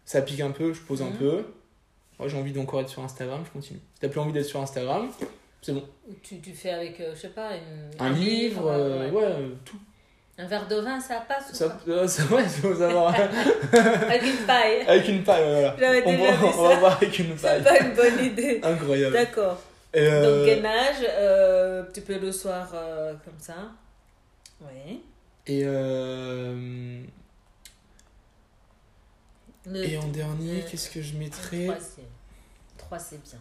Ça 0.06 0.22
pique 0.22 0.40
un 0.42 0.52
peu, 0.52 0.74
je 0.74 0.82
pose 0.82 1.02
un 1.02 1.10
Mhm. 1.10 1.18
peu. 1.18 1.44
Moi, 2.20 2.28
j'ai 2.30 2.38
envie 2.38 2.52
d'encore 2.54 2.82
être 2.82 2.90
sur 2.90 3.04
Instagram, 3.04 3.42
je 3.46 3.52
continue. 3.52 3.80
Si 3.96 4.00
t'as 4.00 4.08
plus 4.08 4.20
envie 4.20 4.32
d'être 4.32 4.46
sur 4.46 4.62
Instagram, 4.62 5.10
c'est 5.62 5.74
bon. 5.74 5.84
Tu, 6.22 6.40
tu 6.40 6.52
fais 6.54 6.70
avec, 6.70 7.00
euh, 7.02 7.14
je 7.16 7.22
sais 7.22 7.30
pas, 7.30 7.50
une- 7.56 7.90
Un, 8.06 8.12
livre, 8.12 8.68
euh, 8.72 9.06
ouais. 9.10 9.12
ouais, 9.12 9.24
euh, 9.24 9.50
tout. 9.66 9.78
Un 10.38 10.48
verre 10.48 10.68
de 10.68 10.76
vin, 10.76 11.00
ça 11.00 11.24
passe 11.28 11.50
ou 11.52 11.56
Ça, 11.56 11.78
euh, 11.88 12.08
ça, 12.08 12.24
ouais, 12.34 12.44
faut 12.44 12.76
savoir. 12.76 13.14
Avec 13.16 14.24
une 14.24 14.46
paille. 14.46 14.82
avec 14.88 15.08
une 15.08 15.24
paille, 15.24 15.44
voilà. 15.44 15.76
On 16.06 16.12
déjà 16.12 16.32
va, 16.34 16.48
on 16.48 16.64
va 16.68 16.76
voir 16.76 16.98
avec 16.98 17.20
une 17.20 17.38
C'est 17.38 17.48
paille. 17.48 17.64
pas 17.64 17.80
une 17.80 17.94
bonne 17.96 18.26
idée. 18.26 18.60
Incroyable. 18.64 19.14
D'accord. 19.14 19.62
Donc 19.94 20.46
gainage, 20.46 21.06
tu 21.94 22.02
peux 22.02 22.18
le 22.20 22.32
soir 22.32 22.70
comme 23.24 23.40
ça. 23.40 23.56
Oui. 24.62 25.02
et, 25.48 25.62
euh, 25.66 27.02
Le 29.68 29.84
et 29.84 29.98
en 29.98 30.08
dernier, 30.10 30.64
qu'est-ce 30.70 30.90
que 30.90 31.02
je 31.02 31.16
mettrais 31.18 31.66
troisième. 31.66 32.08
Trois, 32.78 33.00
c'est 33.00 33.22
bien. 33.24 33.40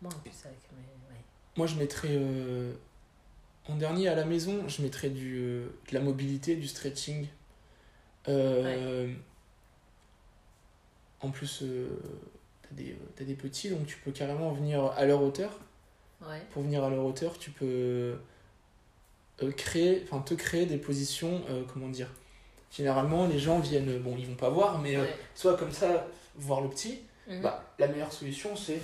Moi, 0.00 0.12
en 0.12 0.18
plus, 0.18 0.32
avec 0.44 0.58
mes... 0.72 0.82
ouais. 1.14 1.20
Moi, 1.56 1.66
je 1.66 1.76
mettrais. 1.76 2.08
euh, 2.10 2.72
En 3.68 3.76
dernier, 3.76 4.08
à 4.08 4.14
la 4.16 4.24
maison, 4.24 4.66
je 4.68 4.82
mettrais 4.82 5.10
du, 5.10 5.36
euh, 5.38 5.66
de 5.88 5.94
la 5.94 6.00
mobilité, 6.00 6.56
du 6.56 6.66
stretching. 6.66 7.28
Euh, 8.28 9.12
En 11.20 11.30
plus, 11.30 11.62
t'as 12.62 12.74
des, 12.74 12.96
t'as 13.14 13.24
des 13.24 13.34
petits, 13.34 13.70
donc 13.70 13.86
tu 13.86 13.96
peux 13.98 14.10
carrément 14.10 14.50
venir 14.52 14.84
à 14.86 15.04
leur 15.04 15.22
hauteur. 15.22 15.60
Ouais. 16.20 16.42
Pour 16.50 16.62
venir 16.62 16.82
à 16.82 16.90
leur 16.90 17.04
hauteur, 17.04 17.38
tu 17.38 17.50
peux 17.52 18.16
créer, 19.56 20.02
enfin 20.04 20.20
te 20.20 20.34
créer 20.34 20.66
des 20.66 20.78
positions, 20.78 21.42
comment 21.72 21.88
dire. 21.88 22.12
Généralement, 22.74 23.26
les 23.26 23.38
gens 23.38 23.58
viennent, 23.58 23.98
bon, 23.98 24.14
ils 24.18 24.26
vont 24.26 24.34
pas 24.34 24.48
voir, 24.48 24.78
mais 24.78 24.96
euh, 24.96 25.04
soit 25.34 25.56
comme 25.56 25.72
ça, 25.72 26.06
voir 26.36 26.60
le 26.62 26.68
petit. 26.70 27.00
Mhm. 27.28 27.42
Bah, 27.42 27.62
la 27.78 27.86
meilleure 27.88 28.12
solution, 28.12 28.56
c'est 28.56 28.80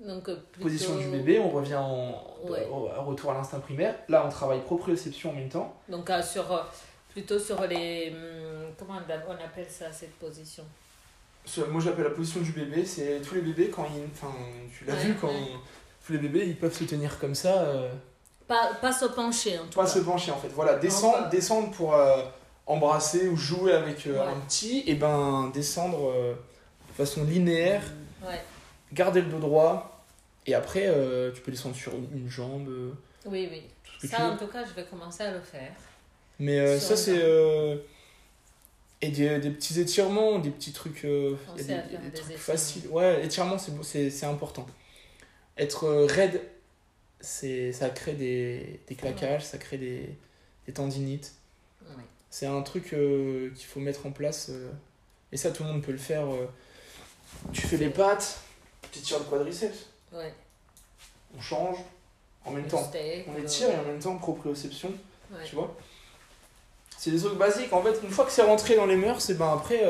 Donc, 0.00 0.28
euh, 0.28 0.36
plutôt... 0.50 0.62
position 0.68 0.96
du 0.96 1.06
bébé, 1.08 1.38
on 1.38 1.48
revient 1.50 1.76
en, 1.76 2.24
Ouais. 2.44 2.66
au- 2.66 2.88
au 2.88 3.02
retour 3.04 3.30
à 3.30 3.34
l'instinct 3.34 3.60
primaire. 3.60 3.94
Là, 4.08 4.24
on 4.26 4.30
travaille 4.30 4.60
proprioception 4.62 5.30
en 5.30 5.34
même 5.34 5.48
temps. 5.48 5.80
Donc, 5.88 6.10
euh, 6.10 6.20
sur, 6.22 6.66
plutôt 7.10 7.38
sur 7.38 7.64
les... 7.66 8.10
hum, 8.10 8.72
comment 8.76 8.94
on 9.28 9.32
appelle 9.44 9.68
ça, 9.70 9.92
cette 9.92 10.14
position? 10.16 10.64
Moi, 11.70 11.80
j'appelle 11.80 12.04
la 12.04 12.10
position 12.10 12.40
du 12.40 12.52
bébé. 12.52 12.84
C'est 12.84 13.20
tous 13.20 13.34
les 13.36 13.40
bébés, 13.42 13.68
quand 13.70 13.86
ils. 13.94 14.04
Enfin, 14.12 14.32
tu 14.76 14.84
l'as 14.84 14.94
Ouais, 14.94 15.00
vu, 15.00 15.14
quand 15.20 15.30
tous 16.04 16.12
les 16.12 16.18
bébés, 16.18 16.46
ils 16.46 16.56
peuvent 16.56 16.76
se 16.76 16.84
tenir 16.84 17.18
comme 17.20 17.34
ça, 17.36 17.62
euh, 17.62 17.90
pas, 18.48 18.72
pas 18.80 18.92
se 18.92 19.04
pencher, 19.06 19.58
en 19.58 19.64
tout 19.66 19.78
pas 19.78 19.84
cas. 19.84 19.90
se 19.90 19.98
pencher 20.00 20.30
en 20.30 20.38
fait. 20.38 20.48
Voilà, 20.48 20.74
descendre, 20.78 21.18
Enfin. 21.20 21.28
descendre 21.28 21.70
pour 21.72 21.94
euh, 21.94 22.22
embrasser 22.66 23.28
ou 23.28 23.36
jouer 23.36 23.72
avec 23.72 24.06
euh, 24.06 24.12
Ouais. 24.14 24.32
un 24.32 24.40
petit, 24.40 24.82
et 24.86 24.94
ben 24.94 25.50
descendre 25.54 26.10
euh, 26.10 26.34
de 26.88 26.94
façon 26.94 27.24
linéaire, 27.24 27.82
Ouais. 28.26 28.40
garder 28.92 29.20
le 29.20 29.28
dos 29.28 29.38
droit, 29.38 30.04
et 30.46 30.54
après, 30.54 30.88
tu 31.34 31.40
peux 31.40 31.50
descendre 31.52 31.76
sur 31.76 31.92
une, 31.94 32.28
jambe, 32.28 32.68
Oui, 33.26 33.48
oui. 33.50 33.62
tout 34.00 34.06
Ça, 34.08 34.24
en 34.30 34.36
tout 34.36 34.46
cas, 34.48 34.64
je 34.64 34.72
vais 34.74 34.84
commencer 34.84 35.22
à 35.22 35.30
le 35.32 35.40
faire. 35.40 35.72
Mais 36.40 36.78
ça, 36.80 36.96
c'est. 36.96 37.20
Et 39.04 39.08
des, 39.08 39.38
des 39.40 39.50
petits 39.50 39.80
étirements, 39.80 40.38
des 40.38 40.50
petits 40.50 40.72
trucs, 40.72 41.04
euh, 41.04 41.36
des, 41.56 41.64
des 41.64 41.74
des 41.74 41.80
trucs 41.80 42.06
étirements. 42.06 42.38
faciles. 42.38 42.86
Ouais, 42.88 43.24
étirements, 43.24 43.56
c'est 43.82 44.10
c'est 44.10 44.26
important. 44.26 44.64
Être 45.58 45.88
raide, 46.08 46.40
ça 47.22 47.88
crée 47.90 48.14
des, 48.14 48.80
des 48.88 48.94
claquages, 48.94 49.44
ça 49.44 49.58
crée 49.58 49.78
des, 49.78 50.14
des 50.66 50.72
tendinites. 50.72 51.32
Ouais. 51.82 52.02
C'est 52.30 52.46
un 52.46 52.62
truc 52.62 52.92
euh, 52.92 53.50
qu'il 53.54 53.66
faut 53.66 53.80
mettre 53.80 54.06
en 54.06 54.10
place. 54.10 54.48
euh, 54.50 54.70
et 55.32 55.36
ça, 55.36 55.50
tout 55.50 55.62
le 55.64 55.70
monde 55.70 55.82
peut 55.82 55.92
le 55.92 55.98
faire. 55.98 56.26
euh. 56.26 56.46
Tu 57.52 57.62
fais 57.62 57.76
les 57.78 57.88
pattes, 57.90 58.38
tu 58.90 59.00
tires 59.00 59.18
le 59.18 59.24
quadriceps, 59.24 59.86
Ouais. 60.12 60.34
on 61.36 61.40
change 61.40 61.78
en 62.44 62.50
même 62.50 62.64
Le 62.64 62.68
temps. 62.70 62.84
steak, 62.84 63.26
On 63.28 63.38
étire 63.40 63.70
et 63.70 63.76
en 63.78 63.84
même 63.84 63.98
temps 63.98 64.16
proprioception. 64.18 64.90
Ouais. 65.30 65.44
Tu 65.46 65.54
vois 65.54 65.74
C'est 66.98 67.10
des 67.10 67.18
trucs 67.18 67.38
basiques. 67.38 67.72
En 67.72 67.82
fait, 67.82 67.98
une 68.04 68.10
fois 68.10 68.24
que 68.26 68.32
c'est 68.32 68.42
rentré 68.42 68.76
dans 68.76 68.84
les 68.86 68.96
mœurs, 68.96 69.22
c'est 69.22 69.34
ben 69.38 69.52
après, 69.54 69.80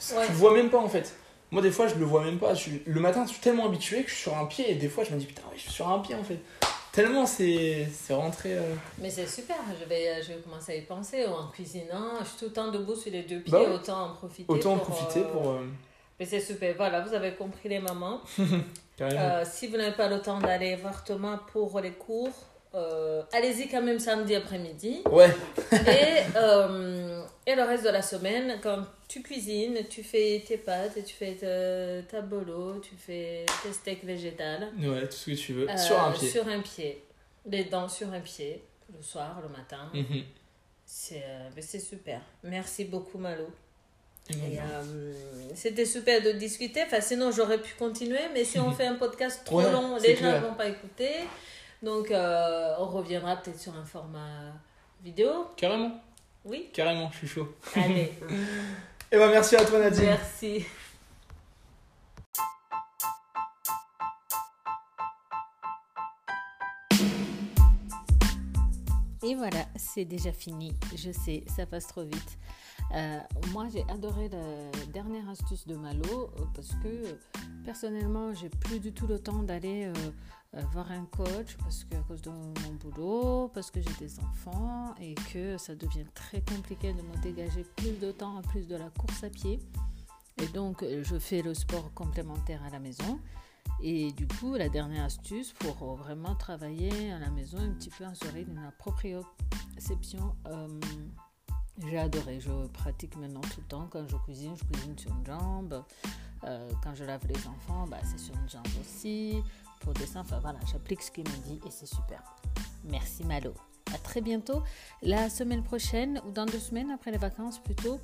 tu 0.00 0.14
le 0.14 0.34
vois 0.34 0.54
même 0.54 0.70
pas 0.70 0.78
en 0.78 0.88
fait. 0.88 1.12
Moi, 1.50 1.62
des 1.62 1.70
fois, 1.70 1.86
je 1.86 1.94
le 1.94 2.04
vois 2.04 2.24
même 2.24 2.38
pas. 2.38 2.54
Je 2.54 2.60
suis- 2.60 2.82
le 2.84 3.00
matin, 3.00 3.24
je 3.26 3.30
suis 3.32 3.40
tellement 3.40 3.66
habitué 3.66 4.02
que 4.02 4.08
je 4.10 4.14
suis 4.14 4.22
sur 4.24 4.36
un 4.36 4.46
pied 4.46 4.70
et 4.70 4.74
des 4.74 4.88
fois, 4.88 5.04
je 5.04 5.12
me 5.14 5.18
dis 5.18 5.26
putain, 5.26 5.42
oui, 5.50 5.54
je 5.56 5.62
suis 5.62 5.72
sur 5.72 5.88
un 5.88 5.98
pied 6.00 6.14
en 6.14 6.22
fait. 6.24 6.38
Tellement 6.92 7.26
c'est 7.26 7.86
rentré. 8.10 8.54
euh, 8.56 8.74
Mais 8.98 9.08
c'est 9.10 9.26
super, 9.26 9.56
je 9.80 9.84
vais, 9.88 10.20
je 10.22 10.32
vais 10.32 10.38
commencer 10.40 10.72
à 10.72 10.76
y 10.76 10.82
penser 10.82 11.26
en 11.26 11.46
cuisinant. 11.48 12.10
Je 12.20 12.24
suis 12.28 12.38
tout 12.38 12.44
le 12.46 12.52
temps 12.52 12.70
debout 12.70 12.96
sur 12.96 13.12
les 13.12 13.22
deux 13.22 13.40
pieds, 13.40 13.52
Bah 13.52 13.60
ouais. 13.60 13.68
autant 13.68 14.06
en 14.06 14.14
profiter. 14.14 14.52
Autant 14.52 14.72
en 14.74 14.78
profiter 14.78 15.20
euh, 15.20 15.30
pour. 15.32 15.50
euh, 15.50 15.66
Mais 16.18 16.26
c'est 16.26 16.40
super, 16.40 16.74
voilà, 16.76 17.00
vous 17.02 17.14
avez 17.14 17.34
compris 17.34 17.68
les 17.68 17.78
mamans. 17.80 18.20
Euh, 19.00 19.44
si 19.48 19.68
vous 19.68 19.76
n'avez 19.76 19.92
pas 19.94 20.08
le 20.08 20.20
temps 20.20 20.40
d'aller 20.40 20.74
voir 20.74 21.04
Thomas 21.04 21.38
pour 21.52 21.78
les 21.78 21.92
cours, 21.92 22.32
euh, 22.74 23.22
allez-y 23.32 23.68
quand 23.68 23.80
même 23.80 24.00
samedi 24.00 24.34
après-midi. 24.34 25.02
Ouais, 25.08 25.30
et, 25.72 26.24
euh, 26.36 27.07
et 27.48 27.54
le 27.54 27.62
reste 27.62 27.82
de 27.84 27.88
la 27.88 28.02
semaine, 28.02 28.58
quand 28.62 28.84
tu 29.08 29.22
cuisines, 29.22 29.78
tu 29.88 30.02
fais 30.02 30.44
tes 30.46 30.58
pâtes, 30.58 31.02
tu 31.02 31.14
fais 31.14 31.34
ta, 31.34 32.02
ta 32.06 32.20
bolo, 32.20 32.78
tu 32.80 32.94
fais 32.94 33.46
tes 33.62 33.72
steaks 33.72 34.04
végétales. 34.04 34.68
ouais, 34.78 35.06
tout 35.08 35.16
ce 35.16 35.30
que 35.30 35.34
tu 35.36 35.52
veux. 35.54 35.70
Euh, 35.70 35.76
sur 35.78 35.98
un 35.98 36.12
pied. 36.12 36.28
Sur 36.28 36.46
un 36.46 36.60
pied. 36.60 37.02
Les 37.46 37.64
dents 37.64 37.88
sur 37.88 38.12
un 38.12 38.20
pied, 38.20 38.62
le 38.94 39.02
soir, 39.02 39.40
le 39.42 39.48
matin. 39.48 39.90
Mhm. 39.94 40.24
C'est 40.84 41.24
euh, 41.24 41.78
super. 41.80 42.20
Merci 42.42 42.84
beaucoup, 42.84 43.16
Malo. 43.16 43.46
Euh, 44.34 45.12
C'était 45.54 45.86
super 45.86 46.22
de 46.22 46.32
discuter. 46.32 46.82
Enfin, 46.82 47.00
sinon, 47.00 47.30
j'aurais 47.30 47.62
pu 47.62 47.74
continuer, 47.78 48.20
mais 48.34 48.44
si 48.44 48.58
on 48.58 48.70
fait 48.72 48.86
un 48.86 48.96
podcast 48.96 49.40
trop 49.44 49.62
Ouais, 49.62 49.72
long, 49.72 49.96
les 49.96 50.16
gens 50.16 50.32
ne 50.32 50.38
vont 50.46 50.54
pas 50.54 50.68
écouter. 50.68 51.12
Donc, 51.82 52.10
euh, 52.10 52.74
on 52.78 52.86
reviendra 52.86 53.36
peut-être 53.36 53.58
sur 53.58 53.74
un 53.74 53.84
format 53.84 54.52
vidéo. 55.02 55.46
Carrément, 55.56 55.98
Oui 56.48 56.70
carrément, 56.72 57.10
je 57.12 57.18
suis 57.18 57.28
chaud. 57.28 57.54
Allez, 57.76 58.12
Et 59.12 59.16
ben 59.18 59.30
merci 59.30 59.54
à 59.54 59.64
toi 59.64 59.78
Nadine. 59.80 60.04
merci. 60.06 60.64
Et 69.22 69.34
voilà, 69.34 69.66
c'est 69.76 70.06
déjà 70.06 70.32
fini. 70.32 70.72
Je 70.96 71.10
sais, 71.12 71.44
ça 71.54 71.66
passe 71.66 71.86
trop 71.86 72.02
vite. 72.02 72.38
Euh, 72.94 73.18
moi, 73.52 73.66
j'ai 73.70 73.84
adoré 73.90 74.30
la 74.30 74.86
dernière 74.90 75.28
astuce 75.28 75.66
de 75.66 75.76
Malo 75.76 76.30
euh, 76.38 76.44
parce 76.54 76.70
que 76.82 76.88
euh, 76.88 77.18
personnellement, 77.62 78.32
j'ai 78.32 78.48
plus 78.48 78.80
du 78.80 78.92
tout 78.92 79.06
le 79.06 79.18
temps 79.18 79.42
d'aller 79.42 79.84
euh, 79.84 80.10
voir 80.72 80.90
un 80.90 81.04
coach 81.04 81.56
parce 81.58 81.84
que 81.84 81.96
à 81.96 82.00
cause 82.00 82.22
de 82.22 82.30
mon 82.30 82.52
boulot, 82.80 83.50
parce 83.52 83.70
que 83.70 83.80
j'ai 83.80 83.94
des 83.98 84.18
enfants 84.20 84.94
et 85.00 85.14
que 85.32 85.58
ça 85.58 85.74
devient 85.74 86.06
très 86.14 86.40
compliqué 86.40 86.92
de 86.92 87.02
me 87.02 87.22
dégager 87.22 87.64
plus 87.76 87.98
de 87.98 88.12
temps 88.12 88.36
en 88.36 88.42
plus 88.42 88.66
de 88.66 88.76
la 88.76 88.90
course 88.90 89.24
à 89.24 89.30
pied. 89.30 89.60
Et 90.42 90.46
donc, 90.48 90.82
euh, 90.82 91.02
je 91.04 91.18
fais 91.18 91.42
le 91.42 91.52
sport 91.52 91.92
complémentaire 91.94 92.62
à 92.64 92.70
la 92.70 92.78
maison. 92.78 93.18
Et 93.80 94.12
du 94.12 94.26
coup, 94.26 94.54
la 94.54 94.68
dernière 94.68 95.04
astuce 95.04 95.52
pour 95.52 95.82
euh, 95.82 95.96
vraiment 95.96 96.34
travailler 96.34 97.12
à 97.12 97.18
la 97.18 97.30
maison 97.30 97.58
un 97.58 97.70
petit 97.70 97.90
peu 97.90 98.04
en 98.04 98.12
rythme, 98.32 98.60
la 98.62 98.72
proprioception, 98.72 100.34
euh, 100.46 100.80
j'ai 101.86 101.98
adoré. 101.98 102.40
Je 102.40 102.66
pratique 102.68 103.16
maintenant 103.16 103.40
tout 103.40 103.60
le 103.60 103.66
temps. 103.66 103.88
Quand 103.90 104.06
je 104.08 104.16
cuisine, 104.16 104.54
je 104.56 104.64
cuisine 104.64 104.98
sur 104.98 105.12
une 105.12 105.26
jambe. 105.26 105.84
Euh, 106.44 106.70
quand 106.82 106.94
je 106.94 107.04
lave 107.04 107.26
les 107.26 107.46
enfants, 107.46 107.86
bah, 107.88 107.98
c'est 108.04 108.18
sur 108.18 108.34
une 108.34 108.48
jambe 108.48 108.66
aussi. 108.80 109.42
Pour 109.80 109.94
dessin, 109.94 110.20
enfin 110.20 110.38
voilà, 110.40 110.58
j'applique 110.70 111.02
ce 111.02 111.10
qu'il 111.10 111.24
m'a 111.24 111.36
dit 111.46 111.60
et 111.66 111.70
c'est 111.70 111.86
super. 111.86 112.22
Merci 112.84 113.24
Malo. 113.24 113.54
À 113.94 113.98
très 113.98 114.20
bientôt. 114.20 114.62
La 115.02 115.30
semaine 115.30 115.62
prochaine, 115.62 116.20
ou 116.26 116.30
dans 116.30 116.46
deux 116.46 116.58
semaines, 116.58 116.90
après 116.90 117.10
les 117.10 117.18
vacances 117.18 117.58
plutôt, 117.58 117.98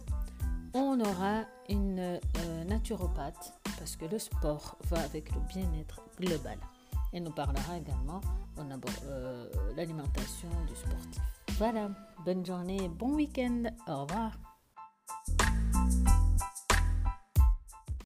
on 0.72 0.98
aura 1.00 1.44
une 1.68 2.00
euh, 2.00 2.64
naturopathe 2.64 3.52
parce 3.78 3.96
que 3.96 4.06
le 4.06 4.18
sport 4.18 4.76
va 4.88 5.00
avec 5.00 5.32
le 5.32 5.40
bien-être 5.40 6.00
global. 6.20 6.58
et 7.12 7.20
nous 7.20 7.30
parlera 7.30 7.78
également 7.78 8.20
euh, 8.58 9.48
l'alimentation 9.76 10.48
du 10.66 10.74
sportif. 10.74 11.22
Voilà, 11.58 11.90
bonne 12.24 12.44
journée, 12.44 12.88
bon 12.88 13.14
week-end, 13.14 13.64
au 13.86 14.02
revoir. 14.02 14.32